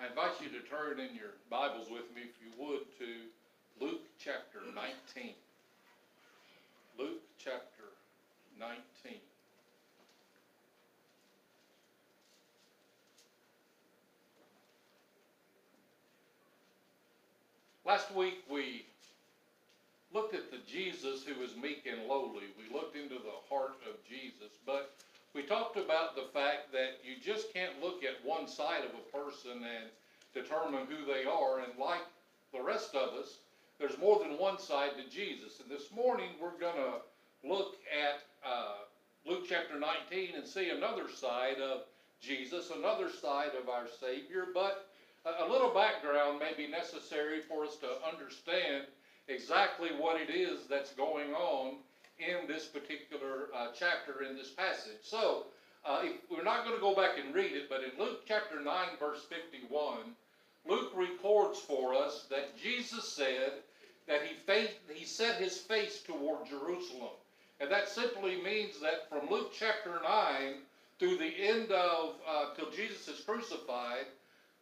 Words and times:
I 0.00 0.06
invite 0.06 0.40
you 0.40 0.48
to 0.48 0.66
turn 0.66 0.98
in 0.98 1.14
your 1.14 1.36
Bibles 1.50 1.88
with 1.90 2.08
me, 2.16 2.22
if 2.24 2.32
you 2.40 2.48
would, 2.56 2.88
to 2.98 3.84
Luke 3.84 4.00
chapter 4.18 4.60
19. 4.74 5.34
Luke 6.98 7.20
chapter 7.38 7.92
19. 8.58 8.80
Last 17.84 18.14
week 18.14 18.42
we 18.48 18.86
looked 20.14 20.34
at 20.34 20.50
the 20.50 20.58
Jesus 20.66 21.24
who 21.24 21.38
was 21.38 21.50
meek 21.56 21.84
and 21.84 22.08
lowly. 22.08 22.48
We 22.56 22.74
looked 22.74 22.96
into 22.96 23.16
the 23.16 23.36
heart 23.50 23.76
of 23.86 23.96
Jesus, 24.08 24.56
but 24.64 24.94
we 25.34 25.42
talked 25.42 25.76
about 25.76 26.16
the 26.16 26.26
fact 26.32 26.72
that 26.72 26.98
you 27.04 27.14
just 27.22 27.52
can't 27.52 27.80
look 27.82 28.02
at 28.02 28.24
one 28.24 28.48
side 28.48 28.82
of 28.84 28.90
a 28.90 29.16
person 29.16 29.62
and 29.62 29.90
determine 30.34 30.86
who 30.86 31.04
they 31.04 31.24
are. 31.24 31.60
And 31.60 31.78
like 31.78 32.02
the 32.52 32.62
rest 32.62 32.94
of 32.94 33.14
us, 33.14 33.38
there's 33.78 33.98
more 33.98 34.18
than 34.18 34.38
one 34.38 34.58
side 34.58 34.90
to 34.96 35.08
Jesus. 35.08 35.60
And 35.60 35.70
this 35.70 35.92
morning 35.94 36.30
we're 36.40 36.58
going 36.58 36.76
to 36.76 37.48
look 37.48 37.76
at 37.90 38.22
uh, 38.44 38.74
Luke 39.24 39.44
chapter 39.48 39.78
19 39.78 40.34
and 40.36 40.46
see 40.46 40.70
another 40.70 41.08
side 41.08 41.60
of 41.62 41.82
Jesus, 42.20 42.70
another 42.76 43.08
side 43.08 43.52
of 43.60 43.68
our 43.68 43.86
Savior. 44.00 44.46
But 44.52 44.88
a 45.24 45.48
little 45.48 45.72
background 45.72 46.40
may 46.40 46.54
be 46.56 46.70
necessary 46.70 47.40
for 47.40 47.64
us 47.64 47.76
to 47.76 47.88
understand 48.10 48.84
exactly 49.28 49.90
what 49.96 50.20
it 50.20 50.30
is 50.30 50.66
that's 50.68 50.92
going 50.92 51.32
on 51.34 51.76
in 52.20 52.46
this 52.46 52.66
particular 52.66 53.48
uh, 53.54 53.68
chapter 53.74 54.22
in 54.22 54.36
this 54.36 54.50
passage. 54.50 55.02
So, 55.02 55.46
uh, 55.84 56.02
we're 56.30 56.44
not 56.44 56.64
going 56.64 56.76
to 56.76 56.80
go 56.80 56.94
back 56.94 57.18
and 57.22 57.34
read 57.34 57.52
it, 57.52 57.68
but 57.68 57.80
in 57.82 57.90
Luke 57.98 58.22
chapter 58.26 58.60
9, 58.60 58.86
verse 58.98 59.24
51, 59.24 59.98
Luke 60.68 60.92
records 60.94 61.58
for 61.58 61.94
us 61.94 62.26
that 62.30 62.56
Jesus 62.56 63.08
said 63.08 63.52
that 64.06 64.20
he, 64.22 64.94
he 64.94 65.04
set 65.04 65.36
his 65.36 65.58
face 65.58 66.02
toward 66.02 66.46
Jerusalem. 66.46 67.14
And 67.60 67.70
that 67.70 67.88
simply 67.88 68.42
means 68.42 68.80
that 68.80 69.08
from 69.08 69.30
Luke 69.30 69.52
chapter 69.58 70.00
9 70.02 70.54
through 70.98 71.16
the 71.16 71.34
end 71.38 71.70
of, 71.70 72.14
uh, 72.28 72.54
till 72.56 72.70
Jesus 72.70 73.08
is 73.08 73.24
crucified, 73.24 74.06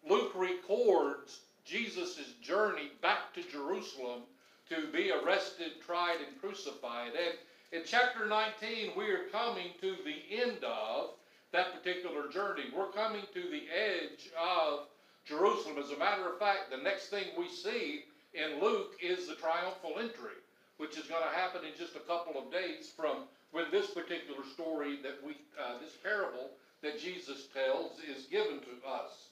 Luke 0.09 0.33
records 0.37 1.41
Jesus' 1.65 2.33
journey 2.41 2.91
back 3.03 3.34
to 3.34 3.43
Jerusalem 3.43 4.22
to 4.69 4.87
be 4.93 5.11
arrested, 5.11 5.72
tried, 5.84 6.19
and 6.27 6.41
crucified. 6.41 7.12
And 7.15 7.39
in 7.72 7.83
chapter 7.84 8.27
19, 8.27 8.92
we 8.97 9.11
are 9.11 9.28
coming 9.30 9.69
to 9.80 9.97
the 10.05 10.42
end 10.42 10.64
of 10.64 11.11
that 11.52 11.75
particular 11.75 12.28
journey. 12.28 12.64
We're 12.75 12.92
coming 12.92 13.25
to 13.34 13.41
the 13.41 13.64
edge 13.69 14.30
of 14.41 14.86
Jerusalem. 15.27 15.77
As 15.78 15.91
a 15.91 15.98
matter 15.98 16.28
of 16.28 16.38
fact, 16.38 16.70
the 16.70 16.83
next 16.83 17.08
thing 17.08 17.25
we 17.36 17.48
see 17.48 18.05
in 18.33 18.60
Luke 18.62 18.92
is 19.02 19.28
the 19.28 19.34
triumphal 19.34 19.98
entry, 19.98 20.41
which 20.78 20.97
is 20.97 21.06
going 21.06 21.22
to 21.22 21.36
happen 21.36 21.62
in 21.64 21.77
just 21.78 21.97
a 21.97 22.00
couple 22.00 22.41
of 22.41 22.50
days 22.50 22.91
from 22.97 23.25
when 23.52 23.66
this 23.70 23.91
particular 23.91 24.44
story 24.55 24.98
that 25.03 25.16
we, 25.25 25.32
uh, 25.60 25.78
this 25.80 25.97
parable 26.03 26.50
that 26.82 26.98
Jesus 26.98 27.48
tells 27.53 27.98
is 28.00 28.25
given 28.27 28.60
to 28.60 28.88
us. 28.88 29.28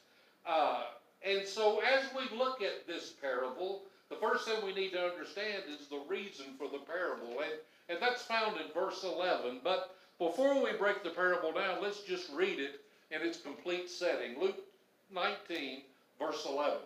Uh, 0.46 0.84
and 1.22 1.46
so 1.46 1.80
as 1.80 2.04
we 2.14 2.36
look 2.36 2.60
at 2.60 2.86
this 2.86 3.14
parable, 3.20 3.82
the 4.10 4.16
first 4.16 4.46
thing 4.46 4.64
we 4.64 4.74
need 4.74 4.90
to 4.90 5.02
understand 5.02 5.64
is 5.68 5.88
the 5.88 6.02
reason 6.08 6.46
for 6.58 6.68
the 6.68 6.84
parable. 6.84 7.40
And, 7.40 7.60
and 7.88 7.98
that's 8.00 8.22
found 8.22 8.56
in 8.56 8.72
verse 8.72 9.04
11. 9.04 9.60
But 9.62 9.96
before 10.18 10.62
we 10.62 10.72
break 10.72 11.02
the 11.02 11.10
parable 11.10 11.52
down, 11.52 11.82
let's 11.82 12.00
just 12.00 12.30
read 12.32 12.58
it 12.58 12.80
in 13.10 13.22
its 13.26 13.40
complete 13.40 13.90
setting. 13.90 14.40
Luke 14.40 14.64
19, 15.12 15.82
verse 16.18 16.46
11. 16.48 16.78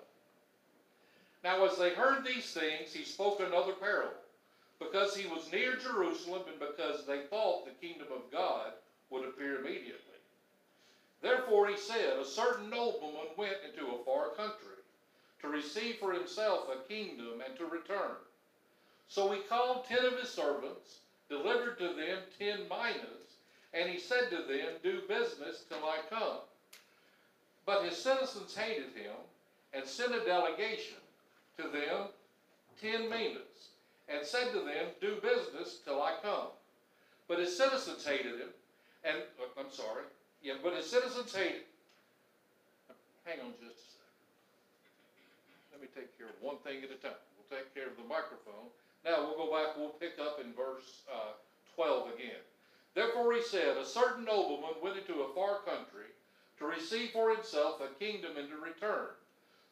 Now, 1.43 1.65
as 1.65 1.79
they 1.79 1.91
heard 1.91 2.25
these 2.25 2.53
things, 2.53 2.93
he 2.93 3.05
spoke 3.05 3.41
another 3.41 3.73
parable, 3.73 4.13
because 4.79 5.17
he 5.17 5.27
was 5.27 5.51
near 5.51 5.77
Jerusalem 5.77 6.43
and 6.49 6.59
because 6.59 7.07
they 7.07 7.23
thought 7.31 7.65
the 7.65 7.87
kingdom 7.87 8.09
of 8.15 8.31
God 8.31 8.73
would 9.09 9.25
appear 9.25 9.61
immediately. 9.61 9.97
Therefore, 11.23 11.69
he 11.69 11.77
said, 11.77 12.19
A 12.19 12.25
certain 12.25 12.69
nobleman 12.69 13.29
went 13.37 13.57
into 13.65 13.93
a 13.93 14.05
far 14.05 14.31
country 14.31 14.81
to 15.41 15.49
receive 15.49 15.97
for 15.97 16.13
himself 16.13 16.69
a 16.69 16.89
kingdom 16.89 17.43
and 17.47 17.57
to 17.57 17.65
return. 17.67 18.17
So 19.11 19.33
he 19.33 19.41
called 19.41 19.87
ten 19.87 20.05
of 20.05 20.21
his 20.21 20.31
servants, 20.31 21.01
delivered 21.29 21.79
to 21.79 21.89
them 21.89 22.19
ten 22.39 22.69
minas, 22.69 23.43
and 23.75 23.91
he 23.91 23.99
said 23.99 24.31
to 24.31 24.37
them, 24.37 24.79
Do 24.85 25.03
business 25.09 25.65
till 25.69 25.85
I 25.85 25.99
come. 26.09 26.39
But 27.67 27.85
his 27.85 27.99
citizens 27.99 28.55
hated 28.55 28.95
him 28.95 29.19
and 29.75 29.85
sent 29.85 30.15
a 30.15 30.25
delegation 30.25 31.03
to 31.57 31.65
them, 31.65 32.07
ten 32.81 33.11
minas, 33.11 33.75
and 34.09 34.25
said 34.25 34.53
to 34.53 34.61
them, 34.61 34.95
Do 35.01 35.17
business 35.21 35.81
till 35.85 36.01
I 36.01 36.15
come. 36.23 36.55
But 37.27 37.41
his 37.41 37.57
citizens 37.57 38.07
hated 38.07 38.39
him, 38.39 38.55
and 39.03 39.17
oh, 39.41 39.61
I'm 39.61 39.73
sorry, 39.73 40.05
yeah, 40.41 40.55
but 40.63 40.77
his 40.77 40.89
citizens 40.89 41.35
hated. 41.35 41.67
Hang 43.25 43.41
on 43.41 43.55
just 43.59 43.75
a 43.75 43.91
second. 43.91 44.23
Let 45.73 45.81
me 45.83 45.89
take 45.97 46.17
care 46.17 46.29
of 46.29 46.39
one 46.41 46.59
thing 46.63 46.79
at 46.85 46.95
a 46.95 46.99
time. 47.03 47.19
We'll 47.35 47.59
take 47.59 47.75
care 47.75 47.89
of 47.89 47.97
the 47.97 48.07
microphone. 48.07 48.71
Now 49.05 49.25
we'll 49.25 49.47
go 49.47 49.53
back, 49.53 49.77
we'll 49.77 49.91
pick 50.01 50.19
up 50.21 50.41
in 50.45 50.53
verse 50.53 51.03
uh, 51.13 51.33
12 51.75 52.15
again. 52.15 52.43
Therefore 52.95 53.33
he 53.33 53.43
said, 53.43 53.77
A 53.77 53.85
certain 53.85 54.25
nobleman 54.25 54.77
went 54.83 54.99
into 54.99 55.23
a 55.23 55.35
far 55.35 55.61
country 55.61 56.11
to 56.59 56.67
receive 56.67 57.11
for 57.11 57.31
himself 57.31 57.81
a 57.81 57.99
kingdom 58.03 58.37
and 58.37 58.49
to 58.49 58.57
return. 58.57 59.09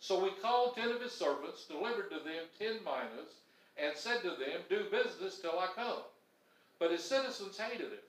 So 0.00 0.24
he 0.24 0.30
called 0.40 0.74
ten 0.74 0.90
of 0.90 1.02
his 1.02 1.12
servants, 1.12 1.66
delivered 1.66 2.10
to 2.10 2.20
them 2.20 2.46
ten 2.58 2.78
minas, 2.84 3.34
and 3.76 3.96
said 3.96 4.22
to 4.22 4.30
them, 4.30 4.62
Do 4.68 4.84
business 4.90 5.40
till 5.40 5.58
I 5.58 5.68
come. 5.74 6.02
But 6.78 6.92
his 6.92 7.04
citizens 7.04 7.58
hated 7.58 7.92
him, 7.92 8.06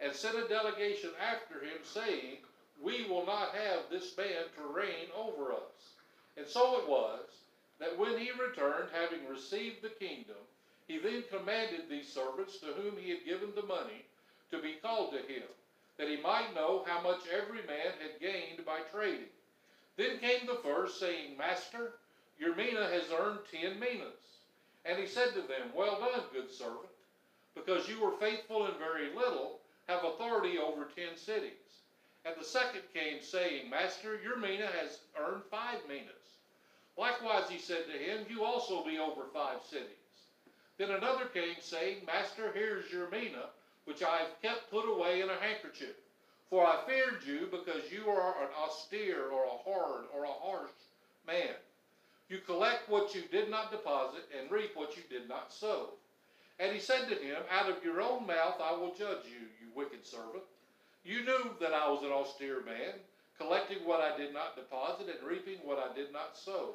and 0.00 0.12
sent 0.12 0.36
a 0.36 0.48
delegation 0.48 1.10
after 1.20 1.64
him, 1.64 1.78
saying, 1.84 2.38
We 2.82 3.06
will 3.08 3.24
not 3.24 3.54
have 3.54 3.88
this 3.90 4.16
man 4.16 4.50
to 4.56 4.74
reign 4.74 5.08
over 5.16 5.52
us. 5.52 5.94
And 6.36 6.46
so 6.46 6.78
it 6.78 6.88
was 6.88 7.20
that 7.78 7.96
when 7.96 8.18
he 8.18 8.30
returned, 8.32 8.90
having 8.92 9.26
received 9.28 9.82
the 9.82 9.90
kingdom, 9.90 10.36
he 10.88 10.98
then 10.98 11.22
commanded 11.30 11.82
these 11.88 12.08
servants 12.08 12.58
to 12.58 12.66
whom 12.72 12.96
he 12.96 13.10
had 13.10 13.24
given 13.24 13.50
the 13.54 13.62
money 13.62 14.06
to 14.50 14.60
be 14.60 14.74
called 14.82 15.12
to 15.12 15.18
him, 15.18 15.44
that 15.98 16.08
he 16.08 16.16
might 16.16 16.54
know 16.54 16.82
how 16.86 17.00
much 17.02 17.20
every 17.30 17.62
man 17.66 17.92
had 18.00 18.18
gained 18.20 18.64
by 18.64 18.80
trading. 18.92 19.28
Then 19.96 20.18
came 20.18 20.46
the 20.46 20.60
first, 20.64 20.98
saying, 20.98 21.36
Master, 21.36 21.92
your 22.38 22.54
mina 22.56 22.88
has 22.88 23.12
earned 23.12 23.40
ten 23.50 23.78
minas. 23.78 24.40
And 24.86 24.98
he 24.98 25.06
said 25.06 25.34
to 25.34 25.42
them, 25.42 25.72
Well 25.74 26.00
done, 26.00 26.22
good 26.32 26.50
servant, 26.50 26.88
because 27.54 27.88
you 27.88 28.00
were 28.00 28.12
faithful 28.12 28.66
in 28.66 28.78
very 28.78 29.10
little, 29.14 29.60
have 29.88 30.04
authority 30.04 30.58
over 30.58 30.86
ten 30.86 31.16
cities. 31.16 31.52
And 32.24 32.34
the 32.38 32.44
second 32.44 32.82
came, 32.94 33.20
saying, 33.20 33.68
Master, 33.68 34.18
your 34.22 34.38
mina 34.38 34.68
has 34.80 35.00
earned 35.18 35.42
five 35.50 35.78
minas. 35.88 36.38
Likewise, 36.96 37.48
he 37.50 37.58
said 37.58 37.84
to 37.86 37.98
him, 37.98 38.24
You 38.28 38.44
also 38.44 38.84
be 38.84 38.98
over 38.98 39.22
five 39.34 39.62
cities. 39.62 39.97
Then 40.78 40.90
another 40.92 41.26
came, 41.26 41.56
saying, 41.60 42.06
Master, 42.06 42.52
here's 42.54 42.90
your 42.92 43.10
mina, 43.10 43.50
which 43.84 44.02
I 44.02 44.18
have 44.18 44.40
kept 44.40 44.70
put 44.70 44.88
away 44.88 45.20
in 45.20 45.28
a 45.28 45.34
handkerchief. 45.34 45.96
For 46.50 46.64
I 46.64 46.78
feared 46.86 47.24
you, 47.26 47.48
because 47.50 47.90
you 47.90 48.08
are 48.08 48.42
an 48.42 48.48
austere 48.56 49.28
or 49.28 49.44
a 49.44 49.70
hard 49.70 50.04
or 50.14 50.24
a 50.24 50.28
harsh 50.28 50.70
man. 51.26 51.54
You 52.28 52.38
collect 52.38 52.88
what 52.88 53.14
you 53.14 53.22
did 53.30 53.50
not 53.50 53.72
deposit, 53.72 54.22
and 54.38 54.50
reap 54.50 54.70
what 54.74 54.96
you 54.96 55.02
did 55.10 55.28
not 55.28 55.52
sow. 55.52 55.94
And 56.60 56.72
he 56.72 56.80
said 56.80 57.08
to 57.08 57.14
him, 57.14 57.42
Out 57.50 57.68
of 57.68 57.82
your 57.84 58.00
own 58.00 58.26
mouth 58.26 58.60
I 58.62 58.72
will 58.72 58.94
judge 58.94 59.26
you, 59.26 59.46
you 59.60 59.72
wicked 59.74 60.06
servant. 60.06 60.44
You 61.04 61.24
knew 61.24 61.50
that 61.60 61.72
I 61.72 61.90
was 61.90 62.02
an 62.02 62.12
austere 62.12 62.62
man, 62.62 62.94
collecting 63.36 63.78
what 63.78 64.00
I 64.00 64.16
did 64.16 64.32
not 64.32 64.56
deposit, 64.56 65.06
and 65.08 65.28
reaping 65.28 65.58
what 65.64 65.78
I 65.78 65.94
did 65.94 66.12
not 66.12 66.36
sow. 66.36 66.74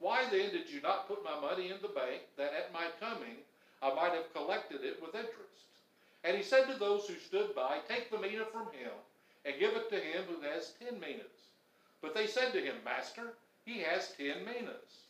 Why 0.00 0.24
then 0.30 0.50
did 0.50 0.70
you 0.70 0.80
not 0.80 1.08
put 1.08 1.24
my 1.24 1.38
money 1.40 1.70
in 1.70 1.78
the 1.82 1.88
bank, 1.88 2.22
that 2.36 2.52
at 2.52 2.72
my 2.72 2.86
coming 3.00 3.36
I 3.82 3.92
might 3.94 4.12
have 4.12 4.32
collected 4.32 4.84
it 4.84 5.00
with 5.02 5.14
interest? 5.14 5.58
And 6.24 6.36
he 6.36 6.42
said 6.42 6.66
to 6.66 6.78
those 6.78 7.06
who 7.06 7.14
stood 7.14 7.54
by, 7.54 7.78
Take 7.88 8.10
the 8.10 8.18
mina 8.18 8.44
from 8.52 8.66
him, 8.66 8.92
and 9.44 9.58
give 9.58 9.74
it 9.74 9.90
to 9.90 9.96
him 9.96 10.24
who 10.28 10.40
has 10.42 10.72
ten 10.78 11.00
minas. 11.00 11.50
But 12.00 12.14
they 12.14 12.26
said 12.26 12.52
to 12.52 12.60
him, 12.60 12.76
Master, 12.84 13.34
he 13.64 13.80
has 13.80 14.12
ten 14.16 14.44
minas. 14.44 15.06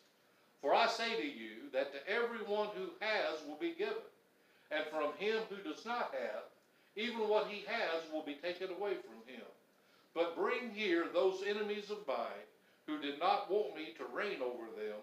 For 0.62 0.75
I 0.75 0.87
say 0.87 1.17
to 1.17 1.26
you 1.26 1.70
that 1.73 1.93
to 1.93 2.08
everyone 2.08 2.69
who 2.75 2.90
has 3.00 3.40
will 3.46 3.56
be 3.56 3.75
given, 3.79 4.08
and 4.70 4.85
from 4.87 5.12
him 5.19 5.43
who 5.49 5.56
does 5.69 5.85
not 5.85 6.12
have, 6.12 6.44
even 6.96 7.29
what 7.29 7.46
he 7.46 7.64
has 7.67 8.02
will 8.12 8.23
be 8.23 8.35
taken 8.35 8.70
away 8.70 8.94
from 8.94 9.32
him. 9.32 9.44
But 10.14 10.37
bring 10.37 10.70
here 10.75 11.06
those 11.12 11.43
enemies 11.46 11.90
of 11.90 12.06
mine 12.06 12.49
who 12.88 12.99
did 12.99 13.20
not 13.20 13.50
want 13.50 13.76
me 13.76 13.94
to 13.99 14.17
reign 14.17 14.40
over 14.43 14.64
them 14.75 14.96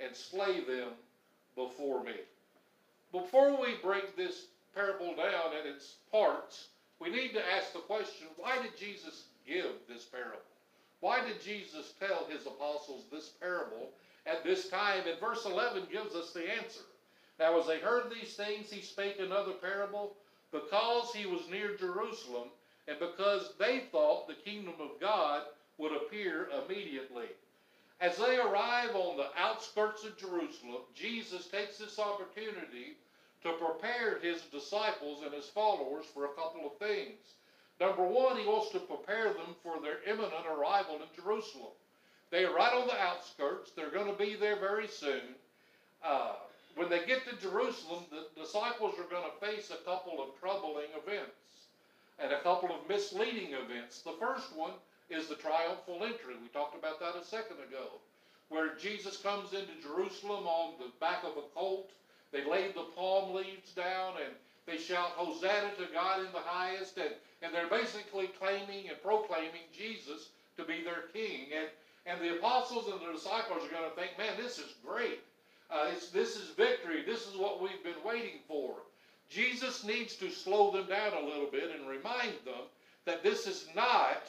and 0.00 0.14
slay 0.14 0.60
them 0.64 0.88
before 1.54 2.02
me. 2.02 2.16
Before 3.12 3.58
we 3.60 3.76
break 3.82 4.16
this 4.16 4.46
parable 4.74 5.14
down 5.14 5.56
in 5.58 5.72
its 5.72 5.94
parts, 6.10 6.68
we 6.98 7.08
need 7.08 7.32
to 7.32 7.52
ask 7.56 7.72
the 7.72 7.78
question 7.78 8.26
why 8.36 8.60
did 8.60 8.76
Jesus 8.76 9.26
give 9.46 9.72
this 9.88 10.04
parable? 10.04 10.40
Why 10.98 11.24
did 11.24 11.40
Jesus 11.40 11.94
tell 12.00 12.26
his 12.28 12.46
apostles 12.46 13.04
this 13.10 13.28
parable 13.40 13.90
at 14.26 14.42
this 14.44 14.68
time? 14.68 15.04
And 15.08 15.18
verse 15.20 15.46
11 15.46 15.84
gives 15.90 16.14
us 16.16 16.32
the 16.32 16.50
answer. 16.50 16.80
Now, 17.38 17.58
as 17.58 17.66
they 17.66 17.78
heard 17.78 18.10
these 18.10 18.34
things, 18.34 18.70
he 18.70 18.82
spake 18.82 19.16
another 19.18 19.52
parable 19.52 20.14
because 20.52 21.12
he 21.14 21.26
was 21.26 21.48
near 21.48 21.76
Jerusalem 21.76 22.48
and 22.88 22.98
because 22.98 23.54
they 23.58 23.84
thought 23.92 24.26
the 24.26 24.34
kingdom 24.34 24.74
of 24.80 25.00
God 25.00 25.42
would 25.80 25.92
appear 25.92 26.48
immediately. 26.64 27.26
As 28.00 28.16
they 28.16 28.36
arrive 28.38 28.94
on 28.94 29.16
the 29.16 29.28
outskirts 29.36 30.04
of 30.04 30.16
Jerusalem, 30.16 30.82
Jesus 30.94 31.46
takes 31.46 31.78
this 31.78 31.98
opportunity 31.98 32.96
to 33.42 33.52
prepare 33.52 34.18
his 34.18 34.42
disciples 34.52 35.22
and 35.24 35.32
his 35.32 35.48
followers 35.48 36.04
for 36.12 36.26
a 36.26 36.34
couple 36.34 36.66
of 36.66 36.78
things. 36.78 37.18
Number 37.80 38.04
one, 38.04 38.36
he 38.36 38.46
wants 38.46 38.70
to 38.72 38.78
prepare 38.78 39.32
them 39.32 39.56
for 39.62 39.80
their 39.80 40.04
imminent 40.06 40.46
arrival 40.46 40.96
in 40.96 41.22
Jerusalem. 41.22 41.72
They 42.30 42.44
are 42.44 42.54
right 42.54 42.74
on 42.74 42.86
the 42.86 43.00
outskirts. 43.00 43.72
They're 43.72 43.90
going 43.90 44.10
to 44.10 44.18
be 44.18 44.36
there 44.36 44.56
very 44.56 44.86
soon. 44.86 45.34
Uh, 46.04 46.34
when 46.76 46.88
they 46.88 47.04
get 47.06 47.26
to 47.28 47.36
Jerusalem, 47.36 48.04
the 48.10 48.40
disciples 48.40 48.94
are 48.98 49.10
going 49.10 49.24
to 49.24 49.46
face 49.46 49.70
a 49.70 49.84
couple 49.84 50.22
of 50.22 50.38
troubling 50.38 50.88
events 50.96 51.32
and 52.18 52.32
a 52.32 52.40
couple 52.40 52.68
of 52.68 52.88
misleading 52.88 53.54
events. 53.54 54.02
The 54.02 54.14
first 54.20 54.54
one 54.54 54.72
is 55.10 55.26
the 55.28 55.34
triumphal 55.34 56.04
entry. 56.04 56.34
We 56.40 56.48
talked 56.48 56.78
about 56.78 57.00
that 57.00 57.20
a 57.20 57.24
second 57.24 57.58
ago, 57.58 57.98
where 58.48 58.74
Jesus 58.76 59.16
comes 59.16 59.52
into 59.52 59.82
Jerusalem 59.82 60.46
on 60.46 60.74
the 60.78 60.90
back 61.00 61.24
of 61.24 61.36
a 61.36 61.46
colt. 61.54 61.90
They 62.32 62.44
lay 62.44 62.68
the 62.68 62.86
palm 62.96 63.34
leaves 63.34 63.72
down 63.72 64.14
and 64.24 64.34
they 64.66 64.78
shout 64.78 65.10
Hosanna 65.16 65.72
to 65.78 65.92
God 65.92 66.20
in 66.20 66.32
the 66.32 66.44
highest, 66.44 66.96
and, 66.96 67.10
and 67.42 67.52
they're 67.52 67.68
basically 67.68 68.28
claiming 68.38 68.88
and 68.88 69.02
proclaiming 69.02 69.66
Jesus 69.76 70.28
to 70.56 70.64
be 70.64 70.84
their 70.84 71.08
king. 71.12 71.48
And, 71.56 71.68
and 72.06 72.20
the 72.20 72.36
apostles 72.36 72.86
and 72.86 73.00
the 73.00 73.12
disciples 73.12 73.64
are 73.64 73.74
going 73.74 73.90
to 73.90 73.96
think, 73.96 74.16
man, 74.16 74.34
this 74.36 74.58
is 74.58 74.74
great. 74.86 75.20
Uh, 75.70 75.90
this 76.12 76.36
is 76.36 76.50
victory. 76.56 77.02
This 77.04 77.26
is 77.26 77.36
what 77.36 77.60
we've 77.60 77.82
been 77.82 78.02
waiting 78.04 78.40
for. 78.46 78.74
Jesus 79.28 79.84
needs 79.84 80.16
to 80.16 80.30
slow 80.30 80.70
them 80.70 80.86
down 80.86 81.12
a 81.14 81.26
little 81.26 81.48
bit 81.50 81.70
and 81.74 81.88
remind 81.88 82.34
them 82.44 82.66
that 83.06 83.22
this 83.22 83.46
is 83.46 83.66
not 83.74 84.28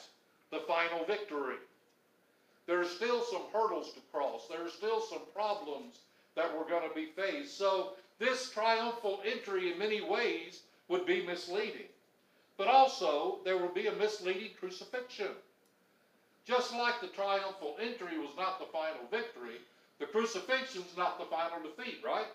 the 0.52 0.60
final 0.60 1.04
victory. 1.04 1.56
There 2.66 2.80
are 2.80 2.84
still 2.84 3.24
some 3.24 3.42
hurdles 3.52 3.92
to 3.94 4.00
cross. 4.12 4.46
There 4.48 4.64
are 4.64 4.70
still 4.70 5.00
some 5.00 5.22
problems 5.34 5.96
that 6.36 6.56
we're 6.56 6.68
going 6.68 6.88
to 6.88 6.94
be 6.94 7.06
faced. 7.16 7.58
So 7.58 7.94
this 8.20 8.50
triumphal 8.50 9.20
entry 9.24 9.72
in 9.72 9.78
many 9.78 10.00
ways 10.00 10.60
would 10.88 11.06
be 11.06 11.26
misleading. 11.26 11.88
But 12.56 12.68
also, 12.68 13.38
there 13.44 13.56
will 13.56 13.72
be 13.74 13.88
a 13.88 13.94
misleading 13.94 14.50
crucifixion. 14.60 15.32
Just 16.44 16.72
like 16.72 17.00
the 17.00 17.08
triumphal 17.08 17.76
entry 17.80 18.18
was 18.18 18.36
not 18.36 18.58
the 18.58 18.66
final 18.66 19.02
victory, 19.10 19.58
the 19.98 20.06
crucifixion 20.06 20.82
is 20.82 20.96
not 20.96 21.18
the 21.18 21.24
final 21.24 21.58
defeat, 21.62 22.00
right? 22.04 22.26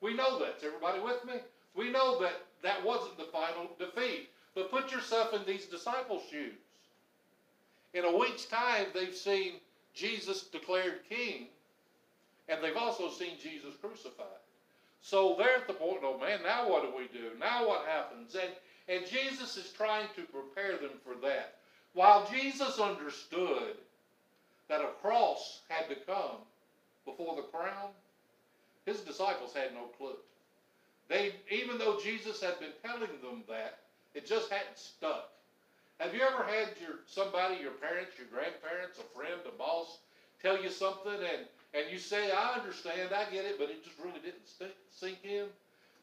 We 0.00 0.14
know 0.14 0.38
that. 0.40 0.56
Is 0.58 0.64
everybody 0.64 1.00
with 1.00 1.24
me? 1.24 1.34
We 1.76 1.90
know 1.90 2.20
that 2.20 2.42
that 2.62 2.84
wasn't 2.84 3.18
the 3.18 3.30
final 3.32 3.70
defeat. 3.78 4.30
But 4.54 4.70
put 4.70 4.90
yourself 4.90 5.32
in 5.32 5.44
these 5.46 5.66
disciples' 5.66 6.24
shoes. 6.30 6.54
In 7.94 8.04
a 8.04 8.16
week's 8.16 8.46
time, 8.46 8.86
they've 8.94 9.14
seen 9.14 9.54
Jesus 9.94 10.44
declared 10.44 11.00
king, 11.08 11.48
and 12.48 12.62
they've 12.62 12.76
also 12.76 13.10
seen 13.10 13.38
Jesus 13.42 13.74
crucified. 13.80 14.26
So 15.02 15.34
they're 15.36 15.56
at 15.56 15.66
the 15.66 15.74
point, 15.74 16.00
oh 16.02 16.18
man, 16.18 16.40
now 16.42 16.70
what 16.70 16.82
do 16.82 16.96
we 16.96 17.08
do? 17.08 17.30
Now 17.38 17.68
what 17.68 17.86
happens? 17.86 18.36
And, 18.36 18.52
and 18.88 19.10
Jesus 19.10 19.56
is 19.56 19.72
trying 19.72 20.06
to 20.16 20.22
prepare 20.22 20.78
them 20.78 20.98
for 21.04 21.14
that. 21.26 21.56
While 21.94 22.26
Jesus 22.32 22.78
understood 22.78 23.76
that 24.68 24.80
a 24.80 24.88
cross 25.02 25.60
had 25.68 25.88
to 25.88 25.96
come 26.06 26.38
before 27.04 27.36
the 27.36 27.42
crown, 27.42 27.90
his 28.86 29.00
disciples 29.00 29.52
had 29.52 29.74
no 29.74 29.86
clue. 29.98 30.16
They, 31.08 31.32
even 31.50 31.78
though 31.78 31.98
Jesus 32.02 32.40
had 32.40 32.58
been 32.58 32.72
telling 32.82 33.10
them 33.22 33.42
that, 33.48 33.80
it 34.14 34.26
just 34.26 34.50
hadn't 34.50 34.78
stuck. 34.78 35.30
Have 36.02 36.16
you 36.16 36.22
ever 36.22 36.42
had 36.42 36.74
your 36.82 36.98
somebody, 37.06 37.62
your 37.62 37.78
parents, 37.78 38.18
your 38.18 38.26
grandparents, 38.26 38.98
a 38.98 39.06
friend, 39.14 39.38
a 39.46 39.54
boss, 39.54 40.02
tell 40.42 40.60
you 40.60 40.68
something 40.68 41.14
and, 41.14 41.46
and 41.74 41.86
you 41.92 41.98
say, 41.98 42.32
I 42.32 42.58
understand, 42.58 43.14
I 43.14 43.30
get 43.30 43.44
it, 43.44 43.54
but 43.56 43.70
it 43.70 43.84
just 43.84 43.94
really 44.02 44.18
didn't 44.18 44.42
st- 44.42 44.74
sink 44.90 45.18
in? 45.22 45.46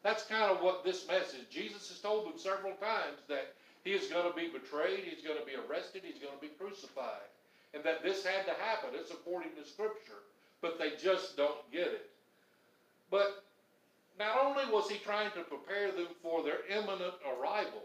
That's 0.01 0.23
kind 0.23 0.55
of 0.55 0.63
what 0.63 0.85
this 0.85 1.05
message, 1.05 1.51
Jesus 1.51 1.89
has 1.89 1.99
told 1.99 2.31
them 2.31 2.39
several 2.39 2.79
times 2.79 3.19
that 3.27 3.51
he 3.83 3.91
is 3.91 4.07
going 4.07 4.23
to 4.23 4.33
be 4.33 4.47
betrayed, 4.47 5.03
he's 5.03 5.19
going 5.19 5.37
to 5.37 5.45
be 5.45 5.59
arrested, 5.59 6.03
he's 6.07 6.23
going 6.23 6.35
to 6.35 6.39
be 6.39 6.55
crucified. 6.55 7.27
And 7.73 7.83
that 7.83 8.01
this 8.01 8.25
had 8.25 8.45
to 8.47 8.55
happen. 8.55 8.91
It's 8.93 9.11
according 9.11 9.51
to 9.59 9.67
Scripture. 9.67 10.23
But 10.61 10.79
they 10.79 10.91
just 10.95 11.35
don't 11.35 11.59
get 11.71 11.87
it. 11.87 12.09
But 13.11 13.43
not 14.17 14.39
only 14.41 14.63
was 14.71 14.89
he 14.89 14.97
trying 14.97 15.31
to 15.31 15.41
prepare 15.41 15.91
them 15.91 16.07
for 16.23 16.41
their 16.41 16.65
imminent 16.71 17.13
arrival, 17.27 17.83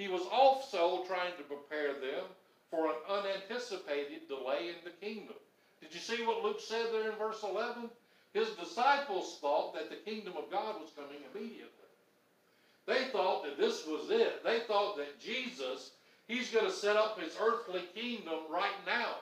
he 0.00 0.08
was 0.08 0.22
also 0.32 1.04
trying 1.06 1.36
to 1.36 1.42
prepare 1.42 1.92
them 1.92 2.24
for 2.70 2.86
an 2.86 2.94
unanticipated 3.06 4.26
delay 4.28 4.68
in 4.68 4.76
the 4.82 5.06
kingdom. 5.06 5.36
Did 5.82 5.92
you 5.92 6.00
see 6.00 6.24
what 6.24 6.42
Luke 6.42 6.60
said 6.60 6.86
there 6.90 7.10
in 7.10 7.18
verse 7.18 7.42
11? 7.42 7.90
His 8.32 8.48
disciples 8.50 9.36
thought 9.42 9.74
that 9.74 9.90
the 9.90 10.10
kingdom 10.10 10.34
of 10.38 10.50
God 10.50 10.76
was 10.80 10.92
coming 10.96 11.20
immediately. 11.34 11.68
They 12.86 13.04
thought 13.12 13.44
that 13.44 13.58
this 13.58 13.86
was 13.86 14.10
it. 14.10 14.42
They 14.42 14.60
thought 14.60 14.96
that 14.96 15.20
Jesus, 15.20 15.90
he's 16.28 16.50
going 16.50 16.64
to 16.64 16.72
set 16.72 16.96
up 16.96 17.20
his 17.20 17.36
earthly 17.38 17.82
kingdom 17.94 18.40
right 18.50 18.80
now. 18.86 19.16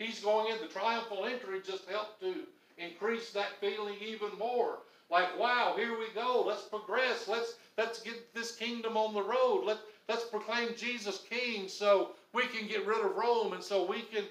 He's 0.00 0.18
going 0.18 0.52
in 0.52 0.60
the 0.60 0.72
triumphal 0.72 1.26
entry 1.26 1.60
just 1.64 1.88
helped 1.88 2.20
to 2.22 2.34
increase 2.76 3.30
that 3.32 3.60
feeling 3.60 3.94
even 4.04 4.36
more. 4.36 4.78
Like, 5.10 5.38
wow, 5.38 5.74
here 5.76 5.96
we 5.96 6.06
go. 6.14 6.42
Let's 6.44 6.62
progress. 6.62 7.28
Let's 7.28 7.54
let's 7.76 8.02
get 8.02 8.34
this 8.34 8.56
kingdom 8.56 8.96
on 8.96 9.14
the 9.14 9.22
road. 9.22 9.62
Let 9.64 9.78
let's 10.08 10.24
proclaim 10.24 10.74
Jesus 10.76 11.24
King 11.28 11.68
so 11.68 12.10
we 12.32 12.46
can 12.46 12.66
get 12.66 12.86
rid 12.86 13.04
of 13.04 13.16
Rome 13.16 13.52
and 13.52 13.62
so 13.62 13.88
we 13.88 14.02
can 14.02 14.24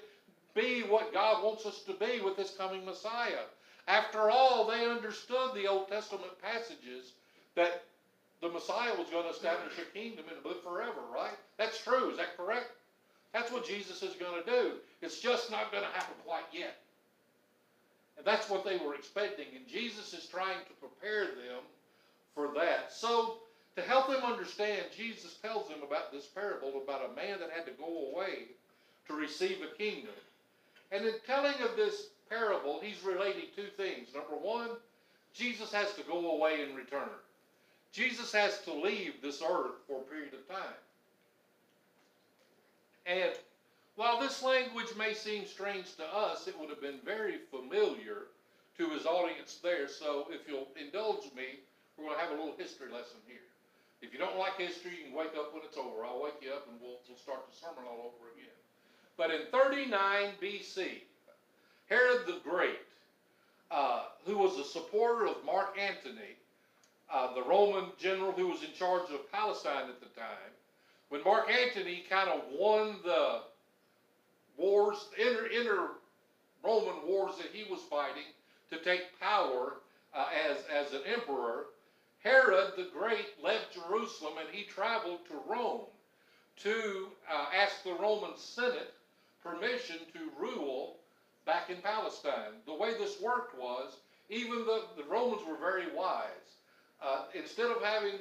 be 0.54 0.82
what 0.82 1.12
God 1.12 1.42
wants 1.42 1.66
us 1.66 1.82
to 1.82 1.92
be 1.94 2.20
with 2.20 2.36
this 2.36 2.54
coming 2.56 2.84
Messiah. 2.84 3.44
After 3.88 4.30
all, 4.30 4.66
they 4.66 4.86
understood 4.86 5.50
the 5.54 5.66
Old 5.66 5.88
Testament 5.88 6.30
passages 6.40 7.12
that 7.54 7.84
the 8.40 8.48
Messiah 8.48 8.94
was 8.96 9.08
going 9.10 9.24
to 9.24 9.30
establish 9.30 9.72
a 9.78 9.96
kingdom 9.96 10.24
and 10.34 10.44
live 10.44 10.62
forever, 10.62 11.00
right? 11.14 11.36
That's 11.58 11.82
true. 11.82 12.10
Is 12.10 12.16
that 12.18 12.36
correct? 12.36 12.70
That's 13.32 13.50
what 13.50 13.66
Jesus 13.66 14.02
is 14.02 14.14
going 14.14 14.42
to 14.42 14.50
do. 14.50 14.72
It's 15.02 15.20
just 15.20 15.50
not 15.50 15.72
going 15.72 15.82
to 15.82 15.90
happen 15.90 16.14
quite 16.24 16.44
yet. 16.52 16.76
And 18.16 18.26
that's 18.26 18.48
what 18.48 18.64
they 18.64 18.76
were 18.78 18.94
expecting. 18.94 19.46
And 19.56 19.66
Jesus 19.66 20.14
is 20.14 20.26
trying 20.26 20.58
to 20.66 20.72
prepare 20.74 21.24
them 21.24 21.62
for 22.34 22.50
that. 22.54 22.92
So, 22.92 23.38
to 23.76 23.82
help 23.82 24.08
them 24.08 24.22
understand, 24.22 24.82
Jesus 24.96 25.34
tells 25.42 25.68
them 25.68 25.82
about 25.82 26.12
this 26.12 26.26
parable 26.26 26.80
about 26.82 27.10
a 27.10 27.16
man 27.16 27.40
that 27.40 27.50
had 27.50 27.66
to 27.66 27.72
go 27.72 28.12
away 28.12 28.46
to 29.08 29.14
receive 29.14 29.58
a 29.62 29.76
kingdom. 29.76 30.14
And 30.92 31.04
in 31.04 31.14
telling 31.26 31.60
of 31.60 31.76
this 31.76 32.08
parable, 32.28 32.80
he's 32.82 33.02
relating 33.02 33.46
two 33.56 33.68
things. 33.76 34.08
Number 34.14 34.36
one, 34.36 34.70
Jesus 35.34 35.72
has 35.72 35.92
to 35.94 36.02
go 36.02 36.36
away 36.36 36.62
and 36.62 36.76
return. 36.76 37.08
Jesus 37.92 38.32
has 38.32 38.60
to 38.62 38.72
leave 38.72 39.14
this 39.22 39.42
earth 39.42 39.76
for 39.86 40.00
a 40.00 40.04
period 40.04 40.34
of 40.34 40.48
time. 40.48 40.74
And 43.06 43.32
while 43.96 44.20
this 44.20 44.42
language 44.42 44.94
may 44.96 45.14
seem 45.14 45.46
strange 45.46 45.96
to 45.96 46.04
us, 46.04 46.48
it 46.48 46.58
would 46.58 46.70
have 46.70 46.80
been 46.80 47.00
very 47.04 47.38
familiar 47.50 48.28
to 48.78 48.88
his 48.90 49.06
audience 49.06 49.58
there. 49.62 49.88
So 49.88 50.26
if 50.30 50.48
you'll 50.48 50.68
indulge 50.80 51.24
me, 51.36 51.60
we're 51.96 52.06
going 52.06 52.16
to 52.16 52.22
have 52.24 52.32
a 52.32 52.34
little 52.34 52.56
history 52.56 52.90
lesson 52.90 53.18
here. 53.26 53.38
If 54.02 54.12
you 54.12 54.18
don't 54.18 54.38
like 54.38 54.58
history, 54.58 54.92
you 54.98 55.04
can 55.06 55.14
wake 55.14 55.34
up 55.38 55.54
when 55.54 55.62
it's 55.64 55.76
over. 55.76 56.04
I'll 56.04 56.22
wake 56.22 56.40
you 56.42 56.50
up 56.50 56.66
and 56.70 56.80
we'll, 56.80 56.98
we'll 57.08 57.18
start 57.18 57.46
the 57.48 57.56
sermon 57.56 57.84
all 57.88 58.12
over 58.12 58.30
again. 58.34 58.52
But 59.16 59.30
in 59.30 59.46
39 59.52 60.32
BC, 60.42 61.02
Herod 61.88 62.26
the 62.26 62.40
Great, 62.42 62.80
uh, 63.70 64.04
who 64.26 64.38
was 64.38 64.58
a 64.58 64.64
supporter 64.64 65.26
of 65.26 65.36
Mark 65.44 65.78
Antony, 65.78 66.36
uh, 67.12 67.34
the 67.34 67.42
Roman 67.42 67.86
general 67.98 68.32
who 68.32 68.48
was 68.48 68.62
in 68.62 68.72
charge 68.72 69.10
of 69.10 69.30
Palestine 69.30 69.88
at 69.88 70.00
the 70.00 70.20
time, 70.20 70.52
when 71.08 71.22
Mark 71.22 71.50
Antony 71.50 72.04
kind 72.08 72.28
of 72.28 72.42
won 72.58 72.96
the 73.04 73.40
wars, 74.56 75.08
inner, 75.18 75.46
inner 75.46 75.88
Roman 76.64 77.06
wars 77.06 77.36
that 77.36 77.48
he 77.52 77.70
was 77.70 77.80
fighting 77.82 78.24
to 78.70 78.78
take 78.78 79.18
power 79.20 79.74
uh, 80.14 80.26
as, 80.48 80.58
as 80.72 80.92
an 80.92 81.02
emperor, 81.06 81.66
Herod 82.24 82.72
the 82.76 82.88
Great 82.98 83.42
left 83.42 83.74
Jerusalem 83.74 84.34
and 84.40 84.48
he 84.50 84.64
traveled 84.64 85.20
to 85.28 85.34
Rome 85.46 85.82
to 86.62 87.08
uh, 87.30 87.46
ask 87.54 87.84
the 87.84 87.92
Roman 87.92 88.36
Senate 88.36 88.94
permission 89.42 89.98
to 90.14 90.30
rule 90.40 90.96
back 91.44 91.68
in 91.68 91.76
Palestine. 91.82 92.52
The 92.64 92.72
way 92.72 92.94
this 92.94 93.20
worked 93.20 93.58
was, 93.58 93.98
even 94.30 94.64
the, 94.64 94.84
the 94.96 95.04
Romans 95.04 95.42
were 95.46 95.58
very 95.58 95.94
wise. 95.94 96.24
Uh, 97.02 97.24
instead 97.34 97.70
of 97.70 97.82
having, 97.82 98.14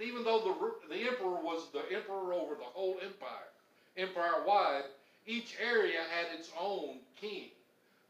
even 0.00 0.24
though 0.24 0.40
the, 0.40 0.94
the 0.94 1.06
emperor 1.06 1.42
was 1.42 1.68
the 1.72 1.84
emperor 1.94 2.32
over 2.32 2.54
the 2.54 2.64
whole 2.64 2.96
empire, 3.04 3.50
empire 3.98 4.46
wide, 4.46 4.84
each 5.26 5.56
area 5.62 6.00
had 6.10 6.38
its 6.38 6.50
own 6.58 7.00
king 7.20 7.50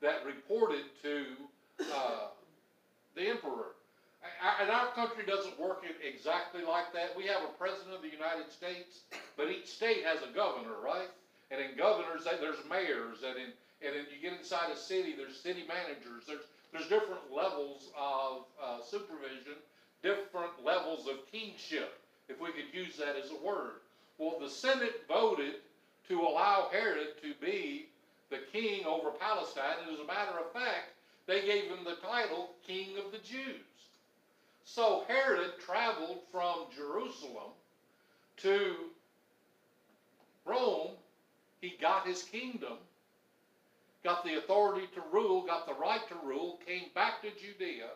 that 0.01 0.25
reported 0.25 0.85
to 1.03 1.25
uh. 1.93 2.22
And 4.63 4.71
our 4.71 4.95
country 4.95 5.27
doesn't 5.27 5.59
work 5.59 5.83
exactly 6.07 6.63
like 6.63 6.93
that. 6.95 7.17
We 7.17 7.27
have 7.27 7.43
a 7.43 7.51
president 7.59 7.97
of 7.97 8.03
the 8.03 8.15
United 8.15 8.47
States, 8.53 9.03
but 9.37 9.51
each 9.51 9.67
state 9.67 10.05
has 10.07 10.23
a 10.23 10.33
governor, 10.33 10.79
right? 10.79 11.11
And 11.51 11.61
in 11.61 11.77
governors, 11.77 12.23
there's 12.23 12.63
mayors, 12.71 13.27
and 13.27 13.37
in 13.37 13.51
and 13.83 13.97
then 13.97 14.07
you 14.15 14.23
get 14.23 14.39
inside 14.39 14.71
a 14.71 14.77
city, 14.77 15.17
there's 15.19 15.37
city 15.37 15.65
managers. 15.67 16.27
There's 16.29 16.47
there's 16.71 16.87
different 16.87 17.35
levels 17.35 17.91
of 17.99 18.45
uh, 18.63 18.79
supervision, 18.87 19.59
different 20.01 20.53
levels 20.65 21.09
of 21.09 21.27
kingship, 21.33 21.99
if 22.29 22.41
we 22.41 22.53
could 22.53 22.73
use 22.73 22.97
that 22.99 23.17
as 23.17 23.33
a 23.33 23.45
word. 23.45 23.83
Well, 24.19 24.39
the 24.41 24.49
Senate 24.49 25.03
voted 25.09 25.55
to 26.07 26.21
allow 26.21 26.69
Herod 26.71 27.19
to 27.21 27.35
be 27.45 27.87
the 28.31 28.39
king 28.53 28.87
over 28.87 29.11
Palestine, 29.11 29.83
and 29.83 29.93
as 29.93 29.99
a 29.99 30.07
matter 30.07 30.39
of 30.39 30.53
fact, 30.53 30.95
they 31.27 31.41
gave 31.41 31.65
him 31.65 31.83
the 31.83 31.97
title 32.07 32.51
King 32.65 32.97
of 33.05 33.11
the 33.11 33.19
Jews. 33.19 33.67
So 34.65 35.05
Herod 35.09 35.53
traveled 35.65 36.21
from 36.31 36.67
Jerusalem 36.75 37.53
to 38.39 38.77
Rome. 40.45 40.93
He 41.61 41.77
got 41.81 42.07
his 42.07 42.23
kingdom, 42.23 42.79
got 44.03 44.25
the 44.25 44.39
authority 44.39 44.89
to 44.95 45.03
rule, 45.13 45.43
got 45.43 45.67
the 45.67 45.75
right 45.75 46.07
to 46.09 46.15
rule, 46.27 46.59
came 46.67 46.87
back 46.95 47.23
to 47.23 47.31
Judea, 47.31 47.91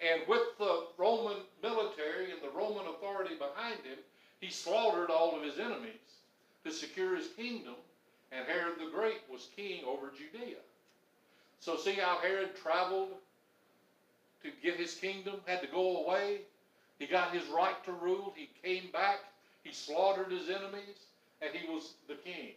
and 0.00 0.20
with 0.28 0.56
the 0.58 0.86
Roman 0.98 1.38
military 1.62 2.30
and 2.30 2.42
the 2.42 2.56
Roman 2.56 2.86
authority 2.86 3.34
behind 3.36 3.76
him, 3.84 3.98
he 4.40 4.50
slaughtered 4.50 5.10
all 5.10 5.36
of 5.36 5.42
his 5.42 5.58
enemies 5.58 6.20
to 6.64 6.70
secure 6.70 7.16
his 7.16 7.28
kingdom, 7.28 7.74
and 8.30 8.46
Herod 8.46 8.74
the 8.78 8.90
Great 8.90 9.22
was 9.30 9.48
king 9.56 9.84
over 9.84 10.10
Judea. 10.10 10.58
So 11.60 11.76
see 11.76 11.94
how 11.94 12.18
Herod 12.18 12.54
traveled 12.54 13.14
to 14.42 14.50
get 14.62 14.76
his 14.76 14.94
kingdom, 14.94 15.40
had 15.46 15.60
to 15.62 15.68
go 15.68 16.04
away. 16.04 16.40
He 16.98 17.06
got 17.06 17.32
his 17.32 17.46
right 17.48 17.82
to 17.84 17.92
rule. 17.92 18.32
He 18.36 18.48
came 18.62 18.90
back. 18.92 19.20
He 19.64 19.72
slaughtered 19.72 20.30
his 20.30 20.48
enemies, 20.48 21.06
and 21.42 21.54
he 21.54 21.68
was 21.70 21.94
the 22.08 22.14
king. 22.14 22.52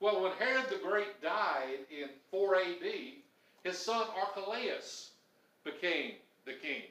Well, 0.00 0.22
when 0.22 0.32
Herod 0.32 0.68
the 0.68 0.78
Great 0.82 1.20
died 1.22 1.78
in 1.90 2.08
4 2.30 2.56
AD, 2.56 2.92
his 3.64 3.78
son 3.78 4.06
Archelaus 4.16 5.10
became 5.64 6.14
the 6.44 6.54
king. 6.54 6.82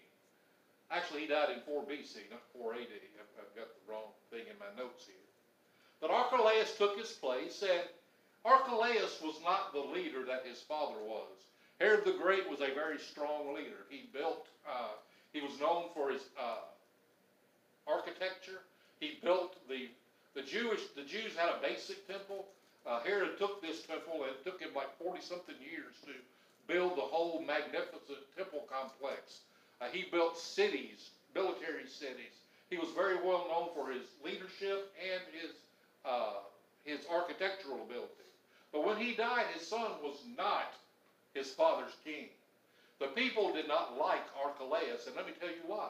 Actually, 0.90 1.22
he 1.22 1.28
died 1.28 1.50
in 1.50 1.62
4 1.62 1.84
BC, 1.84 2.30
not 2.30 2.42
4 2.58 2.74
AD. 2.74 2.80
I've, 2.80 3.56
got 3.56 3.68
the 3.68 3.92
wrong 3.92 4.12
thing 4.30 4.48
in 4.50 4.60
my 4.60 4.82
notes 4.82 5.06
here. 5.06 5.16
But 6.00 6.12
Archelaus 6.12 6.78
took 6.78 6.98
his 6.98 7.12
place, 7.12 7.64
and 7.64 7.84
Archelaus 8.46 9.22
was 9.22 9.36
not 9.44 9.74
the 9.74 9.80
leader 9.80 10.26
that 10.26 10.46
his 10.46 10.62
father 10.62 11.00
was. 11.04 11.28
Herod 11.82 12.06
the 12.06 12.14
Great 12.14 12.48
was 12.48 12.62
a 12.62 12.76
very 12.76 13.00
strong 13.00 13.56
leader. 13.56 13.90
He 13.90 14.06
built, 14.14 14.46
uh, 14.70 14.94
he 15.34 15.42
was 15.42 15.60
known 15.60 15.86
for 15.96 16.12
his 16.12 16.22
uh, 16.40 16.70
architecture. 17.88 18.62
He 19.00 19.18
built 19.24 19.56
the, 19.68 19.90
the 20.36 20.44
Jewish, 20.44 20.82
the 20.96 21.02
Jews 21.02 21.36
had 21.36 21.50
a 21.50 21.60
basic 21.60 22.08
temple. 22.08 22.46
Uh, 22.86 23.02
Herod 23.02 23.40
took 23.40 23.64
this 23.64 23.82
temple 23.82 24.22
and 24.22 24.30
it 24.30 24.46
took 24.46 24.62
him 24.62 24.70
like 24.76 24.96
40 25.00 25.22
something 25.22 25.56
years 25.58 25.98
to 26.06 26.14
build 26.72 26.98
the 26.98 27.02
whole 27.02 27.42
magnificent 27.42 28.30
temple 28.38 28.68
complex. 28.70 29.42
Uh, 29.82 29.86
he 29.92 30.06
built 30.12 30.38
cities, 30.38 31.10
military 31.34 31.88
cities. 31.90 32.46
He 32.70 32.78
was 32.78 32.90
very 32.96 33.16
well 33.16 33.48
known 33.50 33.70
for 33.74 33.92
his 33.92 34.06
leadership 34.24 34.94
and 35.02 35.22
his, 35.34 35.58
uh, 36.06 36.46
his 36.86 37.00
architectural 37.12 37.82
ability. 37.82 38.30
But 38.72 38.86
when 38.86 38.98
he 38.98 39.16
died, 39.16 39.48
his 39.56 39.68
son 39.68 39.98
was 40.04 40.22
not 40.38 40.74
his 41.34 41.52
father's 41.52 41.96
king. 42.04 42.28
The 43.00 43.08
people 43.08 43.54
did 43.54 43.68
not 43.68 43.98
like 43.98 44.22
Archelaus, 44.44 45.08
and 45.08 45.16
let 45.16 45.26
me 45.26 45.34
tell 45.40 45.50
you 45.50 45.64
why. 45.66 45.90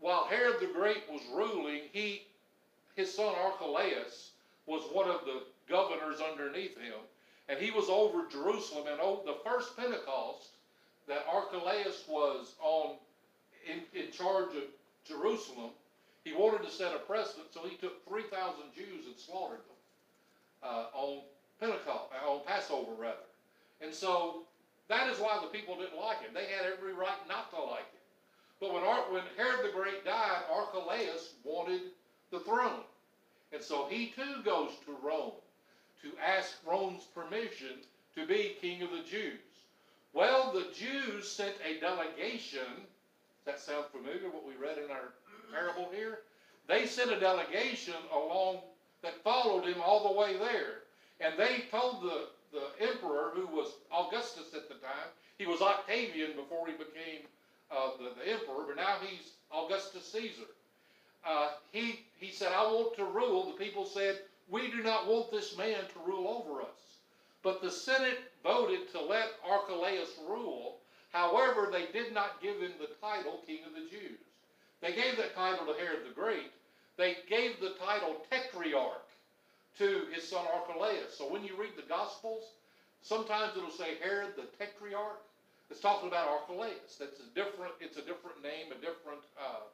While 0.00 0.24
Herod 0.24 0.60
the 0.60 0.66
Great 0.66 1.02
was 1.10 1.22
ruling, 1.34 1.82
he, 1.92 2.22
his 2.94 3.12
son 3.12 3.34
Archelaus 3.34 4.30
was 4.66 4.82
one 4.92 5.08
of 5.08 5.24
the 5.24 5.42
governors 5.68 6.20
underneath 6.20 6.78
him, 6.78 7.00
and 7.48 7.58
he 7.58 7.70
was 7.70 7.88
over 7.88 8.28
Jerusalem. 8.30 8.86
And 8.88 9.00
oh, 9.00 9.22
the 9.24 9.38
first 9.48 9.76
Pentecost 9.76 10.50
that 11.08 11.26
Archelaus 11.28 12.04
was 12.08 12.54
on 12.60 12.96
in, 13.66 13.80
in 14.00 14.12
charge 14.12 14.54
of 14.54 14.62
Jerusalem, 15.04 15.70
he 16.24 16.32
wanted 16.32 16.64
to 16.64 16.70
set 16.70 16.94
a 16.94 16.98
precedent, 16.98 17.48
so 17.52 17.60
he 17.68 17.76
took 17.76 18.06
3,000 18.08 18.30
Jews 18.74 19.06
and 19.06 19.16
slaughtered 19.16 19.58
them 19.58 19.76
uh, 20.62 20.86
on 20.92 21.22
Pentecost, 21.60 22.10
uh, 22.12 22.30
on 22.30 22.40
Passover 22.46 22.92
rather. 22.98 23.25
And 23.80 23.92
so 23.92 24.42
that 24.88 25.08
is 25.08 25.18
why 25.18 25.38
the 25.40 25.48
people 25.48 25.76
didn't 25.76 26.00
like 26.00 26.20
him. 26.20 26.30
They 26.34 26.46
had 26.46 26.70
every 26.70 26.92
right 26.92 27.18
not 27.28 27.50
to 27.50 27.62
like 27.62 27.90
him. 27.92 28.00
But 28.60 28.72
when, 28.72 28.84
Ar- 28.84 29.12
when 29.12 29.22
Herod 29.36 29.64
the 29.64 29.76
Great 29.76 30.04
died, 30.04 30.42
Archelaus 30.50 31.34
wanted 31.44 31.82
the 32.30 32.40
throne. 32.40 32.84
And 33.52 33.62
so 33.62 33.86
he 33.88 34.12
too 34.16 34.42
goes 34.44 34.70
to 34.86 34.96
Rome 35.02 35.32
to 36.02 36.08
ask 36.24 36.56
Rome's 36.66 37.04
permission 37.04 37.78
to 38.14 38.26
be 38.26 38.56
king 38.60 38.82
of 38.82 38.90
the 38.90 39.02
Jews. 39.08 39.40
Well, 40.12 40.52
the 40.52 40.72
Jews 40.74 41.30
sent 41.30 41.54
a 41.64 41.78
delegation. 41.80 42.60
Does 43.44 43.44
that 43.44 43.60
sound 43.60 43.86
familiar, 43.92 44.30
what 44.30 44.46
we 44.46 44.54
read 44.54 44.78
in 44.78 44.90
our 44.90 45.12
parable 45.52 45.90
here? 45.94 46.20
They 46.68 46.86
sent 46.86 47.12
a 47.12 47.20
delegation 47.20 47.94
along 48.12 48.60
that 49.02 49.22
followed 49.22 49.64
him 49.64 49.80
all 49.84 50.08
the 50.08 50.18
way 50.18 50.36
there. 50.38 50.82
And 51.20 51.38
they 51.38 51.64
told 51.70 52.02
the 52.02 52.28
the 52.52 52.86
emperor 52.86 53.32
who 53.34 53.46
was 53.46 53.74
Augustus 53.92 54.54
at 54.54 54.68
the 54.68 54.74
time. 54.74 55.08
He 55.38 55.46
was 55.46 55.60
Octavian 55.60 56.34
before 56.36 56.66
he 56.66 56.72
became 56.72 57.26
uh, 57.70 57.90
the, 57.98 58.10
the, 58.18 58.30
emperor, 58.30 58.64
but 58.66 58.76
now 58.76 58.96
he's 59.02 59.32
Augustus 59.52 60.10
Caesar. 60.12 60.48
Uh, 61.26 61.50
he, 61.72 62.00
he 62.18 62.30
said, 62.30 62.52
I 62.52 62.62
want 62.62 62.96
to 62.96 63.04
rule. 63.04 63.46
The 63.46 63.64
people 63.64 63.84
said, 63.84 64.20
we 64.48 64.70
do 64.70 64.82
not 64.82 65.08
want 65.08 65.30
this 65.30 65.56
man 65.56 65.80
to 65.92 66.10
rule 66.10 66.28
over 66.28 66.62
us. 66.62 66.98
But 67.42 67.60
the 67.60 67.70
Senate 67.70 68.18
voted 68.42 68.90
to 68.92 69.00
let 69.00 69.30
Archelaus 69.48 70.10
rule. 70.28 70.78
However, 71.12 71.68
they 71.70 71.86
did 71.92 72.12
not 72.12 72.40
give 72.40 72.60
him 72.60 72.72
the 72.78 72.90
title 73.00 73.42
King 73.46 73.60
of 73.66 73.74
the 73.74 73.88
Jews. 73.90 74.18
They 74.80 74.92
gave 74.92 75.16
that 75.16 75.34
title 75.34 75.66
to 75.66 75.78
Herod 75.78 76.06
the 76.08 76.14
Great. 76.14 76.52
They 76.96 77.16
gave 77.28 77.60
the 77.60 77.74
title 77.84 78.16
Tetrarch 78.30 79.05
to 79.78 80.06
his 80.12 80.26
son 80.26 80.44
Archelaus. 80.54 81.16
So 81.16 81.30
when 81.30 81.44
you 81.44 81.56
read 81.58 81.76
the 81.76 81.88
Gospels, 81.88 82.44
sometimes 83.02 83.56
it'll 83.56 83.70
say 83.70 83.96
Herod 84.02 84.34
the 84.36 84.48
Tetrarch. 84.58 85.20
It's 85.70 85.80
talking 85.80 86.08
about 86.08 86.28
Archelaus. 86.28 86.96
That's 86.98 87.20
a 87.20 87.28
different. 87.34 87.74
It's 87.80 87.96
a 87.96 88.02
different 88.02 88.42
name, 88.42 88.70
a 88.70 88.78
different, 88.78 89.26
uh, 89.34 89.66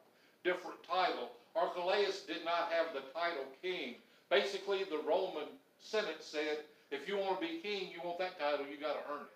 different 0.43 0.81
title. 0.83 1.31
Archelaus 1.55 2.21
did 2.25 2.43
not 2.43 2.73
have 2.73 2.93
the 2.93 3.05
title 3.13 3.45
king. 3.61 3.95
Basically, 4.29 4.83
the 4.85 5.01
Roman 5.05 5.45
Senate 5.79 6.23
said, 6.23 6.65
if 6.89 7.07
you 7.07 7.17
want 7.17 7.39
to 7.39 7.45
be 7.45 7.61
king, 7.61 7.93
you 7.93 8.01
want 8.03 8.17
that 8.17 8.39
title, 8.39 8.65
you 8.65 8.81
got 8.81 8.97
to 8.97 9.05
earn 9.11 9.21
it. 9.21 9.33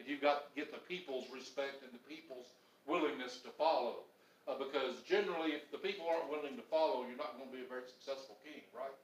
And 0.00 0.08
you've 0.08 0.22
got 0.22 0.48
to 0.48 0.48
get 0.56 0.72
the 0.72 0.80
people's 0.88 1.26
respect 1.28 1.84
and 1.84 1.92
the 1.92 2.00
people's 2.08 2.56
willingness 2.86 3.40
to 3.44 3.50
follow. 3.58 4.08
Uh, 4.48 4.56
because 4.56 5.04
generally, 5.04 5.52
if 5.52 5.68
the 5.68 5.76
people 5.76 6.08
aren't 6.08 6.32
willing 6.32 6.56
to 6.56 6.64
follow, 6.72 7.04
you're 7.04 7.20
not 7.20 7.36
going 7.36 7.50
to 7.50 7.56
be 7.56 7.60
a 7.60 7.68
very 7.68 7.84
successful 7.84 8.40
king, 8.40 8.64
right? 8.72 8.94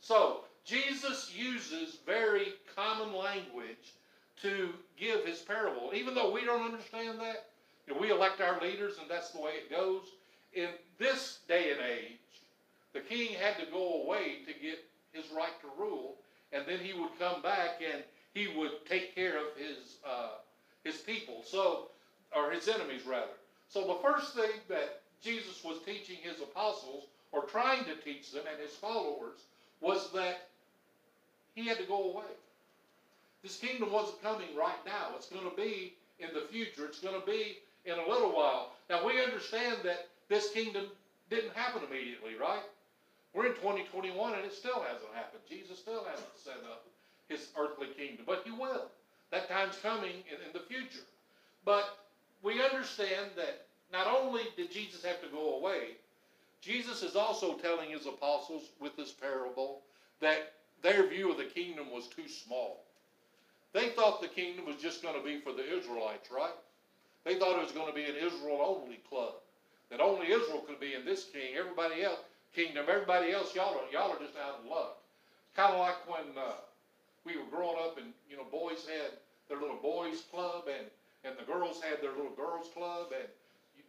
So, 0.00 0.44
Jesus 0.64 1.32
uses 1.34 1.98
very 2.06 2.54
common 2.74 3.14
language 3.14 3.94
to 4.42 4.70
give 4.98 5.24
his 5.24 5.40
parable. 5.40 5.92
Even 5.94 6.14
though 6.14 6.32
we 6.32 6.44
don't 6.44 6.64
understand 6.64 7.20
that, 7.20 7.46
you 7.86 7.94
know, 7.94 8.00
we 8.00 8.10
elect 8.10 8.40
our 8.40 8.60
leaders 8.60 8.98
and 9.00 9.10
that's 9.10 9.30
the 9.30 9.40
way 9.40 9.52
it 9.52 9.70
goes. 9.70 10.02
In 10.54 10.68
this 10.98 11.40
day 11.48 11.72
and 11.72 11.80
age, 11.80 12.18
the 12.92 13.00
king 13.00 13.34
had 13.34 13.58
to 13.58 13.70
go 13.70 14.02
away 14.02 14.38
to 14.46 14.52
get 14.52 14.78
his 15.12 15.24
right 15.36 15.60
to 15.60 15.82
rule, 15.82 16.16
and 16.52 16.64
then 16.66 16.78
he 16.78 16.92
would 16.92 17.18
come 17.18 17.42
back 17.42 17.80
and 17.84 18.02
he 18.34 18.48
would 18.56 18.86
take 18.88 19.14
care 19.14 19.36
of 19.36 19.56
his 19.56 19.96
uh, 20.06 20.38
his 20.84 20.96
people, 20.98 21.42
so 21.44 21.88
or 22.34 22.50
his 22.50 22.68
enemies 22.68 23.02
rather. 23.06 23.36
So 23.68 23.86
the 23.86 24.02
first 24.02 24.34
thing 24.34 24.60
that 24.68 25.00
Jesus 25.22 25.64
was 25.64 25.78
teaching 25.84 26.16
his 26.22 26.40
apostles, 26.40 27.06
or 27.32 27.42
trying 27.44 27.84
to 27.84 27.96
teach 27.96 28.32
them 28.32 28.44
and 28.50 28.60
his 28.60 28.76
followers, 28.76 29.40
was 29.80 30.10
that 30.12 30.48
he 31.54 31.66
had 31.66 31.78
to 31.78 31.84
go 31.84 32.10
away. 32.10 32.32
This 33.42 33.56
kingdom 33.58 33.92
wasn't 33.92 34.22
coming 34.22 34.48
right 34.56 34.78
now. 34.86 35.08
It's 35.16 35.28
going 35.28 35.48
to 35.48 35.56
be 35.56 35.94
in 36.18 36.28
the 36.32 36.46
future. 36.50 36.86
It's 36.86 37.00
going 37.00 37.18
to 37.18 37.26
be 37.26 37.58
in 37.84 37.94
a 37.98 38.08
little 38.08 38.30
while. 38.30 38.72
Now, 38.88 39.06
we 39.06 39.22
understand 39.22 39.78
that 39.84 40.08
this 40.28 40.50
kingdom 40.50 40.86
didn't 41.30 41.54
happen 41.54 41.82
immediately, 41.88 42.32
right? 42.40 42.62
We're 43.34 43.46
in 43.46 43.54
2021 43.54 44.34
and 44.34 44.44
it 44.44 44.52
still 44.52 44.80
hasn't 44.80 45.12
happened. 45.14 45.42
Jesus 45.48 45.78
still 45.78 46.04
hasn't 46.08 46.38
set 46.42 46.62
up 46.70 46.86
his 47.28 47.48
earthly 47.58 47.88
kingdom, 47.98 48.24
but 48.26 48.42
he 48.44 48.52
will. 48.52 48.86
That 49.30 49.48
time's 49.48 49.76
coming 49.82 50.22
in, 50.30 50.38
in 50.46 50.52
the 50.52 50.60
future. 50.60 51.04
But 51.64 51.98
we 52.42 52.62
understand 52.62 53.30
that 53.36 53.66
not 53.92 54.06
only 54.06 54.42
did 54.56 54.70
Jesus 54.70 55.04
have 55.04 55.20
to 55.22 55.28
go 55.28 55.56
away, 55.56 55.96
Jesus 56.64 57.02
is 57.02 57.14
also 57.14 57.54
telling 57.54 57.90
his 57.90 58.06
apostles 58.06 58.70
with 58.80 58.96
this 58.96 59.12
parable 59.12 59.82
that 60.20 60.52
their 60.82 61.06
view 61.06 61.30
of 61.30 61.36
the 61.36 61.44
kingdom 61.44 61.90
was 61.90 62.08
too 62.08 62.28
small. 62.28 62.84
They 63.74 63.88
thought 63.90 64.22
the 64.22 64.28
kingdom 64.28 64.64
was 64.66 64.76
just 64.76 65.02
going 65.02 65.18
to 65.18 65.24
be 65.24 65.40
for 65.40 65.52
the 65.52 65.66
Israelites, 65.78 66.30
right? 66.30 66.54
They 67.24 67.34
thought 67.34 67.58
it 67.58 67.62
was 67.62 67.72
going 67.72 67.88
to 67.88 67.94
be 67.94 68.04
an 68.04 68.16
Israel 68.16 68.60
only 68.64 69.00
club. 69.08 69.34
That 69.90 70.00
only 70.00 70.28
Israel 70.28 70.64
could 70.66 70.80
be 70.80 70.94
in 70.94 71.04
this 71.04 71.24
king. 71.24 71.56
Everybody 71.58 72.02
else, 72.02 72.20
kingdom, 72.54 72.86
everybody 72.88 73.32
else, 73.32 73.54
y'all 73.54 73.74
are, 73.74 73.92
y'all 73.92 74.12
are 74.12 74.18
just 74.18 74.36
out 74.36 74.60
of 74.60 74.70
luck. 74.70 74.98
Kind 75.56 75.74
of 75.74 75.80
like 75.80 76.08
when 76.08 76.32
uh, 76.38 76.54
we 77.24 77.36
were 77.36 77.50
growing 77.50 77.76
up 77.78 77.98
and, 77.98 78.12
you 78.28 78.36
know, 78.36 78.44
boys 78.50 78.86
had 78.86 79.18
their 79.48 79.60
little 79.60 79.80
boys 79.82 80.22
club 80.30 80.64
and, 80.68 80.86
and 81.24 81.36
the 81.38 81.44
girls 81.44 81.80
had 81.82 82.00
their 82.00 82.12
little 82.12 82.34
girls 82.36 82.68
club 82.72 83.08
and 83.12 83.28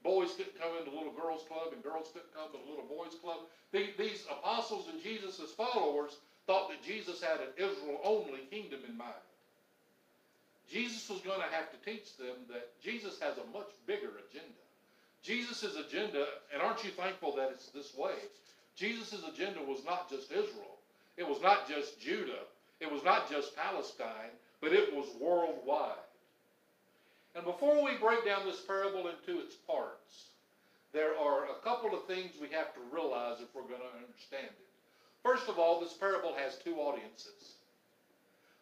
boys 0.06 0.38
couldn't 0.38 0.62
come 0.62 0.78
into 0.78 0.94
little 0.94 1.18
girls 1.18 1.42
club 1.50 1.74
and 1.74 1.82
girls 1.82 2.14
couldn't 2.14 2.32
come 2.38 2.54
to 2.54 2.70
little 2.70 2.86
boys 2.86 3.18
club. 3.20 3.50
These 3.74 4.24
apostles 4.30 4.86
and 4.94 5.02
Jesus' 5.02 5.52
followers 5.58 6.22
thought 6.46 6.70
that 6.70 6.86
Jesus 6.86 7.20
had 7.22 7.42
an 7.42 7.52
Israel 7.58 8.00
only 8.06 8.46
kingdom 8.52 8.80
in 8.88 8.96
mind. 8.96 9.26
Jesus 10.72 11.10
was 11.10 11.22
going 11.22 11.42
to 11.42 11.54
have 11.54 11.70
to 11.74 11.78
teach 11.84 12.16
them 12.18 12.38
that 12.50 12.70
Jesus 12.82 13.20
has 13.20 13.34
a 13.38 13.58
much 13.58 13.74
bigger 13.86 14.14
agenda. 14.30 14.62
Jesus' 15.22 15.76
agenda, 15.76 16.26
and 16.54 16.62
aren't 16.62 16.84
you 16.84 16.92
thankful 16.92 17.36
that 17.36 17.50
it's 17.52 17.70
this 17.70 17.98
way? 17.98 18.14
Jesus' 18.76 19.26
agenda 19.34 19.60
was 19.66 19.84
not 19.86 20.10
just 20.10 20.32
Israel. 20.32 20.78
It 21.18 21.28
was 21.28 21.42
not 21.42 21.68
just 21.68 22.00
Judah. 22.00 22.46
It 22.80 22.92
was 22.92 23.04
not 23.04 23.30
just 23.30 23.56
Palestine, 23.56 24.34
but 24.62 24.74
it 24.74 24.94
was 24.94 25.08
worldwide. 25.20 26.05
And 27.36 27.44
before 27.44 27.84
we 27.84 27.98
break 27.98 28.26
down 28.26 28.46
this 28.46 28.62
parable 28.62 29.10
into 29.10 29.42
its 29.42 29.56
parts, 29.56 30.32
there 30.94 31.18
are 31.20 31.46
a 31.46 31.62
couple 31.64 31.94
of 31.94 32.06
things 32.06 32.32
we 32.40 32.48
have 32.56 32.74
to 32.74 32.80
realize 32.92 33.42
if 33.42 33.54
we're 33.54 33.68
going 33.68 33.84
to 33.84 34.00
understand 34.00 34.48
it. 34.48 34.68
First 35.22 35.50
of 35.50 35.60
all, 35.60 35.82
this 35.82 35.94
parable 35.94 36.34
has 36.38 36.58
two 36.58 36.76
audiences. 36.76 37.56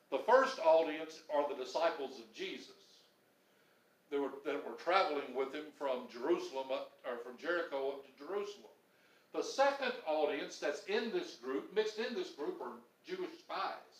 The 0.10 0.24
first 0.26 0.60
audience 0.60 1.22
are 1.34 1.48
the 1.48 1.64
disciples 1.64 2.18
of 2.20 2.34
Jesus 2.34 2.72
that 4.10 4.20
were, 4.20 4.32
that 4.46 4.66
were 4.66 4.78
traveling 4.84 5.36
with 5.36 5.54
him 5.54 5.66
from 5.78 6.08
Jerusalem 6.12 6.68
up, 6.72 6.92
or 7.06 7.18
from 7.18 7.38
Jericho 7.38 7.90
up 7.90 8.06
to 8.06 8.26
Jerusalem. 8.26 8.74
The 9.34 9.44
second 9.44 9.94
audience 10.08 10.58
that's 10.58 10.84
in 10.86 11.12
this 11.12 11.36
group, 11.36 11.76
mixed 11.76 12.00
in 12.00 12.16
this 12.16 12.32
group, 12.32 12.62
are 12.62 12.74
Jewish 13.06 13.38
spies 13.40 13.94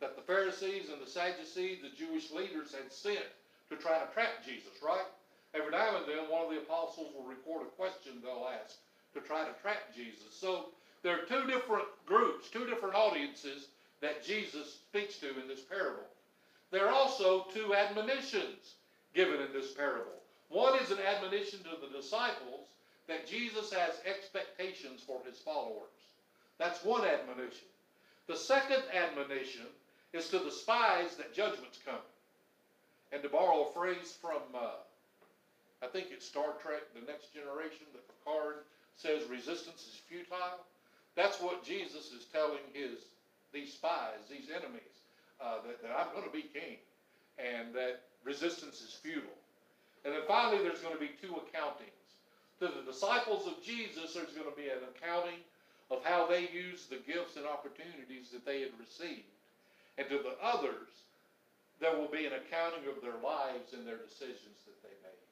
that 0.00 0.16
the 0.16 0.22
Pharisees 0.22 0.90
and 0.90 1.00
the 1.00 1.10
Sadducees, 1.10 1.78
the 1.80 1.96
Jewish 1.96 2.30
leaders, 2.30 2.74
had 2.74 2.92
sent 2.92 3.24
to 3.70 3.76
try 3.76 3.98
to 3.98 4.12
trap 4.12 4.44
Jesus, 4.44 4.82
right? 4.82 5.06
Every 5.54 5.70
now 5.70 5.96
and 5.96 6.06
then, 6.06 6.30
one 6.30 6.44
of 6.44 6.50
the 6.50 6.58
apostles 6.58 7.12
will 7.14 7.24
record 7.24 7.62
a 7.62 7.70
question 7.76 8.20
they'll 8.22 8.50
ask 8.62 8.76
to 9.14 9.20
try 9.20 9.44
to 9.44 9.54
trap 9.62 9.94
Jesus. 9.94 10.34
So 10.34 10.66
there 11.02 11.14
are 11.14 11.26
two 11.26 11.46
different 11.46 11.86
groups, 12.06 12.50
two 12.50 12.66
different 12.66 12.94
audiences 12.94 13.68
that 14.00 14.24
Jesus 14.24 14.80
speaks 14.88 15.18
to 15.18 15.28
in 15.40 15.48
this 15.48 15.60
parable. 15.60 16.04
There 16.70 16.88
are 16.88 16.92
also 16.92 17.46
two 17.54 17.74
admonitions 17.74 18.74
given 19.14 19.40
in 19.40 19.52
this 19.52 19.72
parable. 19.72 20.18
One 20.48 20.78
is 20.80 20.90
an 20.90 20.98
admonition 20.98 21.60
to 21.60 21.76
the 21.80 21.96
disciples 21.96 22.68
that 23.06 23.26
Jesus 23.26 23.72
has 23.72 24.00
expectations 24.04 25.02
for 25.06 25.20
his 25.24 25.38
followers. 25.38 25.92
That's 26.58 26.84
one 26.84 27.04
admonition. 27.04 27.68
The 28.26 28.36
second 28.36 28.82
admonition 28.92 29.66
is 30.12 30.28
to 30.28 30.38
the 30.38 30.50
spies 30.50 31.16
that 31.16 31.34
judgment's 31.34 31.78
coming. 31.84 32.00
And 33.12 33.22
to 33.22 33.28
borrow 33.28 33.68
a 33.68 33.72
phrase 33.72 34.16
from, 34.20 34.42
uh, 34.54 34.82
I 35.82 35.86
think 35.86 36.08
it's 36.10 36.26
Star 36.26 36.54
Trek, 36.62 36.82
The 36.94 37.06
Next 37.06 37.32
Generation, 37.32 37.86
that 37.92 38.02
Picard 38.08 38.64
says 38.96 39.28
resistance 39.28 39.86
is 39.86 40.00
futile. 40.08 40.64
That's 41.16 41.40
what 41.40 41.64
Jesus 41.64 42.10
is 42.12 42.26
telling 42.32 42.64
his 42.72 42.98
these 43.52 43.72
spies, 43.72 44.26
these 44.28 44.50
enemies, 44.50 44.98
uh, 45.40 45.62
that, 45.62 45.80
that 45.80 45.94
I'm 45.96 46.10
going 46.10 46.26
to 46.26 46.34
be 46.34 46.50
king, 46.50 46.82
and 47.38 47.72
that 47.72 48.02
resistance 48.24 48.82
is 48.82 48.98
futile. 49.00 49.38
And 50.04 50.12
then 50.12 50.22
finally, 50.26 50.58
there's 50.62 50.80
going 50.80 50.94
to 50.94 51.00
be 51.00 51.14
two 51.22 51.38
accountings. 51.38 52.02
To 52.60 52.66
the 52.66 52.82
disciples 52.84 53.46
of 53.46 53.62
Jesus, 53.62 54.14
there's 54.14 54.34
going 54.34 54.50
to 54.50 54.58
be 54.58 54.68
an 54.68 54.82
accounting 54.90 55.38
of 55.90 56.04
how 56.04 56.26
they 56.26 56.48
used 56.50 56.90
the 56.90 56.98
gifts 57.06 57.36
and 57.36 57.46
opportunities 57.46 58.30
that 58.32 58.44
they 58.44 58.60
had 58.60 58.74
received. 58.78 59.30
And 59.98 60.08
to 60.08 60.18
the 60.18 60.34
others, 60.42 61.03
there 61.84 61.92
will 62.00 62.08
be 62.08 62.24
an 62.24 62.32
accounting 62.32 62.88
of 62.88 63.04
their 63.04 63.20
lives 63.20 63.76
and 63.76 63.84
their 63.84 64.00
decisions 64.00 64.64
that 64.64 64.80
they 64.80 64.96
made. 65.04 65.28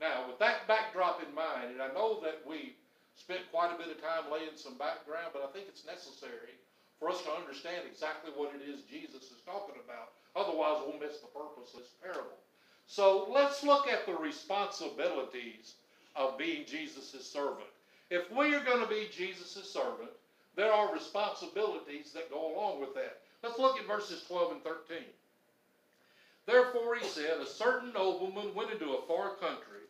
Now, 0.00 0.24
with 0.24 0.40
that 0.40 0.64
backdrop 0.64 1.20
in 1.20 1.28
mind, 1.36 1.76
and 1.76 1.84
I 1.84 1.92
know 1.92 2.16
that 2.24 2.40
we 2.48 2.80
spent 3.12 3.44
quite 3.52 3.68
a 3.68 3.76
bit 3.76 3.92
of 3.92 4.00
time 4.00 4.32
laying 4.32 4.56
some 4.56 4.80
background, 4.80 5.36
but 5.36 5.44
I 5.44 5.52
think 5.52 5.68
it's 5.68 5.84
necessary 5.84 6.56
for 6.96 7.12
us 7.12 7.20
to 7.28 7.36
understand 7.36 7.84
exactly 7.84 8.32
what 8.32 8.56
it 8.56 8.64
is 8.64 8.88
Jesus 8.88 9.28
is 9.28 9.44
talking 9.44 9.76
about. 9.84 10.16
Otherwise, 10.32 10.80
we'll 10.80 10.96
miss 10.96 11.20
the 11.20 11.28
purpose 11.28 11.76
of 11.76 11.84
this 11.84 11.92
parable. 12.00 12.40
So 12.88 13.28
let's 13.28 13.62
look 13.62 13.84
at 13.84 14.08
the 14.08 14.16
responsibilities 14.16 15.76
of 16.16 16.40
being 16.40 16.64
Jesus' 16.64 17.28
servant. 17.28 17.68
If 18.08 18.32
we 18.32 18.56
are 18.56 18.64
going 18.64 18.80
to 18.80 18.88
be 18.88 19.12
Jesus' 19.12 19.68
servant, 19.68 20.16
there 20.56 20.72
are 20.72 20.92
responsibilities 20.92 22.16
that 22.16 22.32
go 22.32 22.56
along 22.56 22.80
with 22.80 22.94
that. 22.94 23.20
Let's 23.42 23.58
look 23.58 23.78
at 23.78 23.86
verses 23.86 24.24
12 24.24 24.52
and 24.52 24.64
13. 24.64 25.04
Therefore, 26.46 26.96
he 26.96 27.06
said, 27.06 27.40
A 27.40 27.46
certain 27.46 27.92
nobleman 27.92 28.54
went 28.54 28.72
into 28.72 28.94
a 28.94 29.06
far 29.06 29.36
country 29.36 29.86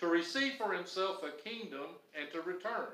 to 0.00 0.06
receive 0.08 0.54
for 0.54 0.72
himself 0.72 1.22
a 1.22 1.48
kingdom 1.48 1.86
and 2.18 2.30
to 2.32 2.40
return. 2.40 2.88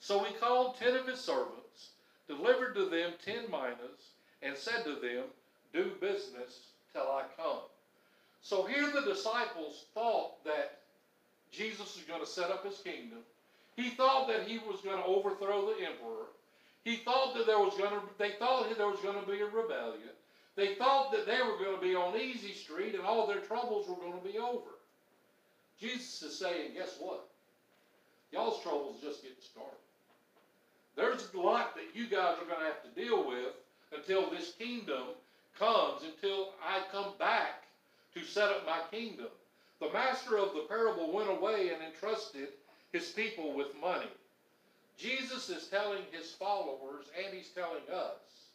So 0.00 0.22
he 0.22 0.34
called 0.34 0.76
ten 0.76 0.94
of 0.94 1.06
his 1.06 1.20
servants 1.20 1.90
delivered 2.28 2.74
to 2.74 2.84
them 2.84 3.12
ten 3.24 3.50
minas, 3.50 4.12
and 4.42 4.56
said 4.56 4.84
to 4.84 4.96
them, 4.96 5.24
Do 5.72 5.92
business 6.00 6.68
till 6.92 7.02
I 7.02 7.24
come. 7.36 7.62
So 8.42 8.64
here 8.64 8.92
the 8.92 9.12
disciples 9.12 9.86
thought 9.94 10.44
that 10.44 10.78
Jesus 11.50 11.96
was 11.96 12.04
going 12.06 12.20
to 12.20 12.26
set 12.26 12.50
up 12.50 12.64
his 12.64 12.78
kingdom. 12.78 13.18
He 13.74 13.90
thought 13.90 14.28
that 14.28 14.46
he 14.46 14.58
was 14.58 14.80
going 14.82 14.98
to 14.98 15.04
overthrow 15.04 15.66
the 15.66 15.84
emperor. 15.84 16.26
He 16.84 16.96
thought 16.96 17.34
that 17.34 17.46
there 17.46 17.58
was 17.58 17.76
going 17.76 17.90
to, 17.90 18.00
they 18.18 18.32
thought 18.38 18.68
there 18.76 18.86
was 18.86 19.00
going 19.00 19.20
to 19.20 19.30
be 19.30 19.40
a 19.40 19.46
rebellion. 19.46 20.14
They 20.58 20.74
thought 20.74 21.12
that 21.12 21.24
they 21.24 21.38
were 21.38 21.56
going 21.56 21.76
to 21.76 21.80
be 21.80 21.94
on 21.94 22.16
easy 22.16 22.52
street 22.52 22.96
and 22.96 23.04
all 23.04 23.28
their 23.28 23.38
troubles 23.38 23.88
were 23.88 23.94
going 23.94 24.18
to 24.20 24.28
be 24.28 24.38
over. 24.38 24.74
Jesus 25.80 26.20
is 26.20 26.36
saying, 26.36 26.72
guess 26.74 26.96
what? 26.98 27.28
Y'all's 28.32 28.60
troubles 28.60 28.96
just 29.00 29.22
getting 29.22 29.36
started. 29.40 29.78
There's 30.96 31.32
a 31.32 31.40
lot 31.40 31.76
that 31.76 31.94
you 31.94 32.08
guys 32.08 32.38
are 32.42 32.46
going 32.46 32.58
to 32.58 32.66
have 32.66 32.82
to 32.82 33.00
deal 33.00 33.24
with 33.24 33.54
until 33.96 34.28
this 34.30 34.54
kingdom 34.58 35.04
comes, 35.56 36.02
until 36.02 36.48
I 36.60 36.80
come 36.90 37.12
back 37.20 37.62
to 38.14 38.24
set 38.24 38.48
up 38.48 38.66
my 38.66 38.80
kingdom. 38.90 39.28
The 39.80 39.92
master 39.92 40.38
of 40.38 40.54
the 40.54 40.66
parable 40.68 41.12
went 41.12 41.30
away 41.30 41.70
and 41.72 41.84
entrusted 41.84 42.48
his 42.92 43.10
people 43.10 43.54
with 43.54 43.80
money. 43.80 44.10
Jesus 44.98 45.50
is 45.50 45.68
telling 45.68 46.02
his 46.10 46.32
followers, 46.32 47.04
and 47.16 47.32
he's 47.32 47.50
telling 47.50 47.88
us, 47.94 48.47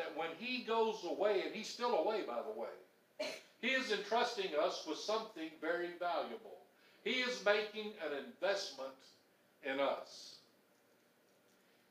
that 0.00 0.16
when 0.16 0.30
he 0.38 0.64
goes 0.64 1.04
away, 1.04 1.42
and 1.44 1.54
he's 1.54 1.68
still 1.68 1.98
away, 1.98 2.22
by 2.26 2.38
the 2.42 2.58
way, 2.58 3.28
he 3.60 3.68
is 3.68 3.92
entrusting 3.92 4.50
us 4.58 4.84
with 4.88 4.96
something 4.96 5.50
very 5.60 5.90
valuable. 5.98 6.56
He 7.04 7.10
is 7.10 7.44
making 7.44 7.92
an 8.06 8.24
investment 8.24 8.96
in 9.62 9.78
us. 9.78 10.36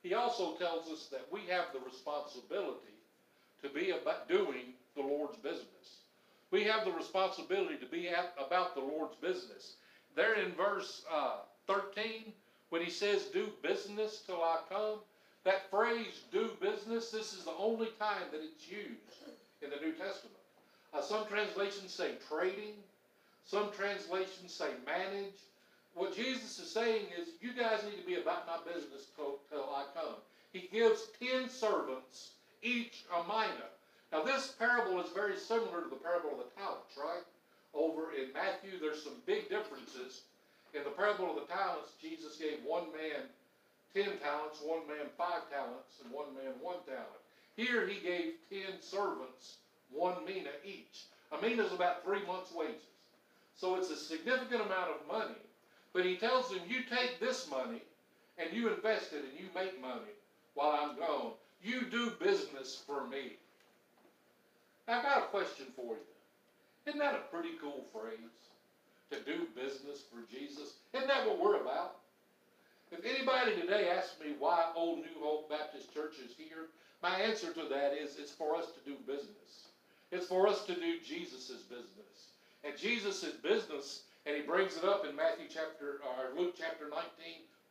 He 0.01 0.15
also 0.15 0.55
tells 0.55 0.89
us 0.89 1.07
that 1.11 1.27
we 1.31 1.41
have 1.49 1.65
the 1.71 1.79
responsibility 1.85 2.97
to 3.61 3.69
be 3.69 3.91
about 3.91 4.27
doing 4.27 4.73
the 4.95 5.01
Lord's 5.01 5.37
business. 5.37 5.99
We 6.49 6.63
have 6.63 6.85
the 6.85 6.91
responsibility 6.91 7.77
to 7.77 7.85
be 7.85 8.09
at, 8.09 8.33
about 8.43 8.73
the 8.73 8.81
Lord's 8.81 9.15
business. 9.17 9.75
There 10.15 10.33
in 10.33 10.51
verse 10.53 11.03
uh, 11.13 11.41
13, 11.67 12.33
when 12.69 12.81
he 12.81 12.89
says, 12.89 13.25
do 13.25 13.49
business 13.61 14.23
till 14.25 14.41
I 14.41 14.59
come, 14.67 14.99
that 15.45 15.69
phrase, 15.69 16.21
do 16.31 16.51
business, 16.61 17.11
this 17.11 17.33
is 17.33 17.45
the 17.45 17.53
only 17.57 17.87
time 17.99 18.23
that 18.31 18.41
it's 18.41 18.69
used 18.69 19.23
in 19.61 19.69
the 19.69 19.77
New 19.77 19.93
Testament. 19.93 20.35
Uh, 20.93 21.01
some 21.01 21.25
translations 21.27 21.93
say 21.93 22.11
trading. 22.27 22.73
Some 23.45 23.71
translations 23.71 24.53
say 24.53 24.69
manage 24.85 25.33
what 25.99 26.15
Jesus 26.15 26.59
is 26.59 26.71
saying 26.71 27.07
is, 27.19 27.29
you 27.41 27.51
guys 27.51 27.83
need 27.83 27.99
to 27.99 28.07
be 28.07 28.21
about 28.21 28.47
my 28.47 28.57
business 28.71 29.07
till, 29.15 29.39
till 29.51 29.67
I 29.73 29.83
come. 29.93 30.15
He 30.53 30.69
gives 30.71 31.07
ten 31.19 31.49
servants, 31.49 32.31
each 32.63 33.03
a 33.13 33.23
mina. 33.23 33.69
Now, 34.11 34.23
this 34.23 34.55
parable 34.57 34.99
is 35.01 35.11
very 35.11 35.37
similar 35.37 35.83
to 35.83 35.89
the 35.89 35.99
parable 35.99 36.31
of 36.31 36.37
the 36.37 36.55
talents, 36.55 36.97
right? 36.97 37.23
Over 37.73 38.13
in 38.13 38.33
Matthew, 38.33 38.79
there's 38.79 39.03
some 39.03 39.21
big 39.25 39.49
differences. 39.49 40.21
In 40.73 40.83
the 40.83 40.89
parable 40.89 41.29
of 41.29 41.35
the 41.35 41.53
talents, 41.53 41.93
Jesus 42.01 42.37
gave 42.37 42.63
one 42.63 42.91
man 42.93 43.27
ten 43.93 44.17
talents, 44.19 44.59
one 44.63 44.87
man 44.87 45.07
five 45.17 45.49
talents, 45.49 46.01
and 46.03 46.11
one 46.13 46.33
man 46.35 46.53
one 46.61 46.81
talent. 46.85 47.23
Here, 47.55 47.87
he 47.87 47.99
gave 47.99 48.33
ten 48.49 48.81
servants 48.81 49.57
one 49.91 50.23
mina 50.25 50.51
each. 50.63 51.05
A 51.31 51.41
mina 51.41 51.63
is 51.63 51.73
about 51.73 52.03
three 52.03 52.25
months' 52.25 52.53
wages. 52.53 52.81
So 53.55 53.75
it's 53.75 53.89
a 53.89 53.97
significant 53.97 54.61
amount 54.61 54.91
of 54.91 55.07
money 55.07 55.35
but 55.93 56.05
he 56.05 56.17
tells 56.17 56.49
them, 56.49 56.59
you 56.67 56.83
take 56.83 57.19
this 57.19 57.49
money 57.49 57.81
and 58.37 58.53
you 58.53 58.69
invest 58.69 59.13
it 59.13 59.23
and 59.23 59.39
you 59.39 59.47
make 59.55 59.81
money 59.81 60.13
while 60.53 60.77
I'm 60.81 60.97
gone. 60.97 61.33
you 61.61 61.81
do 61.89 62.11
business 62.11 62.81
for 62.85 63.07
me. 63.07 63.33
Now, 64.87 64.99
I 64.99 65.03
got 65.03 65.17
a 65.23 65.25
question 65.27 65.65
for 65.75 65.95
you. 65.95 66.07
Isn't 66.85 66.99
that 66.99 67.15
a 67.15 67.35
pretty 67.35 67.55
cool 67.61 67.85
phrase? 67.91 68.17
To 69.11 69.19
do 69.21 69.47
business 69.55 70.03
for 70.11 70.21
Jesus? 70.31 70.75
Isn't 70.93 71.07
that 71.07 71.27
what 71.27 71.39
we're 71.39 71.61
about? 71.61 71.98
If 72.91 73.05
anybody 73.05 73.55
today 73.59 73.89
asks 73.89 74.19
me 74.19 74.33
why 74.39 74.71
Old 74.75 74.99
New 74.99 75.21
Hope 75.21 75.49
Baptist 75.49 75.93
Church 75.93 76.15
is 76.25 76.35
here, 76.35 76.69
my 77.03 77.15
answer 77.19 77.53
to 77.53 77.69
that 77.69 77.93
is 77.93 78.17
it's 78.17 78.31
for 78.31 78.55
us 78.55 78.65
to 78.71 78.89
do 78.89 78.97
business. 79.05 79.67
It's 80.11 80.25
for 80.25 80.47
us 80.47 80.65
to 80.65 80.73
do 80.73 80.99
Jesus' 81.05 81.61
business. 81.69 82.33
And 82.63 82.75
Jesus' 82.77 83.23
business, 83.43 84.03
and 84.25 84.35
he 84.35 84.41
brings 84.41 84.75
it 84.75 84.83
up 84.83 85.05
in 85.05 85.15
Matthew 85.15 85.45
chapter, 85.47 86.01
or 86.03 86.37
Luke 86.37 86.55
chapter 86.57 86.89
19, 86.89 86.99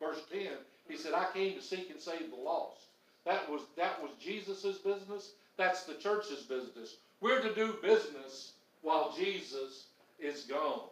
verse 0.01 0.23
10. 0.33 0.47
He 0.89 0.97
said, 0.97 1.15
I 1.15 1.27
came 1.35 1.55
to 1.57 1.63
seek 1.63 1.91
and 1.91 2.01
save 2.01 2.31
the 2.31 2.37
lost. 2.37 2.87
That 3.27 3.51
was, 3.51 3.63
that 3.77 4.01
was 4.01 4.13
Jesus' 4.21 4.79
business. 4.79 5.33
That's 5.57 5.83
the 5.83 5.95
church's 5.95 6.43
business. 6.43 6.97
We're 7.21 7.43
to 7.43 7.55
do 7.55 7.77
business 7.83 8.53
while 8.83 9.13
Jesus 9.19 9.89
is 10.21 10.43
gone. 10.43 10.89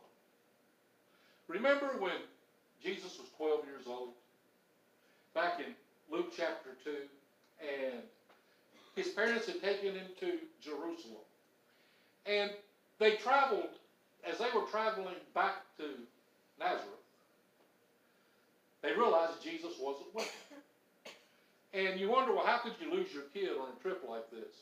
Remember 1.48 1.94
when 2.00 2.12
Jesus 2.86 3.18
was 3.18 3.26
12 3.36 3.66
years 3.66 3.86
old? 3.88 4.10
Back 5.34 5.58
in 5.58 5.74
Luke 6.08 6.32
chapter 6.36 6.70
2, 6.84 6.90
and 7.60 7.98
his 8.94 9.08
parents 9.08 9.46
had 9.46 9.60
taken 9.60 9.94
him 9.94 10.06
to 10.20 10.38
Jerusalem. 10.62 11.26
And 12.26 12.52
they 13.00 13.16
traveled, 13.16 13.74
as 14.22 14.38
they 14.38 14.46
were 14.54 14.66
traveling 14.70 15.18
back 15.34 15.66
to 15.78 15.84
Nazareth, 16.60 17.02
they 18.82 18.92
realized 18.92 19.42
Jesus 19.42 19.74
wasn't 19.80 20.14
with 20.14 20.30
them. 20.48 20.62
And 21.74 22.00
you 22.00 22.08
wonder, 22.08 22.32
well, 22.32 22.46
how 22.46 22.58
could 22.58 22.74
you 22.80 22.94
lose 22.94 23.12
your 23.12 23.24
kid 23.34 23.50
on 23.60 23.68
a 23.76 23.82
trip 23.82 24.02
like 24.08 24.30
this? 24.30 24.54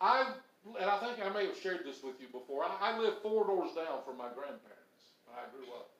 I, 0.00 0.32
and 0.80 0.90
I 0.90 0.98
think 0.98 1.20
I 1.24 1.28
may 1.28 1.46
have 1.46 1.58
shared 1.58 1.84
this 1.84 2.02
with 2.02 2.16
you 2.18 2.28
before. 2.32 2.64
I, 2.64 2.92
I 2.92 2.98
lived 2.98 3.18
four 3.22 3.46
doors 3.46 3.76
down 3.76 4.00
from 4.06 4.16
my 4.16 4.32
grandparents 4.34 4.82
I 5.30 5.48
grew 5.54 5.68
up. 5.74 5.91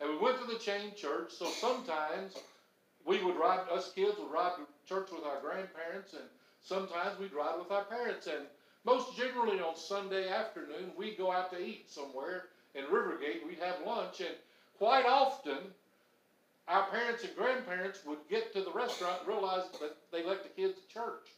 And 0.00 0.10
we 0.10 0.16
went 0.18 0.38
to 0.40 0.46
the 0.46 0.58
chain 0.58 0.92
church, 0.96 1.32
so 1.32 1.46
sometimes 1.46 2.36
we 3.04 3.22
would 3.22 3.36
ride, 3.36 3.66
us 3.70 3.92
kids 3.92 4.18
would 4.18 4.30
ride 4.30 4.52
to 4.56 4.66
church 4.88 5.10
with 5.10 5.24
our 5.24 5.40
grandparents, 5.40 6.12
and 6.12 6.24
sometimes 6.62 7.18
we'd 7.18 7.32
ride 7.32 7.58
with 7.58 7.70
our 7.70 7.84
parents. 7.84 8.26
And 8.26 8.46
most 8.84 9.16
generally 9.16 9.60
on 9.60 9.76
Sunday 9.76 10.28
afternoon, 10.28 10.92
we'd 10.96 11.18
go 11.18 11.32
out 11.32 11.50
to 11.52 11.58
eat 11.60 11.90
somewhere 11.90 12.44
in 12.74 12.84
Rivergate. 12.84 13.46
We'd 13.46 13.58
have 13.58 13.84
lunch, 13.84 14.20
and 14.20 14.34
quite 14.78 15.06
often, 15.06 15.58
our 16.68 16.86
parents 16.90 17.24
and 17.24 17.34
grandparents 17.34 18.04
would 18.06 18.18
get 18.28 18.52
to 18.52 18.62
the 18.62 18.70
restaurant 18.72 19.20
and 19.20 19.28
realize 19.28 19.64
that 19.80 19.96
they 20.12 20.24
left 20.24 20.42
the 20.44 20.50
kids 20.50 20.78
at 20.78 20.88
church. 20.88 21.32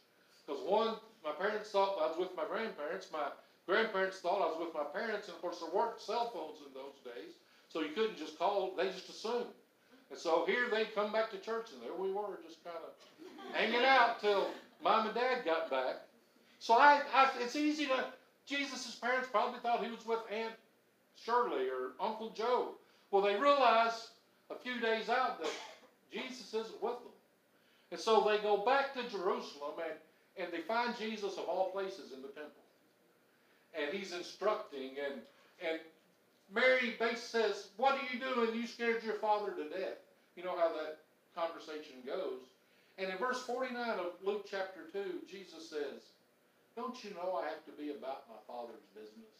Because 0.45 0.61
one, 0.67 0.95
my 1.23 1.31
parents 1.31 1.69
thought 1.71 1.97
I 2.01 2.07
was 2.07 2.17
with 2.19 2.35
my 2.35 2.45
grandparents, 2.45 3.07
my 3.11 3.31
grandparents 3.65 4.19
thought 4.19 4.41
I 4.41 4.51
was 4.51 4.57
with 4.59 4.73
my 4.73 4.83
parents, 4.83 5.27
and 5.27 5.35
of 5.35 5.41
course 5.41 5.59
there 5.59 5.69
weren't 5.73 6.01
cell 6.01 6.29
phones 6.33 6.59
in 6.65 6.73
those 6.73 6.99
days, 7.05 7.33
so 7.71 7.81
you 7.81 7.89
couldn't 7.95 8.17
just 8.17 8.37
call, 8.37 8.73
they 8.75 8.87
just 8.89 9.09
assumed. 9.09 9.45
And 10.09 10.19
so 10.19 10.45
here 10.45 10.67
they'd 10.69 10.93
come 10.93 11.11
back 11.11 11.31
to 11.31 11.37
church, 11.37 11.69
and 11.73 11.81
there 11.81 11.93
we 11.97 12.11
were, 12.11 12.39
just 12.45 12.63
kind 12.63 12.75
of 12.77 13.55
hanging 13.55 13.85
out 13.85 14.19
till 14.19 14.47
mom 14.83 15.07
and 15.07 15.15
dad 15.15 15.45
got 15.45 15.69
back. 15.69 16.01
So 16.59 16.73
I, 16.73 17.01
I, 17.13 17.29
it's 17.39 17.55
easy 17.55 17.85
to, 17.85 18.05
Jesus' 18.45 18.95
parents 18.95 19.29
probably 19.31 19.59
thought 19.61 19.83
he 19.83 19.89
was 19.89 20.05
with 20.05 20.19
Aunt 20.31 20.53
Shirley 21.15 21.67
or 21.69 21.93
Uncle 21.99 22.31
Joe. 22.31 22.73
Well, 23.09 23.21
they 23.21 23.35
realized 23.35 24.09
a 24.49 24.55
few 24.55 24.79
days 24.81 25.09
out 25.09 25.41
that 25.41 25.51
Jesus 26.11 26.47
isn't 26.47 26.83
with 26.83 26.99
them. 26.99 27.13
And 27.91 27.99
so 27.99 28.21
they 28.21 28.37
go 28.39 28.57
back 28.57 28.93
to 28.95 29.03
Jerusalem 29.09 29.75
and, 29.83 30.43
and 30.43 30.53
they 30.53 30.61
find 30.61 30.97
Jesus 30.97 31.37
of 31.37 31.45
all 31.45 31.71
places 31.71 32.11
in 32.13 32.21
the 32.21 32.29
temple. 32.29 32.51
And 33.73 33.93
he's 33.93 34.13
instructing 34.13 34.95
and 35.05 35.21
and 35.61 35.79
Mary 36.53 36.95
basically 36.99 37.17
says, 37.17 37.67
What 37.77 37.95
are 37.95 38.13
you 38.13 38.19
doing? 38.19 38.55
You 38.55 38.67
scared 38.67 39.03
your 39.03 39.15
father 39.15 39.51
to 39.51 39.69
death. 39.69 39.99
You 40.35 40.43
know 40.43 40.57
how 40.57 40.69
that 40.73 40.99
conversation 41.35 41.95
goes. 42.05 42.41
And 42.97 43.09
in 43.09 43.17
verse 43.17 43.41
49 43.43 43.99
of 43.99 44.13
Luke 44.23 44.45
chapter 44.49 44.81
2, 44.91 45.25
Jesus 45.29 45.69
says, 45.69 46.11
Don't 46.75 47.03
you 47.03 47.11
know 47.11 47.41
I 47.41 47.47
have 47.47 47.63
to 47.65 47.71
be 47.71 47.91
about 47.91 48.23
my 48.29 48.39
father's 48.47 48.85
business? 48.93 49.31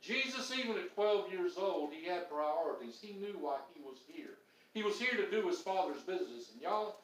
Jesus, 0.00 0.52
even 0.58 0.76
at 0.78 0.94
12 0.94 1.30
years 1.30 1.52
old, 1.56 1.92
he 1.92 2.08
had 2.08 2.28
priorities. 2.28 2.98
He 3.00 3.12
knew 3.12 3.36
why 3.40 3.58
he 3.72 3.80
was 3.82 3.98
here. 4.08 4.34
He 4.74 4.82
was 4.82 4.98
here 4.98 5.14
to 5.14 5.30
do 5.30 5.46
his 5.46 5.60
father's 5.60 6.02
business. 6.02 6.50
And 6.52 6.60
y'all, 6.60 6.96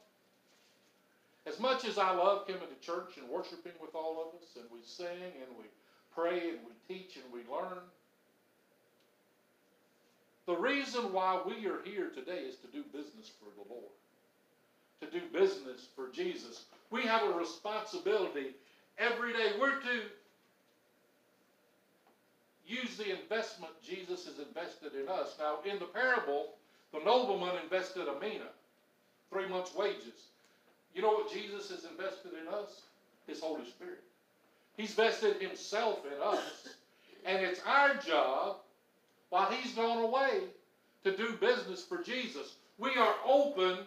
as 1.46 1.61
much 1.61 1.85
as 1.85 1.96
I 1.96 2.12
love 2.12 2.46
coming 2.46 2.62
to 2.62 2.87
church 2.87 3.16
and 3.16 3.28
worshiping 3.28 3.72
with 3.81 3.94
all 3.94 4.18
of 4.20 4.42
us, 4.42 4.48
and 4.57 4.64
we 4.72 4.81
sing 4.83 5.07
and 5.38 5.57
we 5.57 5.64
pray 6.12 6.50
and 6.50 6.59
we 6.66 6.72
teach 6.88 7.16
and 7.16 7.33
we 7.33 7.40
learn, 7.53 7.79
the 10.46 10.57
reason 10.57 11.12
why 11.12 11.40
we 11.46 11.66
are 11.66 11.83
here 11.85 12.09
today 12.14 12.38
is 12.38 12.57
to 12.57 12.66
do 12.68 12.83
business 12.85 13.31
for 13.38 13.51
the 13.55 13.68
Lord, 13.68 13.92
to 15.03 15.11
do 15.11 15.20
business 15.31 15.87
for 15.94 16.09
Jesus. 16.09 16.64
We 16.90 17.03
have 17.03 17.22
a 17.22 17.38
responsibility 17.38 18.55
every 18.98 19.35
day. 19.35 19.53
We're 19.61 19.79
to 19.79 20.01
use 22.66 22.96
the 22.96 23.11
investment 23.20 23.72
Jesus 23.85 24.24
has 24.24 24.38
invested 24.38 24.92
in 24.94 25.09
us. 25.09 25.37
Now, 25.38 25.59
in 25.70 25.79
the 25.79 25.85
parable, 25.85 26.55
the 26.92 27.01
nobleman 27.05 27.57
invested 27.62 28.09
a 28.09 28.18
mina, 28.18 28.48
three 29.31 29.48
months' 29.48 29.74
wages. 29.74 30.29
You 30.94 31.03
know 31.03 31.12
what 31.12 31.31
Jesus 31.31 31.70
has 31.70 31.85
invested 31.85 32.33
in 32.33 32.48
us? 32.53 32.83
His 33.27 33.40
Holy 33.40 33.66
Spirit. 33.66 34.03
He's 34.79 34.95
vested 34.95 35.43
himself 35.43 35.99
in 36.07 36.23
us. 36.23 36.69
And 37.27 37.45
it's 37.45 37.61
our 37.67 37.97
job, 37.97 38.57
while 39.29 39.51
he's 39.51 39.75
gone 39.75 40.03
away, 40.03 40.45
to 41.05 41.14
do 41.14 41.35
business 41.35 41.85
for 41.85 42.03
Jesus. 42.03 42.55
We 42.79 42.97
are 42.97 43.14
open 43.27 43.81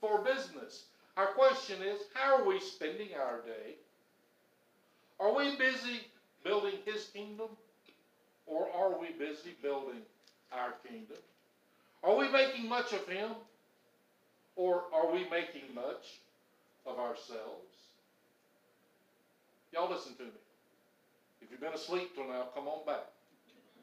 for 0.00 0.22
business. 0.22 0.84
Our 1.18 1.26
question 1.26 1.82
is, 1.82 2.00
how 2.14 2.36
are 2.36 2.44
we 2.44 2.60
spending 2.60 3.08
our 3.20 3.40
day? 3.42 3.74
Are 5.20 5.34
we 5.36 5.56
busy 5.56 6.00
building 6.42 6.78
his 6.86 7.04
kingdom? 7.12 7.48
Or 8.46 8.68
are 8.72 8.98
we 8.98 9.08
busy 9.18 9.56
building 9.60 10.02
our 10.52 10.74
kingdom? 10.88 11.18
Are 12.02 12.16
we 12.16 12.28
making 12.30 12.68
much 12.68 12.92
of 12.92 13.06
Him? 13.08 13.32
Or 14.54 14.84
are 14.94 15.12
we 15.12 15.28
making 15.28 15.74
much 15.74 16.20
of 16.86 16.98
ourselves? 16.98 17.65
Y'all 19.76 19.92
listen 19.92 20.16
to 20.16 20.24
me. 20.24 20.40
If 21.44 21.52
you've 21.52 21.60
been 21.60 21.76
asleep 21.76 22.16
till 22.16 22.24
now, 22.24 22.48
come 22.56 22.64
on 22.64 22.80
back. 22.88 23.12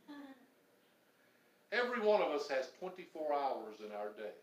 Every 1.72 2.02
one 2.02 2.20
of 2.20 2.34
us 2.34 2.50
has 2.50 2.74
24 2.82 3.30
hours 3.30 3.78
in 3.78 3.94
our 3.94 4.10
day. 4.18 4.34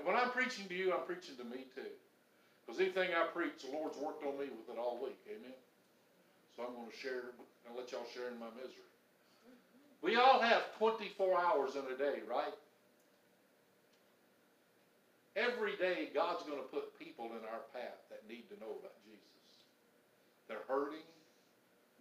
And 0.00 0.06
when 0.08 0.16
I'm 0.16 0.32
preaching 0.32 0.64
to 0.68 0.74
you, 0.74 0.96
I'm 0.96 1.04
preaching 1.04 1.36
to 1.36 1.44
me 1.44 1.68
too. 1.76 1.92
Because 2.64 2.80
anything 2.80 3.10
I 3.12 3.28
preach, 3.28 3.68
the 3.68 3.76
Lord's 3.76 3.98
worked 3.98 4.24
on 4.24 4.40
me 4.40 4.48
with 4.48 4.72
it 4.72 4.80
all 4.80 4.96
week. 4.96 5.20
Amen? 5.28 5.52
So 6.56 6.64
I'm 6.64 6.72
going 6.72 6.88
to 6.88 6.96
share, 6.96 7.36
and 7.68 7.76
let 7.76 7.92
y'all 7.92 8.08
share 8.14 8.32
in 8.32 8.40
my 8.40 8.48
misery. 8.56 8.88
We 10.00 10.16
all 10.16 10.40
have 10.40 10.72
24 10.78 11.36
hours 11.36 11.76
in 11.76 11.84
a 11.84 11.98
day, 11.98 12.24
right? 12.24 12.56
Every 15.36 15.76
day, 15.76 16.08
God's 16.14 16.48
going 16.48 16.64
to 16.64 16.68
put 16.72 16.98
people 16.98 17.26
in 17.36 17.44
our 17.44 17.60
path 17.76 18.00
that 18.08 18.24
need 18.24 18.48
to 18.48 18.56
know 18.56 18.72
about. 18.80 19.01
They're 20.52 20.76
hurting. 20.76 21.06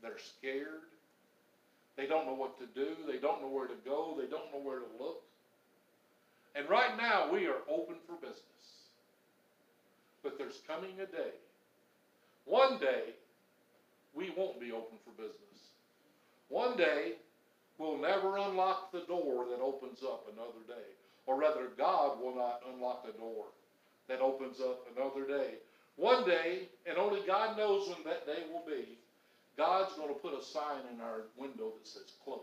They're 0.01 0.19
scared. 0.19 0.83
They 1.95 2.05
don't 2.05 2.25
know 2.25 2.33
what 2.33 2.59
to 2.59 2.65
do. 2.75 2.95
They 3.07 3.17
don't 3.17 3.41
know 3.41 3.47
where 3.47 3.67
to 3.67 3.79
go. 3.85 4.17
They 4.19 4.27
don't 4.27 4.51
know 4.51 4.59
where 4.59 4.79
to 4.79 4.85
look. 4.99 5.23
And 6.55 6.69
right 6.69 6.97
now, 6.97 7.31
we 7.31 7.45
are 7.47 7.63
open 7.69 7.95
for 8.05 8.15
business. 8.15 8.43
But 10.21 10.37
there's 10.37 10.59
coming 10.67 10.99
a 10.99 11.05
day. 11.05 11.31
One 12.43 12.77
day, 12.77 13.15
we 14.13 14.33
won't 14.35 14.59
be 14.59 14.73
open 14.73 14.97
for 15.05 15.11
business. 15.11 15.71
One 16.49 16.75
day, 16.75 17.13
we'll 17.77 17.97
never 17.97 18.37
unlock 18.37 18.91
the 18.91 19.05
door 19.07 19.45
that 19.49 19.61
opens 19.61 19.99
up 20.03 20.27
another 20.33 20.65
day. 20.67 20.89
Or 21.25 21.39
rather, 21.39 21.69
God 21.77 22.19
will 22.19 22.35
not 22.35 22.61
unlock 22.73 23.05
a 23.07 23.17
door 23.17 23.45
that 24.09 24.19
opens 24.19 24.59
up 24.59 24.85
another 24.93 25.25
day. 25.25 25.53
One 26.01 26.25
day, 26.25 26.67
and 26.87 26.97
only 26.97 27.21
God 27.27 27.55
knows 27.55 27.87
when 27.87 28.03
that 28.05 28.25
day 28.25 28.41
will 28.51 28.65
be, 28.65 28.97
God's 29.55 29.93
going 29.93 30.07
to 30.07 30.19
put 30.19 30.33
a 30.33 30.43
sign 30.43 30.81
in 30.91 30.99
our 30.99 31.25
window 31.37 31.73
that 31.77 31.87
says 31.87 32.13
closed. 32.23 32.41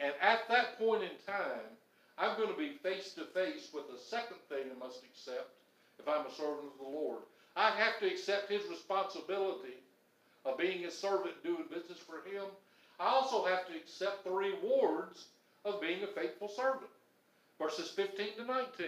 And 0.00 0.14
at 0.22 0.48
that 0.48 0.78
point 0.78 1.02
in 1.02 1.10
time, 1.26 1.68
I'm 2.16 2.38
going 2.38 2.48
to 2.48 2.56
be 2.56 2.78
face 2.82 3.12
to 3.12 3.26
face 3.26 3.68
with 3.74 3.90
the 3.92 3.98
second 3.98 4.38
thing 4.48 4.72
I 4.74 4.78
must 4.78 5.04
accept 5.04 5.50
if 5.98 6.08
I'm 6.08 6.24
a 6.24 6.32
servant 6.32 6.72
of 6.72 6.78
the 6.80 6.90
Lord. 6.90 7.20
I 7.56 7.72
have 7.72 8.00
to 8.00 8.06
accept 8.06 8.50
His 8.50 8.62
responsibility 8.70 9.84
of 10.46 10.56
being 10.56 10.80
His 10.80 10.96
servant, 10.96 11.44
doing 11.44 11.64
business 11.68 11.98
for 11.98 12.26
Him, 12.26 12.46
I 12.98 13.08
also 13.08 13.44
have 13.44 13.66
to 13.66 13.76
accept 13.76 14.24
the 14.24 14.30
rewards 14.30 15.26
of 15.66 15.82
being 15.82 16.04
a 16.04 16.06
faithful 16.06 16.48
servant. 16.48 16.90
Verses 17.58 17.90
15 17.90 18.36
to 18.38 18.44
19. 18.46 18.86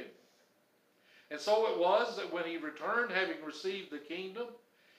And 1.31 1.41
so 1.41 1.73
it 1.73 1.79
was 1.79 2.17
that 2.17 2.33
when 2.33 2.45
he 2.45 2.57
returned, 2.59 3.11
having 3.11 3.43
received 3.45 3.91
the 3.91 3.99
kingdom, 3.99 4.47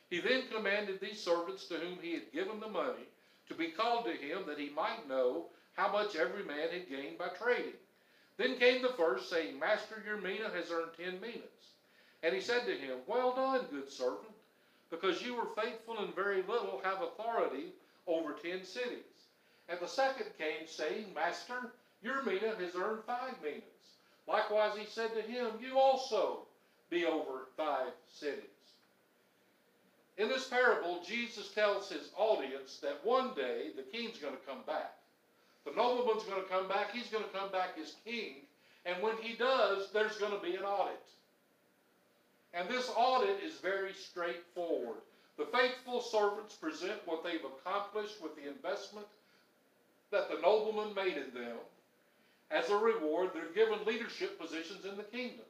he 0.10 0.20
then 0.20 0.44
commanded 0.52 1.00
these 1.00 1.22
servants 1.22 1.66
to 1.68 1.76
whom 1.76 1.98
he 2.02 2.14
had 2.14 2.32
given 2.32 2.60
the 2.60 2.68
money 2.68 3.08
to 3.48 3.54
be 3.54 3.68
called 3.68 4.06
to 4.06 4.12
him 4.12 4.44
that 4.48 4.60
he 4.60 4.70
might 4.70 5.08
know 5.08 5.48
how 5.74 5.92
much 5.92 6.16
every 6.16 6.44
man 6.44 6.70
had 6.72 6.90
gained 6.90 7.18
by 7.18 7.28
trading. 7.30 7.74
Then 8.38 8.58
came 8.58 8.82
the 8.82 8.90
first, 8.90 9.30
saying, 9.30 9.60
Master, 9.60 10.04
your 10.06 10.18
mina 10.18 10.50
has 10.50 10.72
earned 10.72 10.92
ten 10.98 11.22
minas. 11.22 11.74
And 12.24 12.34
he 12.34 12.42
said 12.42 12.66
to 12.66 12.74
him, 12.74 13.00
Well 13.08 13.36
done, 13.36 13.66
good 13.72 13.90
servant, 13.92 14.34
because 14.90 15.22
you 15.22 15.36
were 15.36 15.62
faithful 15.62 16.04
in 16.04 16.12
very 16.14 16.42
little, 16.42 16.82
have 16.84 17.02
authority 17.02 17.74
over 18.08 18.34
ten 18.34 18.64
cities. 18.64 19.04
And 19.70 19.80
the 19.80 19.88
second 19.88 20.28
came, 20.38 20.68
saying, 20.68 21.14
Master, 21.14 21.72
your 22.02 22.24
mina 22.24 22.56
has 22.60 22.76
earned 22.76 23.04
five 23.06 23.36
minas. 23.42 23.64
Likewise 24.28 24.78
he 24.78 24.86
said 24.86 25.14
to 25.14 25.22
him, 25.22 25.48
You 25.62 25.80
also 25.80 26.40
be 26.90 27.06
over 27.06 27.48
five 27.58 27.92
cities. 28.08 28.44
In 30.18 30.30
this 30.30 30.48
parable, 30.48 31.04
Jesus 31.06 31.50
tells 31.50 31.90
his 31.90 32.10
audience 32.18 32.80
that 32.82 33.04
one 33.04 33.34
day 33.36 33.68
the 33.76 33.84
king's 33.84 34.18
going 34.18 34.34
to 34.34 34.48
come 34.48 34.62
back. 34.66 34.94
The 35.66 35.72
nobleman's 35.72 36.24
going 36.24 36.42
to 36.42 36.50
come 36.50 36.68
back. 36.68 36.92
He's 36.94 37.08
going 37.08 37.24
to 37.24 37.38
come 37.38 37.52
back 37.52 37.72
as 37.82 37.96
king. 38.06 38.36
And 38.86 39.02
when 39.02 39.18
he 39.18 39.36
does, 39.36 39.92
there's 39.92 40.18
going 40.18 40.32
to 40.32 40.46
be 40.46 40.56
an 40.56 40.64
audit. 40.64 41.02
And 42.54 42.70
this 42.70 42.90
audit 42.96 43.44
is 43.44 43.56
very 43.60 43.94
straightforward. 43.94 45.00
The 45.38 45.46
faithful 45.46 46.02
servants 46.02 46.56
present 46.56 47.06
what 47.06 47.24
they've 47.24 47.44
accomplished 47.44 48.22
with 48.24 48.36
the 48.36 48.48
investment 48.48 49.08
that 50.12 50.30
the 50.30 50.40
nobleman 50.42 50.96
made 50.96 51.18
in 51.18 51.34
them. 51.34 51.58
As 52.52 52.70
a 52.70 52.78
reward, 52.78 53.32
they're 53.34 53.54
given 53.54 53.86
leadership 53.86 54.40
positions 54.40 54.86
in 54.86 54.98
the 54.98 55.04
kingdom. 55.04 55.46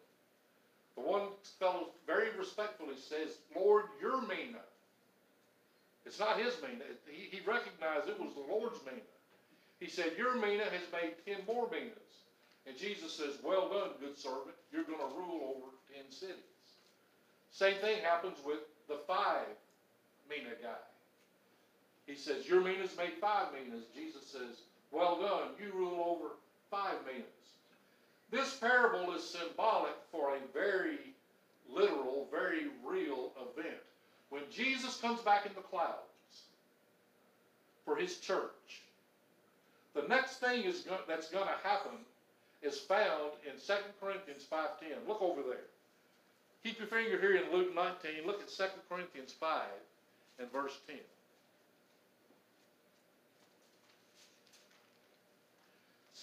The 0.96 1.02
one 1.02 1.28
fellow 1.60 1.88
very 2.08 2.30
respectfully 2.38 2.96
says, 2.96 3.38
Lord, 3.56 3.86
your 4.02 4.22
mina. 4.22 4.64
It's 6.06 6.20
not 6.20 6.40
his 6.40 6.54
mina. 6.62 6.86
He, 7.08 7.36
he 7.36 7.42
recognized 7.46 8.08
it 8.08 8.20
was 8.20 8.34
the 8.34 8.54
Lord's 8.54 8.80
mina. 8.86 9.02
He 9.80 9.90
said, 9.90 10.14
Your 10.18 10.36
mina 10.36 10.64
has 10.64 10.88
made 10.94 11.16
ten 11.26 11.46
more 11.46 11.70
minas. 11.70 11.92
And 12.66 12.78
Jesus 12.78 13.12
says, 13.12 13.38
Well 13.44 13.70
done, 13.70 13.90
good 14.00 14.18
servant. 14.18 14.56
You're 14.72 14.84
going 14.84 15.00
to 15.00 15.18
rule 15.18 15.56
over 15.58 15.72
ten 15.94 16.10
cities. 16.10 16.36
Same 17.52 17.76
thing 17.78 18.02
happens 18.04 18.38
with 18.46 18.60
the 18.88 19.00
five 19.08 19.48
mina 20.30 20.56
guy. 20.62 20.84
He 22.06 22.16
says, 22.16 22.48
Your 22.48 22.62
mina's 22.62 22.96
made 22.98 23.14
five 23.20 23.48
minas. 23.52 23.86
Jesus 23.94 24.26
says, 24.28 24.62
Well 24.92 25.20
done. 25.20 25.50
You 25.60 25.74
rule 25.78 26.06
over 26.08 26.36
five. 26.76 26.96
This 28.32 28.56
parable 28.56 29.14
is 29.14 29.24
symbolic 29.24 29.96
for 30.12 30.36
a 30.36 30.40
very 30.54 31.00
literal, 31.72 32.28
very 32.32 32.68
real 32.86 33.32
event. 33.38 33.78
When 34.30 34.44
Jesus 34.52 34.98
comes 34.98 35.22
back 35.22 35.46
in 35.46 35.54
the 35.56 35.62
clouds 35.62 35.96
for 37.86 37.96
his 37.96 38.18
church, 38.18 38.82
the 39.94 40.08
next 40.10 40.38
thing 40.38 40.64
is 40.64 40.82
go 40.82 40.98
that's 41.08 41.30
going 41.30 41.48
to 41.48 41.68
happen 41.68 41.98
is 42.62 42.80
found 42.80 43.32
in 43.46 43.54
2 43.54 43.74
Corinthians 44.02 44.46
5.10. 44.52 45.08
Look 45.08 45.22
over 45.22 45.42
there. 45.44 45.70
Keep 46.64 46.80
your 46.80 46.88
finger 46.88 47.20
here 47.20 47.36
in 47.36 47.56
Luke 47.56 47.74
19. 47.76 48.26
Look 48.26 48.42
at 48.42 48.50
2 48.50 48.64
Corinthians 48.90 49.32
5 49.40 49.62
and 50.40 50.52
verse 50.52 50.78
10. 50.88 50.98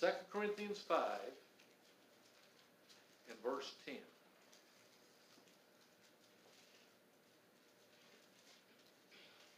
2 0.02 0.08
Corinthians 0.32 0.80
5 0.88 0.98
and 3.28 3.38
verse 3.40 3.70
10. 3.86 3.94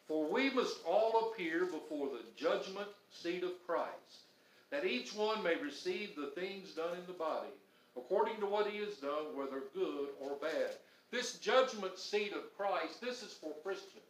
For 0.06 0.30
we 0.30 0.50
must 0.50 0.76
all 0.86 1.32
appear 1.32 1.64
before 1.64 2.08
the 2.08 2.20
judgment 2.36 2.88
seat 3.10 3.42
of 3.42 3.52
Christ, 3.66 3.88
that 4.70 4.84
each 4.84 5.14
one 5.14 5.42
may 5.42 5.56
receive 5.56 6.10
the 6.14 6.26
things 6.38 6.72
done 6.72 6.98
in 6.98 7.06
the 7.06 7.14
body, 7.14 7.48
according 7.96 8.36
to 8.40 8.46
what 8.46 8.66
he 8.66 8.80
has 8.80 8.96
done, 8.96 9.34
whether 9.34 9.62
good 9.72 10.08
or 10.20 10.36
bad. 10.42 10.72
This 11.10 11.38
judgment 11.38 11.98
seat 11.98 12.34
of 12.34 12.54
Christ, 12.54 13.00
this 13.00 13.22
is 13.22 13.32
for 13.32 13.54
Christians. 13.62 14.04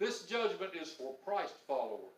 This 0.00 0.22
judgment 0.22 0.72
is 0.74 0.90
for 0.90 1.14
Christ 1.24 1.54
followers. 1.68 2.15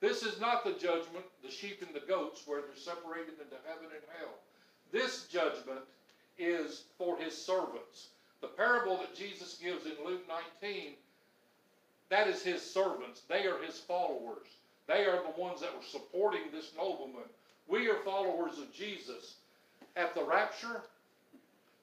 This 0.00 0.22
is 0.22 0.40
not 0.40 0.64
the 0.64 0.72
judgment, 0.72 1.24
the 1.42 1.50
sheep 1.50 1.82
and 1.82 1.94
the 1.94 2.06
goats, 2.06 2.42
where 2.46 2.60
they're 2.62 2.76
separated 2.76 3.34
into 3.40 3.56
heaven 3.66 3.86
and 3.92 4.04
hell. 4.18 4.34
This 4.92 5.26
judgment 5.26 5.80
is 6.38 6.84
for 6.96 7.18
his 7.18 7.36
servants. 7.36 8.08
The 8.40 8.48
parable 8.48 8.96
that 8.98 9.16
Jesus 9.16 9.58
gives 9.60 9.84
in 9.86 9.92
Luke 10.04 10.22
19, 10.62 10.92
that 12.10 12.28
is 12.28 12.42
his 12.42 12.62
servants. 12.62 13.22
They 13.28 13.46
are 13.46 13.60
his 13.62 13.80
followers. 13.80 14.46
They 14.86 15.04
are 15.04 15.22
the 15.22 15.40
ones 15.40 15.60
that 15.60 15.74
were 15.74 15.82
supporting 15.82 16.50
this 16.52 16.72
nobleman. 16.76 17.28
We 17.66 17.88
are 17.88 17.96
followers 18.04 18.58
of 18.58 18.72
Jesus. 18.72 19.34
At 19.96 20.14
the 20.14 20.24
rapture, 20.24 20.82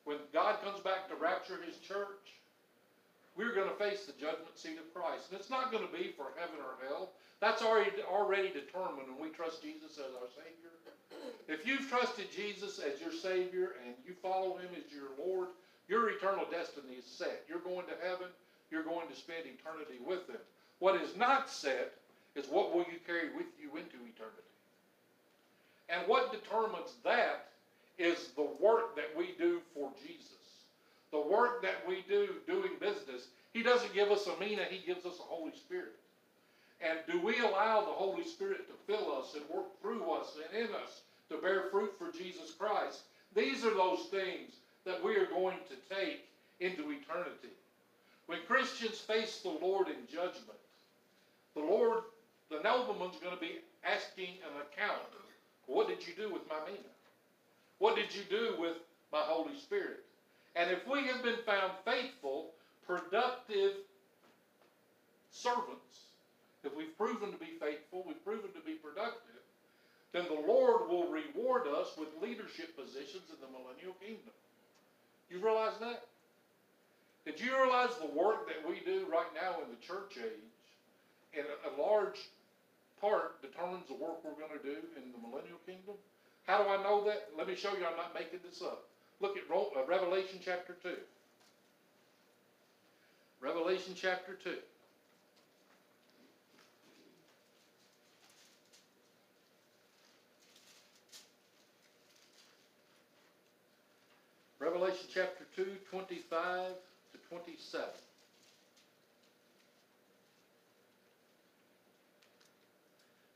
when 0.05 0.17
God 0.33 0.61
comes 0.63 0.79
back 0.79 1.09
to 1.09 1.15
rapture 1.15 1.59
his 1.67 1.77
church, 1.77 2.34
we're 3.35 3.53
going 3.53 3.69
to 3.69 3.75
face 3.75 4.05
the 4.05 4.13
judgment 4.13 4.55
seat 4.55 4.79
of 4.79 4.87
Christ. 4.93 5.31
And 5.31 5.39
it's 5.39 5.49
not 5.49 5.71
going 5.71 5.85
to 5.85 5.91
be 5.91 6.15
for 6.15 6.31
heaven 6.39 6.59
or 6.59 6.79
hell. 6.87 7.11
That's 7.41 7.61
already, 7.61 7.91
already 8.07 8.49
determined 8.49 9.11
when 9.11 9.19
we 9.19 9.29
trust 9.35 9.61
Jesus 9.61 9.99
as 9.99 10.11
our 10.15 10.31
Savior. 10.31 10.71
If 11.47 11.67
you've 11.67 11.89
trusted 11.89 12.31
Jesus 12.31 12.79
as 12.79 12.99
your 13.01 13.11
Savior 13.11 13.75
and 13.85 13.95
you 14.05 14.13
follow 14.21 14.57
Him 14.57 14.69
as 14.75 14.91
your 14.91 15.11
Lord, 15.19 15.49
your 15.87 16.09
eternal 16.09 16.45
destiny 16.49 16.95
is 16.97 17.05
set. 17.05 17.43
You're 17.47 17.59
going 17.59 17.85
to 17.87 18.07
heaven. 18.07 18.27
You're 18.71 18.83
going 18.83 19.07
to 19.07 19.15
spend 19.15 19.45
eternity 19.45 19.99
with 20.05 20.27
Him. 20.29 20.41
What 20.79 20.99
is 21.01 21.15
not 21.15 21.49
set 21.49 21.93
is 22.35 22.47
what 22.47 22.73
will 22.73 22.85
you 22.91 22.99
carry 23.05 23.33
with 23.35 23.47
you 23.61 23.69
into 23.77 23.95
eternity. 23.95 24.49
And 25.89 26.07
what 26.07 26.31
determines 26.31 26.95
that 27.03 27.47
is 27.97 28.29
the 28.35 28.49
work 28.59 28.95
that 28.95 29.15
we 29.15 29.35
do 29.37 29.61
for 29.73 29.91
Jesus. 30.05 30.34
The 31.15 31.33
work 31.33 31.61
that 31.61 31.87
we 31.87 32.03
do 32.09 32.27
doing 32.45 32.71
business. 32.77 33.27
He 33.53 33.63
doesn't 33.63 33.93
give 33.93 34.11
us 34.11 34.27
a 34.27 34.37
mina, 34.37 34.63
He 34.69 34.85
gives 34.85 35.05
us 35.05 35.17
a 35.17 35.23
Holy 35.23 35.53
Spirit. 35.53 35.95
And 36.81 36.99
do 37.09 37.21
we 37.21 37.39
allow 37.39 37.79
the 37.79 37.93
Holy 37.93 38.25
Spirit 38.25 38.67
to 38.67 38.73
fill 38.85 39.15
us 39.17 39.33
and 39.33 39.43
work 39.49 39.81
through 39.81 40.11
us 40.11 40.35
and 40.35 40.65
in 40.65 40.75
us 40.75 41.03
to 41.29 41.37
bear 41.37 41.69
fruit 41.71 41.93
for 41.97 42.11
Jesus 42.11 42.51
Christ? 42.51 43.03
These 43.33 43.63
are 43.63 43.73
those 43.73 44.07
things 44.11 44.55
that 44.83 45.01
we 45.01 45.15
are 45.15 45.27
going 45.27 45.55
to 45.69 45.95
take 45.95 46.27
into 46.59 46.91
eternity. 46.91 47.55
When 48.25 48.39
Christians 48.45 48.99
face 48.99 49.39
the 49.41 49.57
Lord 49.61 49.87
in 49.87 50.13
judgment, 50.13 50.59
the 51.55 51.61
Lord, 51.61 52.03
the 52.51 52.59
nobleman's 52.61 53.21
going 53.23 53.35
to 53.35 53.41
be 53.41 53.59
asking 53.85 54.35
an 54.43 54.61
account. 54.61 54.99
What 55.67 55.87
did 55.87 56.05
you 56.05 56.13
do 56.13 56.33
with 56.33 56.41
my 56.49 56.59
mina? 56.65 56.91
What 57.79 57.95
did 57.95 58.13
you 58.13 58.23
do 58.29 58.55
with 58.59 58.75
my 59.13 59.21
Holy 59.21 59.57
Spirit? 59.57 60.04
And 60.55 60.71
if 60.71 60.87
we 60.87 61.03
have 61.07 61.21
been 61.21 61.43
found 61.45 61.73
faithful, 61.83 62.51
productive 62.87 63.73
servants, 65.29 66.15
if 66.63 66.75
we've 66.75 66.97
proven 66.97 67.31
to 67.31 67.37
be 67.37 67.59
faithful, 67.59 68.03
we've 68.07 68.23
proven 68.23 68.51
to 68.53 68.61
be 68.65 68.73
productive, 68.73 69.43
then 70.13 70.25
the 70.25 70.47
Lord 70.47 70.87
will 70.89 71.11
reward 71.11 71.67
us 71.67 71.91
with 71.97 72.07
leadership 72.21 72.75
positions 72.77 73.27
in 73.29 73.39
the 73.41 73.51
millennial 73.51 73.93
kingdom. 73.99 74.33
You 75.29 75.43
realize 75.43 75.77
that? 75.81 76.07
Did 77.25 77.39
you 77.39 77.51
realize 77.57 77.97
the 77.99 78.15
work 78.15 78.47
that 78.47 78.63
we 78.67 78.79
do 78.85 79.05
right 79.11 79.27
now 79.35 79.59
in 79.59 79.69
the 79.69 79.81
church 79.81 80.17
age, 80.17 80.55
in 81.33 81.43
a, 81.43 81.81
large 81.81 82.19
part, 83.01 83.41
determines 83.41 83.87
the 83.87 83.95
work 83.95 84.23
we're 84.23 84.39
going 84.39 84.55
to 84.55 84.63
do 84.63 84.77
in 84.95 85.11
the 85.11 85.19
millennial 85.19 85.59
kingdom? 85.65 85.95
How 86.47 86.63
do 86.63 86.69
I 86.69 86.81
know 86.81 87.03
that? 87.05 87.29
Let 87.37 87.47
me 87.47 87.55
show 87.55 87.75
you. 87.75 87.83
I'm 87.83 87.97
not 87.97 88.13
making 88.13 88.39
this 88.47 88.61
up. 88.61 88.87
Look 89.21 89.37
at 89.37 89.43
uh, 89.49 89.85
Revelation 89.87 90.39
chapter 90.43 90.75
2. 90.83 90.89
Revelation 93.41 93.93
chapter 93.95 94.33
2. 94.43 94.55
Revelation 104.59 105.05
chapter 105.13 105.45
2, 105.55 105.65
25 105.91 106.71
to 107.13 107.29
27. 107.29 107.85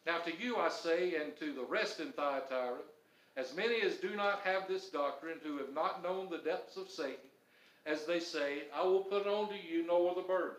Now 0.08 0.18
to 0.20 0.32
you 0.36 0.58
I 0.58 0.70
say, 0.70 1.16
and 1.16 1.38
to 1.38 1.54
the 1.54 1.64
rest 1.64 2.00
in 2.00 2.12
Thyatira, 2.14 2.80
as 3.40 3.56
many 3.56 3.82
as 3.82 3.96
do 3.96 4.16
not 4.16 4.42
have 4.44 4.68
this 4.68 4.90
doctrine, 4.90 5.38
who 5.44 5.58
have 5.58 5.74
not 5.74 6.04
known 6.04 6.30
the 6.30 6.40
depths 6.40 6.76
of 6.76 6.90
Satan, 6.90 7.16
as 7.86 8.06
they 8.06 8.20
say, 8.20 8.64
I 8.76 8.84
will 8.84 9.02
put 9.02 9.28
on 9.28 9.48
to 9.50 9.56
you 9.56 9.88
no 9.88 10.10
other 10.10 10.22
burden. 10.22 10.58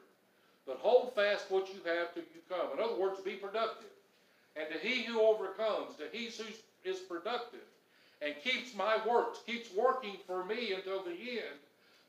But 0.66 0.79
hold 0.79 1.14
fast 1.14 1.51
what 1.51 1.69
you 1.69 1.81
have 1.85 2.14
till 2.14 2.23
you 2.23 2.40
come. 2.49 2.73
In 2.73 2.83
other 2.83 2.99
words, 2.99 3.21
be 3.21 3.33
productive. 3.33 3.90
And 4.57 4.66
to 4.73 4.79
he 4.79 5.03
who 5.03 5.21
overcomes, 5.21 5.97
to 5.97 6.05
he 6.11 6.27
who 6.27 6.45
is 6.85 7.01
productive, 7.01 7.61
and 8.23 8.35
keeps 8.43 8.75
my 8.75 8.99
works, 9.09 9.40
keeps 9.47 9.69
working 9.75 10.16
for 10.27 10.45
me 10.45 10.73
until 10.73 11.03
the 11.03 11.11
end, 11.11 11.61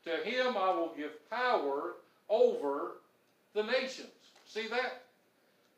to 0.06 0.30
him 0.30 0.58
I 0.58 0.70
will 0.70 0.94
give 0.96 1.30
power 1.30 1.96
over 2.30 2.94
the 3.54 3.64
nations. 3.64 4.08
See 4.46 4.68
that? 4.70 5.04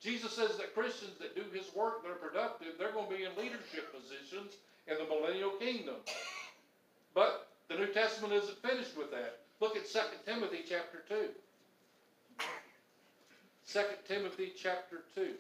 Jesus 0.02 0.34
says 0.34 0.58
that 0.58 0.76
Christians 0.76 1.18
that 1.20 1.36
do 1.36 1.44
his 1.54 1.74
work, 1.74 2.04
they're 2.04 2.14
productive, 2.14 2.74
they're 2.78 2.92
going 2.92 3.10
to 3.10 3.16
be 3.16 3.24
in 3.24 3.32
leadership 3.38 3.94
positions 3.94 4.54
in 4.88 4.98
the 4.98 5.06
millennial 5.06 5.52
kingdom. 5.52 5.96
But 7.14 7.48
the 7.70 7.76
New 7.76 7.88
Testament 7.88 8.34
isn't 8.34 8.62
finished 8.62 8.98
with 8.98 9.12
that. 9.12 9.40
Look 9.60 9.76
at 9.76 9.88
2 9.88 10.00
Timothy 10.26 10.60
chapter 10.68 11.04
2. 11.08 11.30
2 13.72 13.80
Timothy 14.08 14.54
chapter 14.56 15.04
2. 15.16 15.34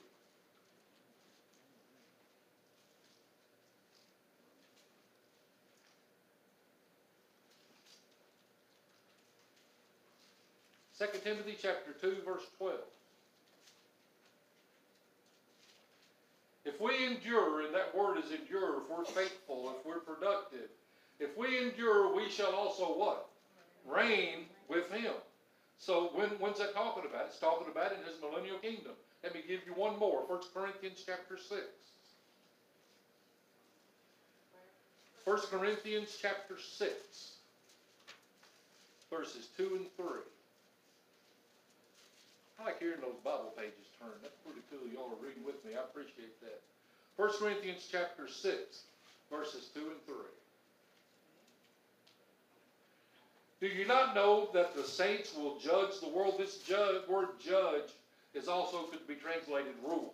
Second 11.03 11.21
Timothy 11.21 11.57
chapter 11.61 11.91
2 11.99 12.21
verse 12.25 12.43
12. 12.57 12.75
If 16.65 16.79
we 16.79 17.05
endure, 17.05 17.65
and 17.65 17.75
that 17.75 17.93
word 17.95 18.17
is 18.17 18.31
endure, 18.31 18.81
if 18.81 18.89
we're 18.89 19.05
faithful, 19.05 19.73
if 19.77 19.85
we're 19.85 19.99
productive, 19.99 20.69
if 21.19 21.37
we 21.37 21.57
endure, 21.57 22.15
we 22.15 22.29
shall 22.29 22.53
also 22.53 22.85
what? 22.85 23.29
Reign 23.85 24.45
with 24.69 24.89
him. 24.91 25.13
So 25.77 26.11
when, 26.13 26.29
when's 26.39 26.59
that 26.59 26.73
talking 26.73 27.03
about? 27.09 27.25
It's 27.27 27.39
talking 27.39 27.67
about 27.69 27.91
in 27.91 27.97
his 28.05 28.15
millennial 28.21 28.57
kingdom. 28.59 28.93
Let 29.23 29.33
me 29.33 29.41
give 29.47 29.61
you 29.65 29.73
one 29.73 29.99
more. 29.99 30.21
1 30.27 30.39
Corinthians 30.53 31.03
chapter 31.05 31.37
6. 31.37 31.61
1 35.25 35.37
Corinthians 35.51 36.17
chapter 36.21 36.55
6. 36.57 36.91
Verses 39.09 39.47
2 39.57 39.75
and 39.75 39.85
3. 39.97 40.05
I 42.63 42.67
like 42.67 42.79
hearing 42.79 43.01
those 43.01 43.19
Bible 43.25 43.51
pages 43.57 43.91
turn. 43.99 44.15
That's 44.21 44.37
pretty 44.45 44.61
cool. 44.71 44.87
Y'all 44.87 45.11
are 45.11 45.25
reading 45.25 45.43
with 45.43 45.59
me. 45.65 45.75
I 45.75 45.83
appreciate 45.83 46.39
that. 46.39 46.61
1 47.17 47.29
Corinthians 47.37 47.89
chapter 47.91 48.29
6, 48.29 48.83
verses 49.29 49.69
2 49.73 49.81
and 49.81 50.05
3. 50.05 50.15
Do 53.59 53.67
you 53.67 53.85
not 53.85 54.15
know 54.15 54.47
that 54.53 54.75
the 54.75 54.83
saints 54.83 55.35
will 55.35 55.59
judge 55.59 55.99
the 55.99 56.07
world? 56.07 56.35
This 56.37 56.63
word 57.09 57.27
judge 57.45 57.91
is 58.33 58.47
also 58.47 58.83
could 58.83 59.05
be 59.07 59.15
translated 59.15 59.73
rule. 59.85 60.13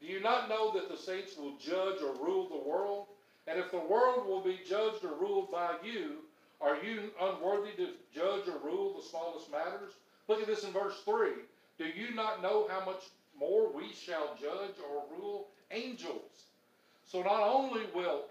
Do 0.00 0.06
you 0.06 0.20
not 0.20 0.48
know 0.48 0.72
that 0.72 0.88
the 0.88 0.96
saints 0.96 1.36
will 1.36 1.56
judge 1.58 2.00
or 2.00 2.14
rule 2.24 2.48
the 2.48 2.68
world? 2.68 3.08
And 3.46 3.58
if 3.58 3.70
the 3.70 3.78
world 3.78 4.26
will 4.26 4.40
be 4.40 4.58
judged 4.66 5.04
or 5.04 5.14
ruled 5.20 5.52
by 5.52 5.74
you, 5.84 6.16
are 6.62 6.82
you 6.82 7.10
unworthy 7.20 7.72
to 7.72 7.88
judge 8.14 8.48
or 8.48 8.58
rule 8.64 8.94
the 8.96 9.02
smallest 9.06 9.50
matters? 9.50 9.92
Look 10.32 10.40
at 10.40 10.46
this 10.46 10.64
in 10.64 10.72
verse 10.72 10.98
3. 11.04 11.28
Do 11.76 11.84
you 11.84 12.14
not 12.14 12.40
know 12.40 12.66
how 12.66 12.82
much 12.86 13.02
more 13.38 13.70
we 13.70 13.92
shall 13.92 14.34
judge 14.40 14.76
or 14.82 15.04
rule 15.14 15.48
angels? 15.70 16.46
So 17.04 17.20
not 17.20 17.42
only 17.42 17.82
will 17.94 18.22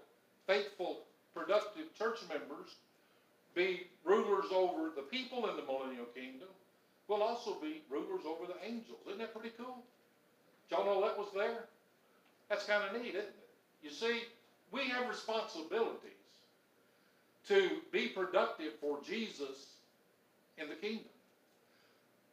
faithful, 0.48 1.04
productive 1.32 1.96
church 1.96 2.18
members 2.28 2.74
be 3.54 3.86
rulers 4.02 4.46
over 4.52 4.90
the 4.96 5.02
people 5.02 5.48
in 5.48 5.54
the 5.54 5.62
millennial 5.62 6.06
kingdom, 6.06 6.48
we'll 7.06 7.22
also 7.22 7.54
be 7.60 7.82
rulers 7.88 8.24
over 8.26 8.52
the 8.52 8.58
angels. 8.66 8.98
Isn't 9.06 9.20
that 9.20 9.32
pretty 9.32 9.54
cool? 9.56 9.84
Know 10.72 11.02
that 11.02 11.16
was 11.16 11.28
there? 11.32 11.66
That's 12.48 12.64
kind 12.64 12.82
of 12.82 13.00
neat, 13.00 13.14
isn't 13.14 13.20
it? 13.20 13.36
You 13.84 13.90
see, 13.90 14.22
we 14.72 14.88
have 14.88 15.08
responsibilities 15.08 16.10
to 17.46 17.70
be 17.92 18.08
productive 18.08 18.72
for 18.80 18.98
Jesus 19.06 19.66
in 20.58 20.68
the 20.68 20.74
kingdom. 20.74 21.11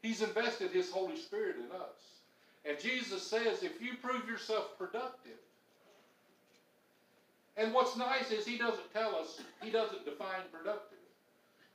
He's 0.01 0.21
invested 0.21 0.71
His 0.71 0.91
Holy 0.91 1.17
Spirit 1.17 1.57
in 1.57 1.71
us. 1.75 2.19
And 2.65 2.79
Jesus 2.79 3.25
says, 3.25 3.63
if 3.63 3.81
you 3.81 3.91
prove 4.01 4.27
yourself 4.27 4.77
productive, 4.77 5.39
and 7.57 7.73
what's 7.73 7.97
nice 7.97 8.31
is 8.31 8.45
He 8.45 8.57
doesn't 8.57 8.93
tell 8.93 9.15
us, 9.15 9.41
He 9.61 9.69
doesn't 9.69 10.05
define 10.05 10.47
productive. 10.51 10.97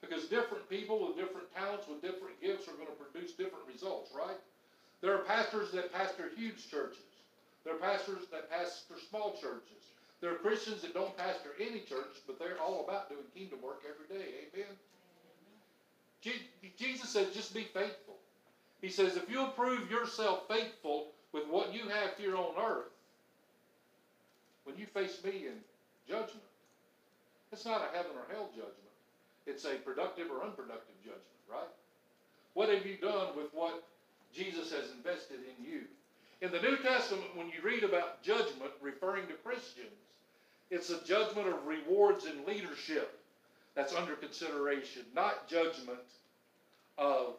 Because 0.00 0.24
different 0.28 0.68
people 0.68 1.06
with 1.06 1.16
different 1.16 1.52
talents, 1.54 1.88
with 1.88 2.02
different 2.02 2.40
gifts, 2.40 2.68
are 2.68 2.76
going 2.76 2.88
to 2.88 2.92
produce 2.92 3.32
different 3.32 3.64
results, 3.66 4.10
right? 4.14 4.36
There 5.00 5.14
are 5.14 5.24
pastors 5.24 5.70
that 5.72 5.92
pastor 5.92 6.30
huge 6.36 6.70
churches. 6.70 6.98
There 7.64 7.74
are 7.74 7.78
pastors 7.78 8.28
that 8.30 8.50
pastor 8.50 8.94
small 9.08 9.32
churches. 9.32 9.92
There 10.20 10.30
are 10.30 10.36
Christians 10.36 10.82
that 10.82 10.92
don't 10.92 11.16
pastor 11.16 11.50
any 11.58 11.80
church, 11.80 12.20
but 12.26 12.38
they're 12.38 12.60
all 12.60 12.84
about 12.84 13.08
doing 13.08 13.24
kingdom 13.34 13.60
work 13.62 13.82
every 13.88 14.06
day. 14.14 14.28
Amen? 14.52 14.76
Jesus 16.78 17.08
says, 17.08 17.32
just 17.34 17.54
be 17.54 17.64
faithful. 17.64 18.03
He 18.84 18.90
says, 18.90 19.16
if 19.16 19.30
you'll 19.30 19.46
prove 19.46 19.90
yourself 19.90 20.46
faithful 20.46 21.06
with 21.32 21.48
what 21.48 21.72
you 21.72 21.88
have 21.88 22.10
here 22.18 22.36
on 22.36 22.52
earth, 22.62 22.92
when 24.64 24.76
you 24.76 24.84
face 24.84 25.24
me 25.24 25.46
in 25.46 25.54
judgment, 26.06 26.44
it's 27.50 27.64
not 27.64 27.80
a 27.80 27.96
heaven 27.96 28.10
or 28.14 28.30
hell 28.30 28.50
judgment. 28.50 28.92
It's 29.46 29.64
a 29.64 29.76
productive 29.76 30.26
or 30.30 30.44
unproductive 30.44 30.96
judgment, 31.02 31.24
right? 31.50 31.72
What 32.52 32.68
have 32.68 32.84
you 32.84 32.98
done 32.98 33.28
with 33.34 33.46
what 33.54 33.82
Jesus 34.34 34.70
has 34.72 34.90
invested 34.90 35.38
in 35.38 35.64
you? 35.64 35.80
In 36.42 36.52
the 36.52 36.60
New 36.60 36.76
Testament, 36.76 37.34
when 37.36 37.46
you 37.46 37.62
read 37.62 37.84
about 37.84 38.22
judgment 38.22 38.72
referring 38.82 39.26
to 39.28 39.32
Christians, 39.32 39.96
it's 40.70 40.90
a 40.90 41.02
judgment 41.06 41.48
of 41.48 41.66
rewards 41.66 42.26
and 42.26 42.44
leadership 42.44 43.18
that's 43.74 43.94
under 43.94 44.14
consideration, 44.14 45.04
not 45.14 45.48
judgment 45.48 46.04
of 46.98 47.36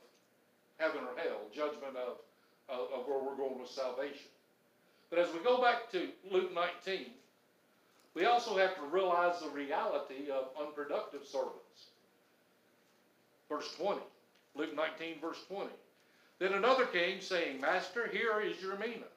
heaven 0.78 1.02
or 1.02 1.22
hell, 1.22 1.42
judgment 1.54 1.96
of, 1.96 2.18
of, 2.70 2.92
of 2.92 3.08
where 3.08 3.20
we're 3.20 3.36
going 3.36 3.60
with 3.60 3.70
salvation. 3.70 4.28
But 5.10 5.20
as 5.20 5.34
we 5.34 5.40
go 5.40 5.62
back 5.62 5.92
to 5.92 6.10
Luke 6.32 6.54
19, 6.54 7.08
we 8.14 8.26
also 8.26 8.58
have 8.58 8.76
to 8.76 8.82
realize 8.84 9.40
the 9.42 9.50
reality 9.50 10.32
of 10.32 10.50
unproductive 10.60 11.26
servants. 11.26 11.90
Verse 13.50 13.74
20, 13.76 14.02
Luke 14.56 14.76
19, 14.76 15.20
verse 15.22 15.38
20. 15.48 15.70
Then 16.40 16.54
another 16.54 16.86
came, 16.86 17.22
saying, 17.22 17.62
Master, 17.62 18.08
here 18.12 18.42
is 18.42 18.62
your 18.62 18.78
mina, 18.78 19.08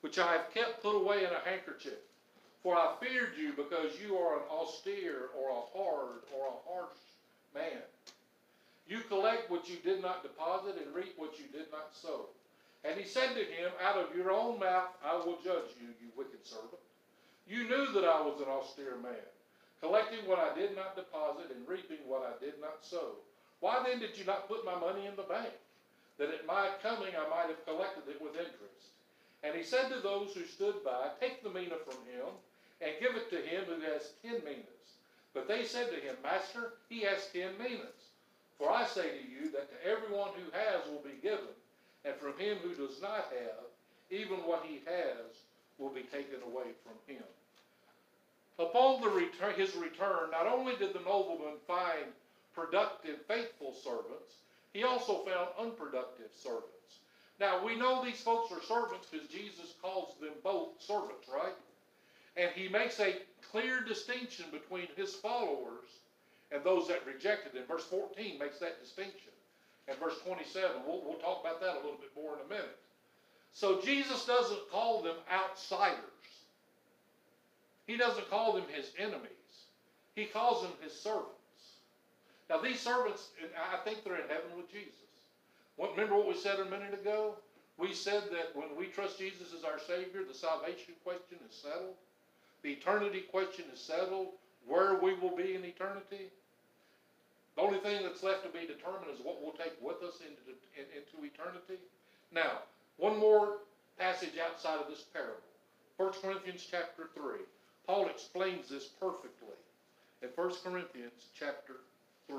which 0.00 0.18
I 0.18 0.32
have 0.32 0.54
kept 0.54 0.82
put 0.82 0.96
away 0.96 1.18
in 1.18 1.30
a 1.30 1.48
handkerchief. 1.48 1.98
For 2.62 2.74
I 2.76 2.94
feared 3.00 3.32
you 3.38 3.52
because 3.52 4.00
you 4.00 4.16
are 4.16 4.36
an 4.36 4.44
austere 4.50 5.28
or 5.36 5.50
a 5.50 5.78
hard 5.78 6.22
or 6.34 6.46
a 6.46 6.70
harsh 6.72 6.96
man. 7.54 7.82
You 8.86 9.00
collect 9.08 9.50
what 9.50 9.68
you 9.68 9.76
did 9.76 10.02
not 10.02 10.22
deposit 10.22 10.76
and 10.76 10.94
reap 10.94 11.14
what 11.16 11.38
you 11.38 11.46
did 11.52 11.70
not 11.72 11.94
sow. 11.94 12.28
And 12.84 13.00
he 13.00 13.06
said 13.06 13.32
to 13.34 13.40
him, 13.40 13.72
Out 13.82 13.96
of 13.96 14.14
your 14.14 14.30
own 14.30 14.60
mouth 14.60 14.92
I 15.02 15.16
will 15.16 15.38
judge 15.42 15.72
you, 15.80 15.88
you 16.00 16.12
wicked 16.16 16.44
servant. 16.44 16.84
You 17.48 17.64
knew 17.64 17.92
that 17.92 18.04
I 18.04 18.20
was 18.20 18.40
an 18.40 18.48
austere 18.48 18.96
man, 19.02 19.24
collecting 19.80 20.28
what 20.28 20.38
I 20.38 20.54
did 20.54 20.76
not 20.76 20.96
deposit 20.96 21.50
and 21.54 21.68
reaping 21.68 22.04
what 22.06 22.22
I 22.22 22.44
did 22.44 22.60
not 22.60 22.84
sow. 22.84 23.16
Why 23.60 23.82
then 23.86 24.00
did 24.00 24.18
you 24.18 24.24
not 24.24 24.48
put 24.48 24.64
my 24.64 24.78
money 24.78 25.06
in 25.06 25.16
the 25.16 25.28
bank, 25.28 25.52
that 26.18 26.28
at 26.28 26.46
my 26.46 26.68
coming 26.82 27.16
I 27.16 27.28
might 27.28 27.48
have 27.48 27.64
collected 27.64 28.04
it 28.08 28.20
with 28.20 28.36
interest? 28.36 28.92
And 29.42 29.54
he 29.54 29.62
said 29.62 29.88
to 29.88 30.00
those 30.00 30.32
who 30.34 30.44
stood 30.44 30.84
by, 30.84 31.08
Take 31.20 31.42
the 31.42 31.50
mina 31.50 31.76
from 31.84 32.00
him 32.04 32.32
and 32.80 33.00
give 33.00 33.16
it 33.16 33.30
to 33.30 33.36
him 33.36 33.64
who 33.64 33.80
has 33.92 34.12
ten 34.22 34.44
minas. 34.44 35.00
But 35.32 35.48
they 35.48 35.64
said 35.64 35.90
to 35.90 36.00
him, 36.00 36.16
Master, 36.22 36.74
he 36.88 37.00
has 37.02 37.28
ten 37.32 37.56
minas. 37.58 38.03
For 38.58 38.70
I 38.70 38.86
say 38.86 39.08
to 39.18 39.28
you 39.28 39.50
that 39.52 39.68
to 39.70 39.90
everyone 39.90 40.30
who 40.36 40.50
has 40.52 40.86
will 40.88 41.02
be 41.02 41.18
given, 41.22 41.54
and 42.04 42.14
from 42.16 42.38
him 42.38 42.58
who 42.58 42.74
does 42.74 43.00
not 43.02 43.32
have, 43.32 43.64
even 44.10 44.36
what 44.46 44.64
he 44.64 44.80
has 44.86 45.42
will 45.78 45.90
be 45.90 46.02
taken 46.02 46.42
away 46.46 46.70
from 46.84 46.94
him. 47.06 47.24
Upon 48.58 49.02
his 49.56 49.74
return, 49.74 50.30
not 50.30 50.46
only 50.46 50.76
did 50.76 50.92
the 50.92 51.00
nobleman 51.00 51.56
find 51.66 52.06
productive, 52.54 53.18
faithful 53.26 53.72
servants, 53.72 54.36
he 54.72 54.84
also 54.84 55.24
found 55.24 55.48
unproductive 55.58 56.30
servants. 56.34 56.70
Now, 57.40 57.64
we 57.64 57.74
know 57.76 58.04
these 58.04 58.20
folks 58.20 58.52
are 58.52 58.62
servants 58.62 59.08
because 59.10 59.26
Jesus 59.28 59.74
calls 59.82 60.14
them 60.20 60.34
both 60.44 60.68
servants, 60.80 61.28
right? 61.32 61.54
And 62.36 62.50
he 62.54 62.68
makes 62.68 63.00
a 63.00 63.16
clear 63.50 63.80
distinction 63.80 64.46
between 64.52 64.88
his 64.96 65.14
followers 65.14 65.86
and 66.54 66.62
those 66.62 66.88
that 66.88 67.06
rejected 67.06 67.52
him. 67.52 67.64
Verse 67.66 67.84
14 67.84 68.38
makes 68.38 68.58
that 68.60 68.80
distinction. 68.80 69.32
And 69.88 69.98
verse 69.98 70.14
27, 70.24 70.70
we'll, 70.86 71.02
we'll 71.04 71.18
talk 71.18 71.40
about 71.40 71.60
that 71.60 71.74
a 71.74 71.82
little 71.82 72.00
bit 72.00 72.12
more 72.16 72.34
in 72.34 72.46
a 72.46 72.48
minute. 72.48 72.78
So 73.52 73.80
Jesus 73.82 74.24
doesn't 74.24 74.70
call 74.70 75.02
them 75.02 75.16
outsiders. 75.30 75.98
He 77.86 77.96
doesn't 77.96 78.30
call 78.30 78.54
them 78.54 78.64
his 78.72 78.90
enemies. 78.98 79.28
He 80.14 80.24
calls 80.24 80.62
them 80.62 80.72
his 80.82 80.92
servants. 80.92 81.30
Now 82.48 82.60
these 82.60 82.80
servants, 82.80 83.28
I 83.72 83.76
think 83.84 84.04
they're 84.04 84.16
in 84.16 84.28
heaven 84.28 84.56
with 84.56 84.70
Jesus. 84.70 84.94
Remember 85.78 86.16
what 86.16 86.28
we 86.28 86.36
said 86.36 86.60
a 86.60 86.64
minute 86.64 86.94
ago? 86.94 87.34
We 87.76 87.92
said 87.92 88.24
that 88.30 88.54
when 88.54 88.76
we 88.78 88.86
trust 88.86 89.18
Jesus 89.18 89.48
as 89.56 89.64
our 89.64 89.80
Savior, 89.80 90.22
the 90.26 90.34
salvation 90.34 90.94
question 91.02 91.38
is 91.48 91.56
settled. 91.56 91.96
The 92.62 92.72
eternity 92.72 93.22
question 93.30 93.64
is 93.72 93.80
settled. 93.80 94.28
Where 94.66 94.98
we 95.00 95.14
will 95.14 95.36
be 95.36 95.54
in 95.54 95.64
eternity. 95.64 96.30
The 97.56 97.62
only 97.62 97.78
thing 97.78 98.02
that's 98.02 98.22
left 98.22 98.44
to 98.44 98.50
be 98.50 98.66
determined 98.66 99.10
is 99.12 99.20
what 99.22 99.40
we'll 99.40 99.52
take 99.52 99.74
with 99.80 100.02
us 100.02 100.18
into, 100.20 100.58
into 100.76 101.24
eternity. 101.24 101.80
Now, 102.32 102.62
one 102.96 103.18
more 103.18 103.58
passage 103.98 104.38
outside 104.44 104.80
of 104.80 104.88
this 104.88 105.04
parable. 105.12 105.38
1 105.96 106.12
Corinthians 106.20 106.66
chapter 106.68 107.08
3. 107.14 107.40
Paul 107.86 108.08
explains 108.08 108.68
this 108.68 108.88
perfectly 108.98 109.54
in 110.22 110.28
1 110.34 110.52
Corinthians 110.64 111.26
chapter 111.38 111.74
3. 112.26 112.36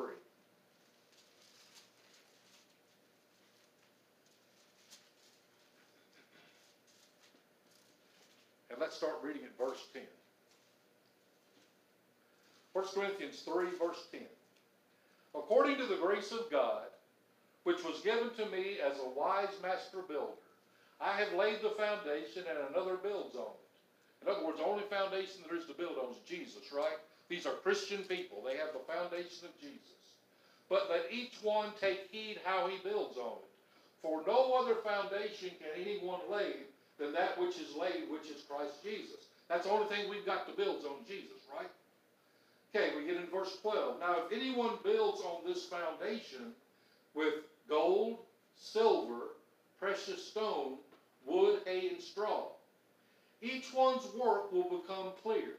And 8.71 8.81
let's 8.81 8.97
start 8.97 9.19
reading 9.23 9.43
at 9.43 9.57
verse 9.57 9.87
10. 9.93 10.01
1 12.73 12.85
Corinthians 12.93 13.39
3, 13.39 13.67
verse 13.79 14.03
10. 14.11 14.19
According 15.37 15.77
to 15.77 15.85
the 15.85 15.97
grace 15.97 16.31
of 16.31 16.49
God, 16.49 16.87
which 17.63 17.83
was 17.83 18.01
given 18.01 18.29
to 18.37 18.45
me 18.47 18.77
as 18.79 18.97
a 18.99 19.09
wise 19.09 19.53
master 19.61 20.01
builder, 20.07 20.39
I 21.01 21.11
have 21.13 21.33
laid 21.33 21.61
the 21.61 21.71
foundation 21.71 22.43
and 22.49 22.69
another 22.69 22.95
builds 22.95 23.35
on 23.35 23.51
it. 23.51 24.25
In 24.25 24.31
other 24.31 24.45
words, 24.45 24.59
the 24.59 24.65
only 24.65 24.83
foundation 24.89 25.41
there 25.47 25.57
is 25.57 25.65
to 25.65 25.73
build 25.73 25.97
on 25.97 26.11
is 26.11 26.19
Jesus, 26.25 26.71
right? 26.73 26.97
These 27.27 27.45
are 27.45 27.53
Christian 27.53 28.03
people. 28.03 28.41
They 28.43 28.57
have 28.57 28.73
the 28.73 28.91
foundation 28.91 29.47
of 29.47 29.59
Jesus. 29.59 29.81
But 30.69 30.89
let 30.89 31.11
each 31.11 31.35
one 31.43 31.69
take 31.79 32.09
heed 32.11 32.39
how 32.43 32.67
he 32.67 32.77
builds 32.83 33.17
on 33.17 33.37
it. 33.37 33.49
For 34.01 34.23
no 34.25 34.53
other 34.53 34.75
foundation 34.75 35.51
can 35.59 35.81
anyone 35.81 36.21
lay 36.31 36.65
than 36.97 37.13
that 37.13 37.39
which 37.39 37.59
is 37.59 37.75
laid, 37.75 38.09
which 38.09 38.29
is 38.29 38.43
Christ 38.47 38.83
Jesus. 38.83 39.29
That's 39.49 39.65
the 39.65 39.71
only 39.73 39.87
thing 39.87 40.09
we've 40.09 40.25
got 40.25 40.47
to 40.47 40.53
build 40.53 40.85
on 40.85 41.05
Jesus, 41.07 41.41
right? 41.55 41.69
Okay, 42.75 42.89
we 42.97 43.05
get 43.05 43.15
in 43.15 43.27
verse 43.27 43.57
12. 43.61 44.01
Now, 44.01 44.17
if 44.25 44.33
anyone 44.33 44.71
builds 44.83 45.21
on 45.21 45.45
this 45.45 45.65
foundation 45.65 46.51
with 47.13 47.35
gold, 47.69 48.17
silver, 48.57 49.29
precious 49.79 50.21
stone, 50.21 50.73
wood, 51.25 51.61
hay, 51.65 51.87
and 51.87 52.01
straw, 52.01 52.47
each 53.41 53.73
one's 53.73 54.05
work 54.19 54.51
will 54.51 54.81
become 54.81 55.13
clear. 55.23 55.55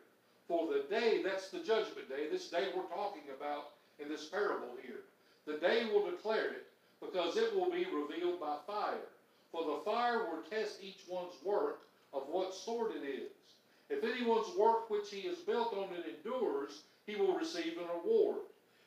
For 0.47 0.67
the 0.67 0.85
day, 0.91 1.23
that's 1.25 1.49
the 1.49 1.61
judgment 1.61 2.11
day, 2.11 2.29
this 2.31 2.51
day 2.51 2.69
we're 2.77 2.83
talking 2.95 3.23
about 3.35 3.71
in 3.99 4.11
this 4.11 4.27
parable 4.27 4.77
here. 4.83 5.01
The 5.47 5.57
day 5.57 5.87
will 5.91 6.11
declare 6.11 6.51
it, 6.51 6.67
because 7.01 7.39
it 7.39 7.57
will 7.57 7.71
be 7.71 7.87
revealed 7.87 8.41
by 8.41 8.57
fire. 8.67 9.09
For 9.53 9.65
the 9.65 9.81
fire 9.87 10.27
will 10.27 10.43
test 10.51 10.83
each 10.83 11.01
one's 11.09 11.43
work 11.43 11.81
of 12.13 12.25
what 12.29 12.53
sort 12.53 12.93
it 12.95 13.09
is. 13.09 13.31
If 13.89 14.05
anyone's 14.05 14.55
work 14.59 14.91
which 14.91 15.09
he 15.11 15.23
has 15.29 15.39
built 15.39 15.73
on 15.73 15.89
it 15.95 16.05
endures, 16.23 16.83
he 17.07 17.17
will 17.17 17.35
receive 17.35 17.79
an 17.79 17.85
reward. 18.03 18.39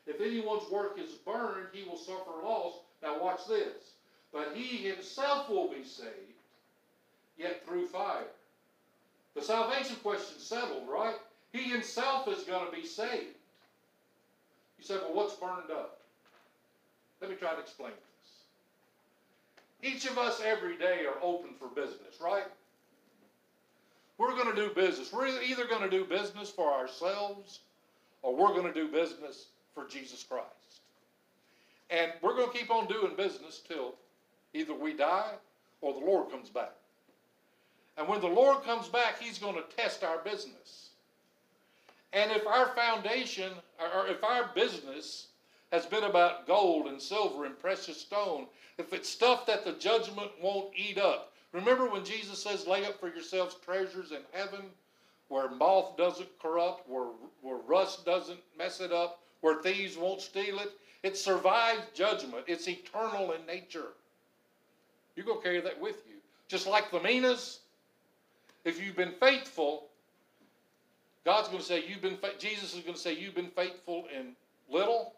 If 0.05 0.21
anyone's 0.21 0.69
work 0.69 0.99
is 0.99 1.11
burned, 1.11 1.67
he 1.71 1.87
will 1.87 1.97
suffer 1.97 2.31
loss. 2.43 2.73
Now 3.01 3.21
watch 3.21 3.47
this. 3.47 3.93
But 4.33 4.55
he 4.55 4.77
himself 4.77 5.49
will 5.49 5.69
be 5.69 5.83
saved, 5.83 6.39
yet 7.37 7.65
through 7.65 7.87
fire. 7.87 8.27
The 9.35 9.41
salvation 9.41 9.95
question 9.97 10.39
settled, 10.39 10.87
right? 10.87 11.15
He 11.53 11.63
himself 11.63 12.27
is 12.27 12.43
going 12.43 12.65
to 12.65 12.75
be 12.75 12.85
saved. 12.85 13.37
You 14.77 14.85
say, 14.85 14.95
well, 14.95 15.13
what's 15.13 15.35
burned 15.35 15.71
up? 15.71 15.99
Let 17.21 17.29
me 17.29 17.35
try 17.35 17.53
to 17.53 17.59
explain 17.59 17.91
this. 17.91 19.93
Each 19.93 20.09
of 20.09 20.17
us 20.17 20.41
every 20.45 20.77
day 20.77 21.05
are 21.05 21.21
open 21.21 21.51
for 21.57 21.67
business, 21.67 22.19
right? 22.21 22.45
We're 24.17 24.35
going 24.35 24.53
to 24.53 24.55
do 24.55 24.73
business. 24.73 25.13
We're 25.13 25.27
either 25.27 25.67
going 25.67 25.81
to 25.81 25.89
do 25.89 26.05
business 26.05 26.49
for 26.49 26.71
ourselves 26.71 27.59
or 28.21 28.35
we're 28.35 28.53
going 28.53 28.71
to 28.71 28.73
do 28.73 28.87
business 28.87 29.47
for 29.73 29.87
Jesus 29.87 30.23
Christ. 30.23 30.45
And 31.89 32.11
we're 32.21 32.35
going 32.35 32.51
to 32.51 32.57
keep 32.57 32.69
on 32.69 32.87
doing 32.87 33.15
business 33.15 33.61
till 33.67 33.95
either 34.53 34.73
we 34.73 34.93
die 34.93 35.33
or 35.81 35.93
the 35.93 36.05
Lord 36.05 36.29
comes 36.29 36.49
back. 36.49 36.73
And 37.97 38.07
when 38.07 38.21
the 38.21 38.27
Lord 38.27 38.63
comes 38.63 38.87
back, 38.87 39.19
He's 39.19 39.39
going 39.39 39.55
to 39.55 39.75
test 39.75 40.03
our 40.03 40.19
business. 40.19 40.89
And 42.13 42.31
if 42.31 42.45
our 42.47 42.67
foundation, 42.69 43.51
or 43.93 44.07
if 44.07 44.23
our 44.23 44.49
business 44.55 45.27
has 45.71 45.85
been 45.85 46.05
about 46.05 46.47
gold 46.47 46.87
and 46.87 47.01
silver 47.01 47.45
and 47.45 47.59
precious 47.59 48.01
stone, 48.01 48.47
if 48.77 48.93
it's 48.93 49.09
stuff 49.09 49.45
that 49.45 49.65
the 49.65 49.73
judgment 49.73 50.31
won't 50.41 50.73
eat 50.75 50.97
up. 50.97 51.33
Remember 51.51 51.89
when 51.89 52.05
Jesus 52.05 52.41
says, 52.41 52.67
lay 52.67 52.85
up 52.85 52.99
for 52.99 53.09
yourselves 53.09 53.55
treasures 53.63 54.11
in 54.11 54.21
heaven 54.31 54.61
where 55.29 55.49
moth 55.49 55.95
doesn't 55.95 56.27
corrupt, 56.41 56.89
where, 56.89 57.07
where 57.41 57.59
rust 57.67 58.05
doesn't 58.05 58.39
mess 58.57 58.81
it 58.81 58.91
up, 58.91 59.21
where 59.41 59.61
thieves 59.61 59.95
won't 59.95 60.21
steal 60.21 60.59
it? 60.59 60.71
It 61.01 61.15
survives 61.15 61.83
judgment. 61.93 62.43
It's 62.47 62.67
eternal 62.67 63.31
in 63.31 63.45
nature. 63.45 63.93
You're 65.15 65.25
going 65.25 65.37
to 65.37 65.43
carry 65.43 65.61
that 65.61 65.79
with 65.79 65.97
you. 66.09 66.15
Just 66.47 66.67
like 66.67 66.91
the 66.91 66.99
minas, 66.99 67.59
if 68.65 68.83
you've 68.83 68.95
been 68.95 69.13
faithful, 69.19 69.85
God's 71.23 71.47
going 71.47 71.59
to 71.59 71.65
say, 71.65 71.83
You've 71.87 72.01
been, 72.01 72.17
fa-. 72.17 72.33
Jesus 72.37 72.73
is 72.73 72.81
going 72.81 72.95
to 72.95 72.99
say, 72.99 73.13
You've 73.13 73.35
been 73.35 73.51
faithful 73.51 74.05
in 74.17 74.33
little. 74.69 75.13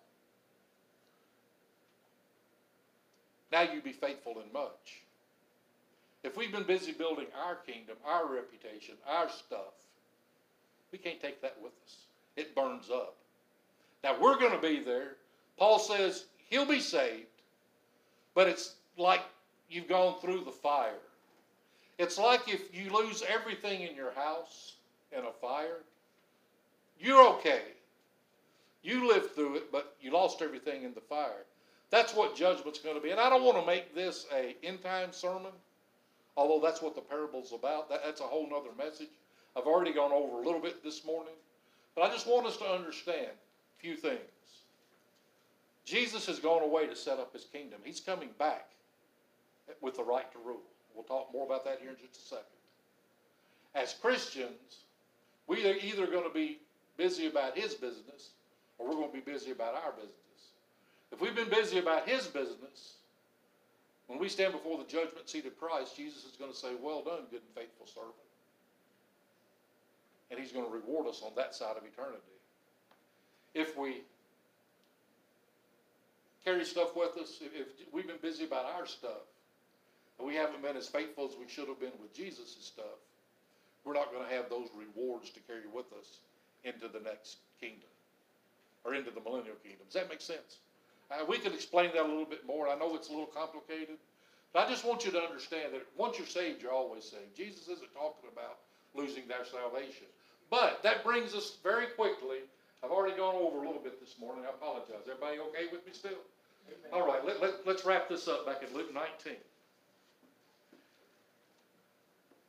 Now 3.52 3.62
you 3.62 3.82
be 3.82 3.92
faithful 3.92 4.34
in 4.46 4.52
much. 4.54 5.02
If 6.24 6.38
we've 6.38 6.52
been 6.52 6.64
busy 6.64 6.92
building 6.92 7.26
our 7.46 7.56
kingdom, 7.56 7.96
our 8.06 8.32
reputation, 8.32 8.96
our 9.08 9.30
stuff, 9.30 9.74
we 10.92 10.98
can't 10.98 11.22
take 11.22 11.42
that 11.42 11.56
with 11.62 11.72
us. 11.86 12.06
It 12.36 12.56
burns 12.56 12.90
up. 12.90 13.16
Now 14.04 14.16
we're 14.20 14.40
going 14.40 14.54
to 14.54 14.62
be 14.62 14.80
there. 14.84 15.16
Paul 15.58 15.80
says 15.80 16.26
he'll 16.50 16.66
be 16.66 16.80
saved, 16.80 17.28
but 18.34 18.48
it's 18.48 18.76
like 18.98 19.22
you've 19.70 19.88
gone 19.88 20.20
through 20.20 20.44
the 20.44 20.52
fire. 20.52 21.00
It's 21.98 22.18
like 22.18 22.42
if 22.48 22.74
you 22.74 22.92
lose 22.92 23.24
everything 23.28 23.82
in 23.82 23.96
your 23.96 24.12
house 24.14 24.74
in 25.12 25.24
a 25.26 25.32
fire, 25.32 25.82
you're 27.00 27.28
okay. 27.36 27.62
You 28.84 29.08
lived 29.08 29.36
through 29.36 29.58
it, 29.58 29.72
but 29.72 29.96
you 30.02 30.12
lost 30.12 30.42
everything 30.42 30.84
in 30.84 30.94
the 30.94 31.02
fire. 31.02 31.46
That's 31.92 32.16
what 32.16 32.36
judgment's 32.36 32.80
going 32.80 32.96
to 32.96 33.02
be. 33.02 33.12
And 33.12 33.20
I 33.20 33.30
don't 33.30 33.44
want 33.44 33.60
to 33.60 33.66
make 33.66 33.94
this 33.94 34.26
a 34.34 34.56
end 34.64 34.82
time 34.82 35.12
sermon, 35.12 35.52
although 36.36 36.66
that's 36.66 36.82
what 36.82 36.96
the 36.96 37.02
parable's 37.02 37.54
about. 37.54 37.90
That, 37.90 38.02
that's 38.04 38.22
a 38.22 38.26
whole 38.26 38.50
other 38.56 38.72
message. 38.78 39.10
I've 39.56 39.66
already 39.66 39.94
gone 39.94 40.12
over 40.12 40.42
a 40.42 40.46
little 40.46 40.62
bit 40.62 40.84
this 40.84 41.04
morning, 41.06 41.34
but 41.96 42.04
I 42.04 42.10
just 42.10 42.28
want 42.28 42.48
us 42.48 42.58
to 42.58 42.66
understand 42.66 43.28
a 43.28 43.82
few 43.82 43.96
things. 43.96 44.20
Jesus 45.84 46.26
has 46.28 46.40
gone 46.40 46.62
away 46.62 46.88
to 46.88 46.96
set 46.96 47.20
up 47.20 47.34
his 47.34 47.46
kingdom. 47.46 47.80
He's 47.84 48.00
coming 48.00 48.30
back 48.40 48.70
with 49.82 49.98
the 49.98 50.04
right 50.04 50.32
to 50.32 50.38
rule. 50.46 50.62
We'll 50.94 51.04
talk 51.04 51.32
more 51.34 51.46
about 51.46 51.66
that 51.66 51.80
here 51.82 51.90
in 51.90 51.98
just 51.98 52.16
a 52.16 52.28
second. 52.28 52.46
As 53.74 53.94
Christians, 53.94 54.86
we 55.48 55.70
are 55.70 55.76
either 55.76 56.08
going 56.08 56.24
to 56.24 56.34
be 56.34 56.60
busy 56.98 57.28
about 57.28 57.58
his 57.58 57.74
business 57.74 58.32
or 58.78 58.88
we're 58.88 58.96
going 58.96 59.12
to 59.12 59.14
be 59.14 59.32
busy 59.32 59.52
about 59.52 59.76
our 59.76 59.92
business. 59.94 60.16
If 61.12 61.22
we've 61.22 61.36
been 61.36 61.50
busy 61.50 61.80
about 61.80 62.08
his 62.08 62.28
business, 62.28 62.96
when 64.08 64.20
we 64.20 64.30
stand 64.30 64.54
before 64.54 64.78
the 64.78 64.86
judgment 64.86 65.30
seat 65.30 65.46
of 65.46 65.58
Christ, 65.60 65.96
Jesus 65.96 66.26
is 66.26 66.36
going 66.38 66.52
to 66.52 66.58
say, 66.58 66.70
Well 66.82 67.04
done, 67.04 67.24
good 67.30 67.42
and 67.42 67.56
faithful 67.56 67.88
servant. 67.88 68.31
And 70.32 70.40
he's 70.40 70.52
going 70.52 70.66
to 70.66 70.72
reward 70.72 71.08
us 71.08 71.22
on 71.24 71.32
that 71.36 71.54
side 71.54 71.76
of 71.78 71.84
eternity. 71.84 72.22
If 73.54 73.78
we 73.78 74.02
carry 76.46 76.64
stuff 76.66 76.96
with 76.96 77.18
us, 77.18 77.40
if 77.42 77.68
we've 77.92 78.08
been 78.08 78.22
busy 78.22 78.46
about 78.46 78.66
our 78.66 78.88
stuff, 78.88 79.28
and 80.18 80.28
we 80.28 80.36
haven't 80.36 80.62
been 80.62 80.78
as 80.78 80.88
faithful 80.88 81.26
as 81.26 81.36
we 81.38 81.48
should 81.48 81.68
have 81.68 81.80
been 81.80 81.92
with 82.02 82.14
Jesus' 82.14 82.56
stuff, 82.60 82.98
we're 83.84 83.94
not 83.94 84.12
going 84.12 84.28
to 84.28 84.34
have 84.34 84.50
those 84.50 84.70
rewards 84.76 85.30
to 85.32 85.40
carry 85.42 85.68
with 85.74 85.92
us 85.98 86.20
into 86.64 86.88
the 86.88 87.00
next 87.00 87.38
kingdom 87.60 87.90
or 88.84 88.94
into 88.94 89.12
the 89.12 89.22
millennial 89.22 89.56
kingdom. 89.64 89.82
Does 89.86 89.96
that 89.96 90.10
make 90.10 90.22
sense? 90.22 90.62
Uh, 91.10 91.26
we 91.28 91.40
could 91.40 91.54
explain 91.54 91.92
that 91.94 92.06
a 92.06 92.08
little 92.08 92.26
bit 92.26 92.46
more. 92.46 92.70
I 92.70 92.76
know 92.78 92.96
it's 92.96 93.10
a 93.10 93.12
little 93.12 93.28
complicated, 93.28 93.98
but 94.54 94.68
I 94.68 94.70
just 94.70 94.86
want 94.86 95.06
you 95.06 95.12
to 95.12 95.20
understand 95.20 95.74
that 95.74 95.82
once 95.98 96.18
you're 96.18 96.28
saved, 96.28 96.62
you're 96.62 96.72
always 96.72 97.04
saved. 97.04 97.36
Jesus 97.36 97.64
isn't 97.68 97.94
talking 97.94 98.30
about 98.32 98.60
losing 98.94 99.28
their 99.28 99.44
salvation. 99.46 100.08
But 100.52 100.84
that 100.84 101.04
brings 101.04 101.34
us 101.34 101.58
very 101.64 101.88
quickly. 101.88 102.40
I've 102.84 102.92
already 102.92 103.16
gone 103.16 103.36
over 103.36 103.64
a 103.64 103.66
little 103.66 103.82
bit 103.82 104.00
this 104.02 104.16
morning. 104.20 104.44
I 104.46 104.50
apologize. 104.50 105.08
Everybody 105.10 105.40
okay 105.40 105.68
with 105.72 105.86
me 105.88 105.94
still? 105.94 106.12
Amen. 106.68 106.92
All 106.94 107.08
right, 107.08 107.26
let, 107.26 107.42
let, 107.42 107.66
let's 107.66 107.86
wrap 107.86 108.10
this 108.10 108.28
up 108.28 108.46
back 108.46 108.62
in 108.62 108.76
Luke 108.76 108.94
19. 108.94 109.34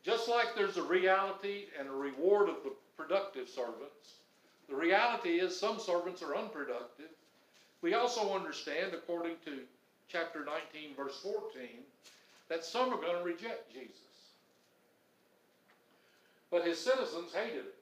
Just 0.02 0.28
like 0.28 0.56
there's 0.56 0.78
a 0.78 0.82
reality 0.82 1.66
and 1.78 1.88
a 1.88 1.92
reward 1.92 2.48
of 2.48 2.56
the 2.64 2.72
productive 2.96 3.48
servants, 3.48 4.18
the 4.68 4.74
reality 4.74 5.38
is 5.38 5.58
some 5.58 5.78
servants 5.78 6.22
are 6.22 6.34
unproductive. 6.36 7.10
We 7.82 7.94
also 7.94 8.34
understand, 8.34 8.94
according 8.94 9.36
to 9.44 9.60
chapter 10.08 10.44
19, 10.44 10.96
verse 10.96 11.20
14, 11.22 11.68
that 12.48 12.64
some 12.64 12.92
are 12.92 13.00
going 13.00 13.16
to 13.16 13.22
reject 13.22 13.72
Jesus. 13.72 13.98
But 16.50 16.66
his 16.66 16.78
citizens 16.78 17.32
hated 17.32 17.66
it. 17.66 17.74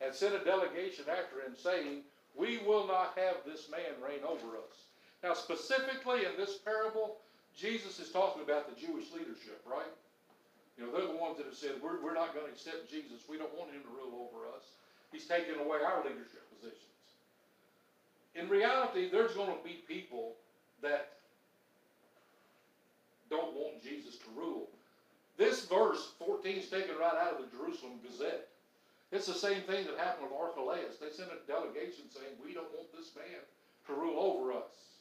And 0.00 0.14
sent 0.14 0.34
a 0.34 0.44
delegation 0.44 1.04
after 1.10 1.40
him, 1.40 1.56
saying, 1.56 2.02
We 2.36 2.58
will 2.58 2.86
not 2.86 3.16
have 3.16 3.36
this 3.46 3.70
man 3.70 3.96
reign 4.02 4.24
over 4.26 4.56
us. 4.56 4.88
Now, 5.22 5.34
specifically 5.34 6.24
in 6.24 6.36
this 6.36 6.58
parable, 6.58 7.18
Jesus 7.56 7.98
is 7.98 8.10
talking 8.10 8.42
about 8.42 8.68
the 8.68 8.78
Jewish 8.78 9.12
leadership, 9.12 9.62
right? 9.64 9.92
You 10.76 10.84
know, 10.84 10.92
they're 10.92 11.08
the 11.08 11.16
ones 11.16 11.38
that 11.38 11.46
have 11.46 11.56
said, 11.56 11.80
We're, 11.82 12.02
we're 12.02 12.14
not 12.14 12.34
going 12.34 12.46
to 12.46 12.52
accept 12.52 12.90
Jesus. 12.90 13.24
We 13.28 13.38
don't 13.38 13.54
want 13.56 13.72
him 13.72 13.82
to 13.82 13.88
rule 13.88 14.28
over 14.28 14.46
us. 14.52 14.76
He's 15.12 15.26
taking 15.26 15.56
away 15.56 15.78
our 15.80 16.04
leadership 16.04 16.44
positions. 16.52 16.82
In 18.34 18.48
reality, 18.48 19.08
there's 19.10 19.32
going 19.32 19.48
to 19.48 19.64
be 19.64 19.84
people 19.88 20.34
that 20.82 21.16
don't 23.30 23.54
want 23.54 23.82
Jesus 23.82 24.16
to 24.18 24.26
rule. 24.36 24.68
This 25.38 25.64
verse 25.66 26.12
14 26.18 26.56
is 26.56 26.68
taken 26.68 26.96
right 27.00 27.14
out 27.14 27.34
of 27.34 27.50
the 27.50 27.56
Jerusalem 27.56 28.00
Gazette. 28.06 28.48
It's 29.12 29.26
the 29.26 29.34
same 29.34 29.62
thing 29.62 29.86
that 29.86 29.98
happened 29.98 30.30
with 30.30 30.40
Archelaus. 30.40 30.98
They 31.00 31.10
sent 31.10 31.30
a 31.30 31.46
delegation 31.46 32.10
saying, 32.10 32.34
We 32.42 32.54
don't 32.54 32.72
want 32.74 32.92
this 32.92 33.12
man 33.14 33.42
to 33.86 33.92
rule 33.94 34.18
over 34.18 34.52
us. 34.52 34.98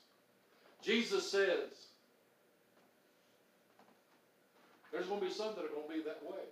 Jesus 0.81 1.29
says, 1.29 1.89
There's 4.91 5.07
going 5.07 5.19
to 5.19 5.25
be 5.25 5.33
some 5.33 5.55
that 5.55 5.65
are 5.65 5.73
going 5.73 5.89
to 5.89 5.93
be 5.93 6.03
that 6.03 6.21
way. 6.23 6.45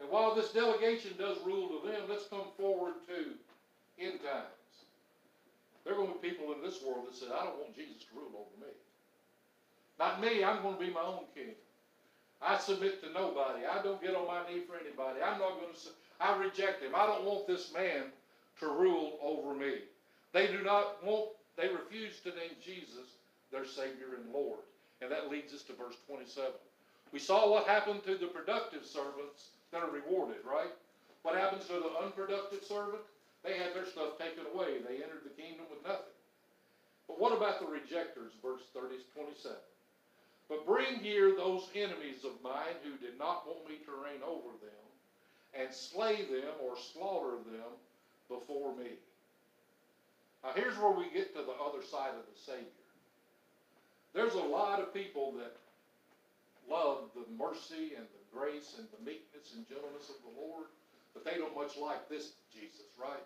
And 0.00 0.10
while 0.10 0.34
this 0.34 0.52
delegation 0.52 1.12
does 1.18 1.38
rule 1.44 1.68
to 1.68 1.88
them, 1.88 2.02
let's 2.08 2.28
come 2.28 2.52
forward 2.56 2.94
to 3.08 3.34
end 3.98 4.20
times. 4.20 4.54
There 5.82 5.94
are 5.94 5.96
going 5.96 6.12
to 6.12 6.20
be 6.20 6.30
people 6.30 6.52
in 6.52 6.60
this 6.62 6.82
world 6.82 7.06
that 7.06 7.16
say, 7.16 7.26
I 7.26 7.44
don't 7.46 7.58
want 7.58 7.74
Jesus 7.74 8.04
to 8.10 8.18
rule 8.18 8.34
over 8.36 8.54
me. 8.60 8.70
Not 9.98 10.20
me, 10.20 10.44
I'm 10.44 10.62
going 10.62 10.76
to 10.76 10.84
be 10.84 10.92
my 10.92 11.02
own 11.02 11.24
king. 11.34 11.56
I 12.42 12.58
submit 12.58 13.00
to 13.02 13.10
nobody. 13.12 13.64
I 13.64 13.82
don't 13.82 14.02
get 14.02 14.14
on 14.14 14.26
my 14.26 14.44
knee 14.44 14.62
for 14.68 14.76
anybody. 14.76 15.24
I'm 15.24 15.40
not 15.40 15.56
going 15.56 15.72
to, 15.72 15.80
I 16.20 16.36
reject 16.36 16.82
him. 16.82 16.92
I 16.94 17.06
don't 17.06 17.24
want 17.24 17.46
this 17.46 17.72
man 17.72 18.12
to 18.60 18.66
rule 18.66 19.18
over 19.22 19.54
me. 19.54 19.80
They 20.32 20.46
do 20.46 20.62
not 20.62 21.04
want, 21.04 21.30
they 21.56 21.68
refuse 21.68 22.20
to 22.20 22.30
name 22.30 22.56
Jesus 22.64 23.16
their 23.52 23.66
Savior 23.66 24.16
and 24.20 24.32
Lord. 24.32 24.60
And 25.00 25.10
that 25.10 25.30
leads 25.30 25.52
us 25.52 25.62
to 25.64 25.72
verse 25.74 25.96
27. 26.06 26.50
We 27.12 27.18
saw 27.18 27.50
what 27.50 27.66
happened 27.66 28.02
to 28.04 28.16
the 28.16 28.26
productive 28.26 28.84
servants 28.84 29.52
that 29.72 29.82
are 29.82 29.90
rewarded, 29.90 30.44
right? 30.44 30.72
What 31.22 31.36
happens 31.36 31.66
to 31.66 31.74
the 31.74 32.04
unproductive 32.04 32.64
servant? 32.64 33.02
They 33.44 33.58
had 33.58 33.74
their 33.74 33.86
stuff 33.86 34.18
taken 34.18 34.44
away. 34.52 34.80
They 34.82 35.02
entered 35.02 35.22
the 35.24 35.36
kingdom 35.40 35.66
with 35.70 35.84
nothing. 35.86 36.16
But 37.06 37.20
what 37.20 37.36
about 37.36 37.60
the 37.60 37.66
rejectors, 37.66 38.32
verse 38.42 38.62
30, 38.74 39.02
27? 39.14 39.56
But 40.48 40.66
bring 40.66 41.02
here 41.02 41.34
those 41.34 41.68
enemies 41.74 42.22
of 42.24 42.42
mine 42.42 42.78
who 42.82 42.94
did 42.98 43.18
not 43.18 43.46
want 43.46 43.68
me 43.68 43.82
to 43.86 44.02
reign 44.02 44.22
over 44.22 44.54
them, 44.62 44.85
and 45.60 45.72
slay 45.72 46.16
them 46.16 46.54
or 46.62 46.76
slaughter 46.76 47.36
them 47.50 47.70
before 48.28 48.74
me. 48.76 48.90
Now 50.44 50.50
here's 50.54 50.76
where 50.78 50.92
we 50.92 51.10
get 51.10 51.34
to 51.34 51.42
the 51.42 51.52
other 51.52 51.82
side 51.82 52.10
of 52.10 52.24
the 52.26 52.40
Savior. 52.40 52.66
There's 54.14 54.34
a 54.34 54.38
lot 54.38 54.80
of 54.80 54.94
people 54.94 55.34
that 55.38 55.56
love 56.70 57.10
the 57.14 57.24
mercy 57.36 57.92
and 57.96 58.06
the 58.06 58.38
grace 58.38 58.74
and 58.78 58.86
the 58.92 59.04
meekness 59.04 59.54
and 59.54 59.68
gentleness 59.68 60.08
of 60.08 60.16
the 60.22 60.40
Lord, 60.40 60.66
but 61.14 61.24
they 61.24 61.38
don't 61.38 61.54
much 61.54 61.76
like 61.76 62.08
this 62.08 62.32
Jesus, 62.52 62.86
right? 63.00 63.22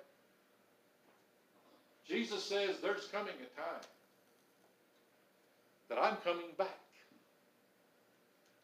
Jesus 2.07 2.43
says 2.43 2.77
there's 2.83 3.07
coming 3.13 3.35
a 3.35 3.61
time 3.61 3.83
that 5.89 5.99
I'm 5.99 6.17
coming 6.25 6.51
back. 6.59 6.69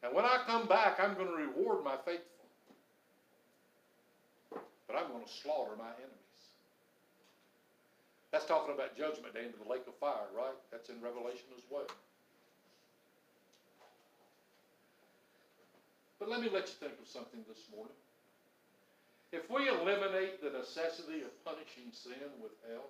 And 0.02 0.14
when 0.14 0.24
I 0.24 0.38
come 0.46 0.66
back, 0.66 0.98
I'm 1.00 1.14
going 1.14 1.28
to 1.28 1.34
reward 1.34 1.84
my 1.84 1.96
faithful. 2.04 2.35
But 4.86 4.96
I'm 4.96 5.10
going 5.10 5.24
to 5.24 5.32
slaughter 5.42 5.74
my 5.76 5.90
enemies. 5.98 6.42
That's 8.32 8.44
talking 8.44 8.74
about 8.74 8.96
judgment 8.96 9.34
day 9.34 9.44
into 9.46 9.58
the 9.58 9.70
lake 9.70 9.86
of 9.86 9.94
fire, 9.96 10.28
right? 10.34 10.56
That's 10.70 10.88
in 10.88 11.00
Revelation 11.00 11.50
as 11.56 11.64
well. 11.70 11.86
But 16.18 16.28
let 16.28 16.40
me 16.40 16.48
let 16.52 16.66
you 16.68 16.74
think 16.80 16.98
of 17.00 17.08
something 17.08 17.40
this 17.48 17.64
morning. 17.70 17.94
If 19.32 19.50
we 19.50 19.68
eliminate 19.68 20.40
the 20.40 20.50
necessity 20.50 21.22
of 21.22 21.32
punishing 21.44 21.92
sin 21.92 22.30
with 22.40 22.52
hell, 22.68 22.88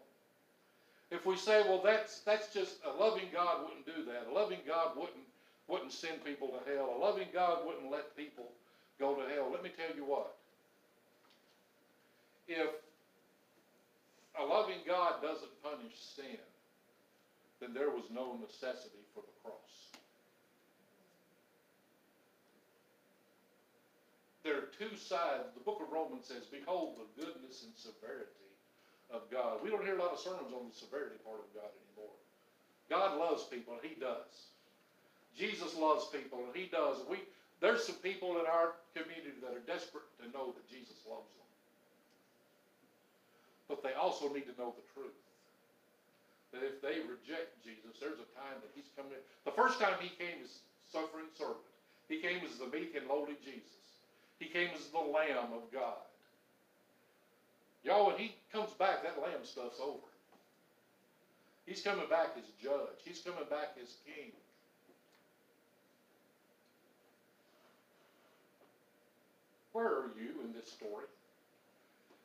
if 1.10 1.24
we 1.24 1.36
say, 1.36 1.62
well, 1.62 1.80
that's 1.82 2.20
that's 2.20 2.52
just 2.52 2.76
a 2.84 2.90
loving 2.90 3.28
God 3.32 3.62
wouldn't 3.62 3.86
do 3.86 4.04
that. 4.10 4.26
A 4.30 4.32
loving 4.32 4.60
God 4.66 4.96
wouldn't 4.96 5.26
wouldn't 5.68 5.92
send 5.92 6.24
people 6.24 6.48
to 6.48 6.70
hell. 6.70 6.94
A 6.96 6.98
loving 6.98 7.28
God 7.32 7.66
wouldn't 7.66 7.90
let 7.90 8.16
people 8.16 8.52
go 8.98 9.14
to 9.14 9.22
hell. 9.32 9.48
Let 9.50 9.62
me 9.62 9.70
tell 9.76 9.94
you 9.96 10.04
what. 10.04 10.34
If 12.48 12.70
a 14.38 14.44
loving 14.44 14.80
God 14.86 15.22
doesn't 15.22 15.62
punish 15.62 15.96
sin, 16.14 16.38
then 17.60 17.74
there 17.74 17.90
was 17.90 18.04
no 18.12 18.36
necessity 18.40 19.02
for 19.14 19.22
the 19.22 19.34
cross. 19.42 19.86
there 24.46 24.62
are 24.62 24.70
two 24.78 24.94
sides. 24.94 25.50
The 25.58 25.66
book 25.66 25.82
of 25.82 25.90
Romans 25.90 26.30
says, 26.30 26.46
Behold 26.46 27.02
the 27.02 27.10
goodness 27.18 27.66
and 27.66 27.74
severity 27.74 28.46
of 29.10 29.26
God. 29.26 29.58
We 29.58 29.74
don't 29.74 29.82
hear 29.82 29.98
a 29.98 30.02
lot 30.02 30.14
of 30.14 30.22
sermons 30.22 30.54
on 30.54 30.70
the 30.70 30.76
severity 30.78 31.18
part 31.26 31.42
of 31.42 31.50
God 31.50 31.66
anymore. 31.66 32.14
God 32.86 33.18
loves 33.18 33.42
people, 33.50 33.74
He 33.82 33.98
does. 33.98 34.54
Jesus 35.34 35.74
loves 35.74 36.06
people, 36.14 36.46
and 36.46 36.54
He 36.54 36.70
does. 36.70 37.02
We 37.10 37.26
there's 37.58 37.82
some 37.82 37.98
people 38.04 38.38
in 38.38 38.46
our 38.46 38.78
community 38.94 39.42
that 39.42 39.50
are 39.50 39.64
desperate 39.66 40.06
to 40.22 40.30
know 40.30 40.54
that 40.54 40.68
Jesus 40.70 41.00
loves 41.08 41.26
them. 41.34 41.45
But 43.68 43.82
they 43.82 43.94
also 43.94 44.32
need 44.32 44.46
to 44.46 44.56
know 44.58 44.74
the 44.74 44.86
truth. 44.94 45.16
That 46.54 46.62
if 46.62 46.80
they 46.80 47.02
reject 47.02 47.58
Jesus, 47.66 47.98
there's 47.98 48.22
a 48.22 48.30
time 48.38 48.62
that 48.62 48.70
He's 48.74 48.88
coming. 48.94 49.18
The 49.44 49.54
first 49.54 49.80
time 49.80 49.98
He 49.98 50.14
came 50.14 50.38
as 50.42 50.62
suffering 50.92 51.26
servant. 51.34 51.66
He 52.08 52.22
came 52.22 52.40
as 52.46 52.58
the 52.58 52.70
meek 52.70 52.94
and 52.94 53.08
lowly 53.08 53.34
Jesus. 53.42 53.82
He 54.38 54.46
came 54.46 54.70
as 54.76 54.86
the 54.94 55.02
Lamb 55.02 55.50
of 55.52 55.66
God. 55.72 56.06
Y'all, 57.86 58.06
when 58.08 58.18
he 58.18 58.34
comes 58.52 58.70
back, 58.72 59.04
that 59.04 59.22
lamb 59.22 59.44
stuff's 59.44 59.78
over. 59.80 60.10
He's 61.66 61.82
coming 61.82 62.08
back 62.10 62.34
as 62.36 62.44
judge. 62.60 62.98
He's 63.04 63.20
coming 63.20 63.46
back 63.48 63.78
as 63.80 63.94
king. 64.04 64.32
Where 69.72 69.86
are 69.86 70.10
you 70.18 70.42
in 70.42 70.52
this 70.52 70.72
story? 70.72 71.06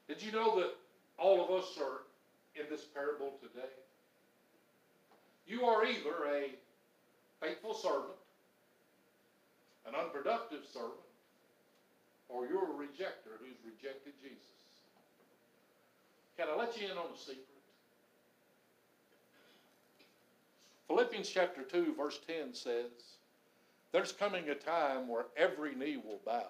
Did 0.08 0.24
you 0.24 0.32
know 0.32 0.60
that 0.60 0.74
all 1.22 1.44
of 1.44 1.52
us 1.52 1.78
are 1.80 2.02
in 2.56 2.68
this 2.70 2.82
parable 2.84 3.34
today? 3.40 3.70
You 5.46 5.66
are 5.66 5.86
either 5.86 6.16
a 6.34 6.50
faithful 7.40 7.74
servant, 7.74 8.18
an 9.86 9.94
unproductive 9.96 10.66
servant, 10.74 10.94
or 12.30 12.48
you're 12.48 12.64
a 12.64 12.76
rejecter 12.76 13.38
who's 13.40 13.58
rejected 13.66 14.14
Jesus. 14.22 14.38
Can 16.38 16.48
I 16.52 16.58
let 16.58 16.80
you 16.80 16.88
in 16.88 16.98
on 16.98 17.14
a 17.14 17.18
secret? 17.18 17.46
Philippians 20.88 21.30
chapter 21.30 21.62
2, 21.62 21.96
verse 21.96 22.20
10 22.26 22.54
says, 22.54 22.92
There's 23.92 24.12
coming 24.12 24.50
a 24.50 24.56
time 24.56 25.08
where 25.08 25.26
every 25.38 25.76
knee 25.76 25.98
will 25.98 26.20
bow 26.26 26.48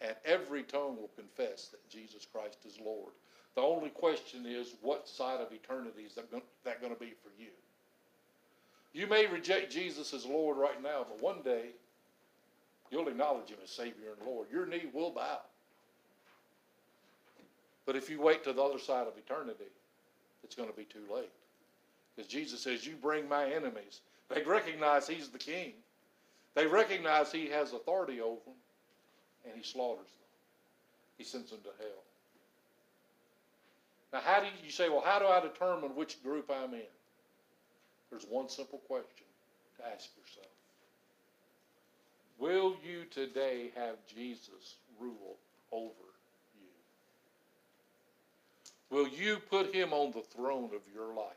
and 0.00 0.16
every 0.24 0.64
tongue 0.64 0.96
will 0.96 1.10
confess 1.16 1.68
that 1.68 1.88
Jesus 1.88 2.26
Christ 2.30 2.58
is 2.66 2.78
Lord. 2.84 3.12
The 3.54 3.60
only 3.60 3.90
question 3.90 4.46
is, 4.46 4.74
what 4.80 5.08
side 5.08 5.40
of 5.40 5.52
eternity 5.52 6.02
is 6.02 6.14
that 6.14 6.30
going 6.30 6.94
to 6.94 7.00
be 7.00 7.12
for 7.22 7.30
you? 7.38 7.50
You 8.94 9.06
may 9.06 9.26
reject 9.26 9.72
Jesus 9.72 10.14
as 10.14 10.24
Lord 10.24 10.56
right 10.56 10.82
now, 10.82 11.06
but 11.08 11.22
one 11.22 11.42
day 11.42 11.70
You'll 12.92 13.08
acknowledge 13.08 13.48
Him 13.48 13.56
as 13.64 13.70
Savior 13.70 14.12
and 14.16 14.28
Lord. 14.28 14.48
Your 14.52 14.66
knee 14.66 14.84
will 14.92 15.10
bow. 15.10 15.40
But 17.86 17.96
if 17.96 18.10
you 18.10 18.20
wait 18.20 18.44
to 18.44 18.52
the 18.52 18.62
other 18.62 18.78
side 18.78 19.06
of 19.06 19.14
eternity, 19.16 19.70
it's 20.44 20.54
going 20.54 20.68
to 20.68 20.76
be 20.76 20.84
too 20.84 21.02
late. 21.12 21.30
Because 22.14 22.30
Jesus 22.30 22.60
says, 22.60 22.86
You 22.86 22.94
bring 23.00 23.26
my 23.26 23.46
enemies. 23.46 24.02
They 24.28 24.42
recognize 24.42 25.08
He's 25.08 25.30
the 25.30 25.38
King, 25.38 25.72
they 26.54 26.66
recognize 26.66 27.32
He 27.32 27.48
has 27.48 27.72
authority 27.72 28.20
over 28.20 28.40
them, 28.44 28.54
and 29.46 29.54
He 29.56 29.62
slaughters 29.62 30.04
them. 30.04 30.28
He 31.16 31.24
sends 31.24 31.50
them 31.50 31.60
to 31.62 31.70
hell. 31.82 32.04
Now, 34.12 34.20
how 34.20 34.40
do 34.40 34.46
you, 34.46 34.52
you 34.64 34.70
say, 34.70 34.88
Well, 34.88 35.02
how 35.04 35.18
do 35.18 35.26
I 35.26 35.40
determine 35.40 35.94
which 35.94 36.22
group 36.22 36.50
I'm 36.50 36.74
in? 36.74 36.82
There's 38.10 38.26
one 38.28 38.48
simple 38.48 38.78
question 38.86 39.26
to 39.78 39.86
ask 39.86 40.10
yourself. 40.16 40.46
Will 42.38 42.76
you 42.84 43.04
today 43.10 43.70
have 43.76 43.96
Jesus 44.14 44.76
rule 45.00 45.36
over 45.70 45.92
you? 46.54 46.68
Will 48.90 49.08
you 49.08 49.38
put 49.48 49.74
him 49.74 49.92
on 49.92 50.12
the 50.12 50.22
throne 50.22 50.70
of 50.74 50.82
your 50.94 51.14
life? 51.14 51.32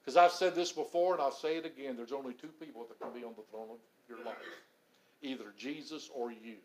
Because 0.00 0.16
I've 0.16 0.32
said 0.32 0.54
this 0.54 0.72
before 0.72 1.14
and 1.14 1.22
I'll 1.22 1.32
say 1.32 1.56
it 1.56 1.66
again 1.66 1.96
there's 1.96 2.12
only 2.12 2.32
two 2.32 2.50
people 2.60 2.86
that 2.88 2.98
can 3.00 3.12
be 3.12 3.24
on 3.24 3.34
the 3.36 3.42
throne 3.50 3.68
of 3.70 3.78
your 4.08 4.24
life 4.24 4.36
either 5.22 5.52
Jesus 5.58 6.10
or 6.14 6.30
you. 6.30 6.56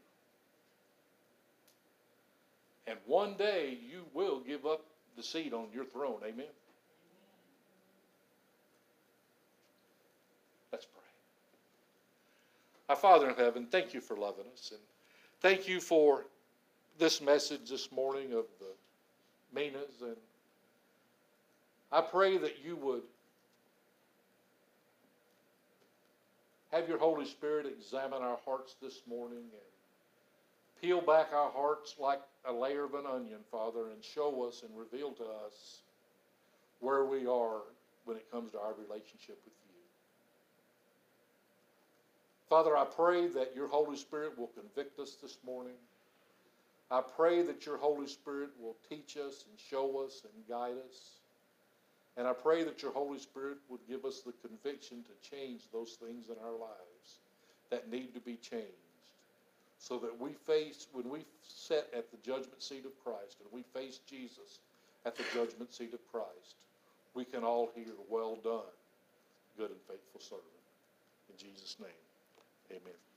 And 2.88 2.98
one 3.06 3.36
day 3.36 3.78
you 3.90 4.06
will 4.14 4.40
give 4.40 4.66
up 4.66 4.86
the 5.16 5.24
seat 5.24 5.54
on 5.54 5.68
your 5.74 5.86
throne. 5.86 6.20
Amen. 6.24 6.46
Let's 10.72 10.86
pray. 10.86 11.02
Our 12.90 12.96
Father 12.96 13.30
in 13.30 13.36
heaven, 13.36 13.68
thank 13.70 13.94
you 13.94 14.02
for 14.02 14.18
loving 14.18 14.46
us. 14.54 14.72
And 14.72 14.80
thank 15.42 15.68
you 15.68 15.80
for 15.80 16.26
this 16.98 17.22
message 17.22 17.70
this 17.70 17.92
morning 17.92 18.34
of 18.34 18.46
the 18.60 18.74
Minas. 19.54 20.02
And 20.02 20.18
I 21.92 22.02
pray 22.02 22.38
that 22.38 22.64
you 22.64 22.76
would 22.78 23.04
have 26.72 26.88
your 26.88 26.98
Holy 26.98 27.26
Spirit 27.26 27.66
examine 27.66 28.22
our 28.22 28.40
hearts 28.46 28.76
this 28.82 29.02
morning 29.08 29.40
and 29.40 29.71
peel 30.82 31.02
back 31.02 31.28
our 31.34 31.52
hearts 31.52 31.96
like 32.00 32.22
a 32.46 32.52
layer 32.52 32.84
of 32.86 32.96
an 32.96 33.06
onion, 33.06 33.40
Father, 33.52 33.90
and 33.92 34.04
show 34.04 34.48
us 34.48 34.64
and 34.64 34.78
reveal 34.78 35.12
to 35.12 35.24
us 35.24 35.82
where 36.80 37.06
we 37.06 37.28
are 37.28 37.62
when 38.06 38.18
it 38.18 38.30
comes 38.32 38.52
to 38.52 38.60
our 38.60 38.74
relationship 38.74 39.38
with 39.46 39.54
you. 39.54 39.72
Father, 42.50 42.76
I 42.76 42.86
pray 42.86 43.28
that 43.28 43.56
your 43.56 43.68
Holy 43.68 43.96
Spirit 43.96 44.38
will 44.38 44.48
convict 44.48 45.00
us 45.00 45.16
this 45.22 45.38
morning. 45.46 45.78
I 46.90 47.02
pray 47.02 47.44
that 47.44 47.66
your 47.66 47.78
Holy 47.78 48.08
Spirit 48.08 48.50
will 48.60 48.76
teach 48.90 49.16
us 49.16 49.46
and 49.50 49.60
show 49.70 50.04
us 50.04 50.24
and 50.24 50.48
guide 50.50 50.76
us. 50.90 51.12
And 52.18 52.28
I 52.28 52.34
pray 52.34 52.64
that 52.64 52.82
your 52.82 52.92
Holy 52.92 53.20
Spirit 53.20 53.60
would 53.70 53.80
give 53.88 54.04
us 54.04 54.22
the 54.22 54.34
conviction 54.46 55.04
to 55.04 55.30
change 55.30 55.62
those 55.72 55.98
things 56.04 56.26
in 56.28 56.36
our 56.44 56.52
lives 56.52 57.20
that 57.70 57.90
need 57.90 58.14
to 58.16 58.20
be 58.20 58.36
changed. 58.36 58.91
So 59.82 59.98
that 59.98 60.22
we 60.22 60.34
face, 60.46 60.86
when 60.94 61.10
we 61.10 61.26
sit 61.42 61.90
at 61.98 62.12
the 62.12 62.18
judgment 62.18 62.62
seat 62.62 62.86
of 62.86 62.92
Christ 63.04 63.38
and 63.42 63.50
we 63.52 63.64
face 63.74 64.00
Jesus 64.08 64.60
at 65.08 65.16
the 65.16 65.24
judgment 65.34 65.74
seat 65.74 65.94
of 65.94 66.00
Christ, 66.12 66.56
we 67.16 67.26
can 67.26 67.44
all 67.44 67.72
hear, 67.74 67.94
Well 68.08 68.38
done, 68.44 68.62
good 69.58 69.72
and 69.72 69.80
faithful 69.88 70.22
servant. 70.22 70.46
In 71.30 71.38
Jesus' 71.38 71.78
name, 71.80 71.90
amen. 72.70 73.11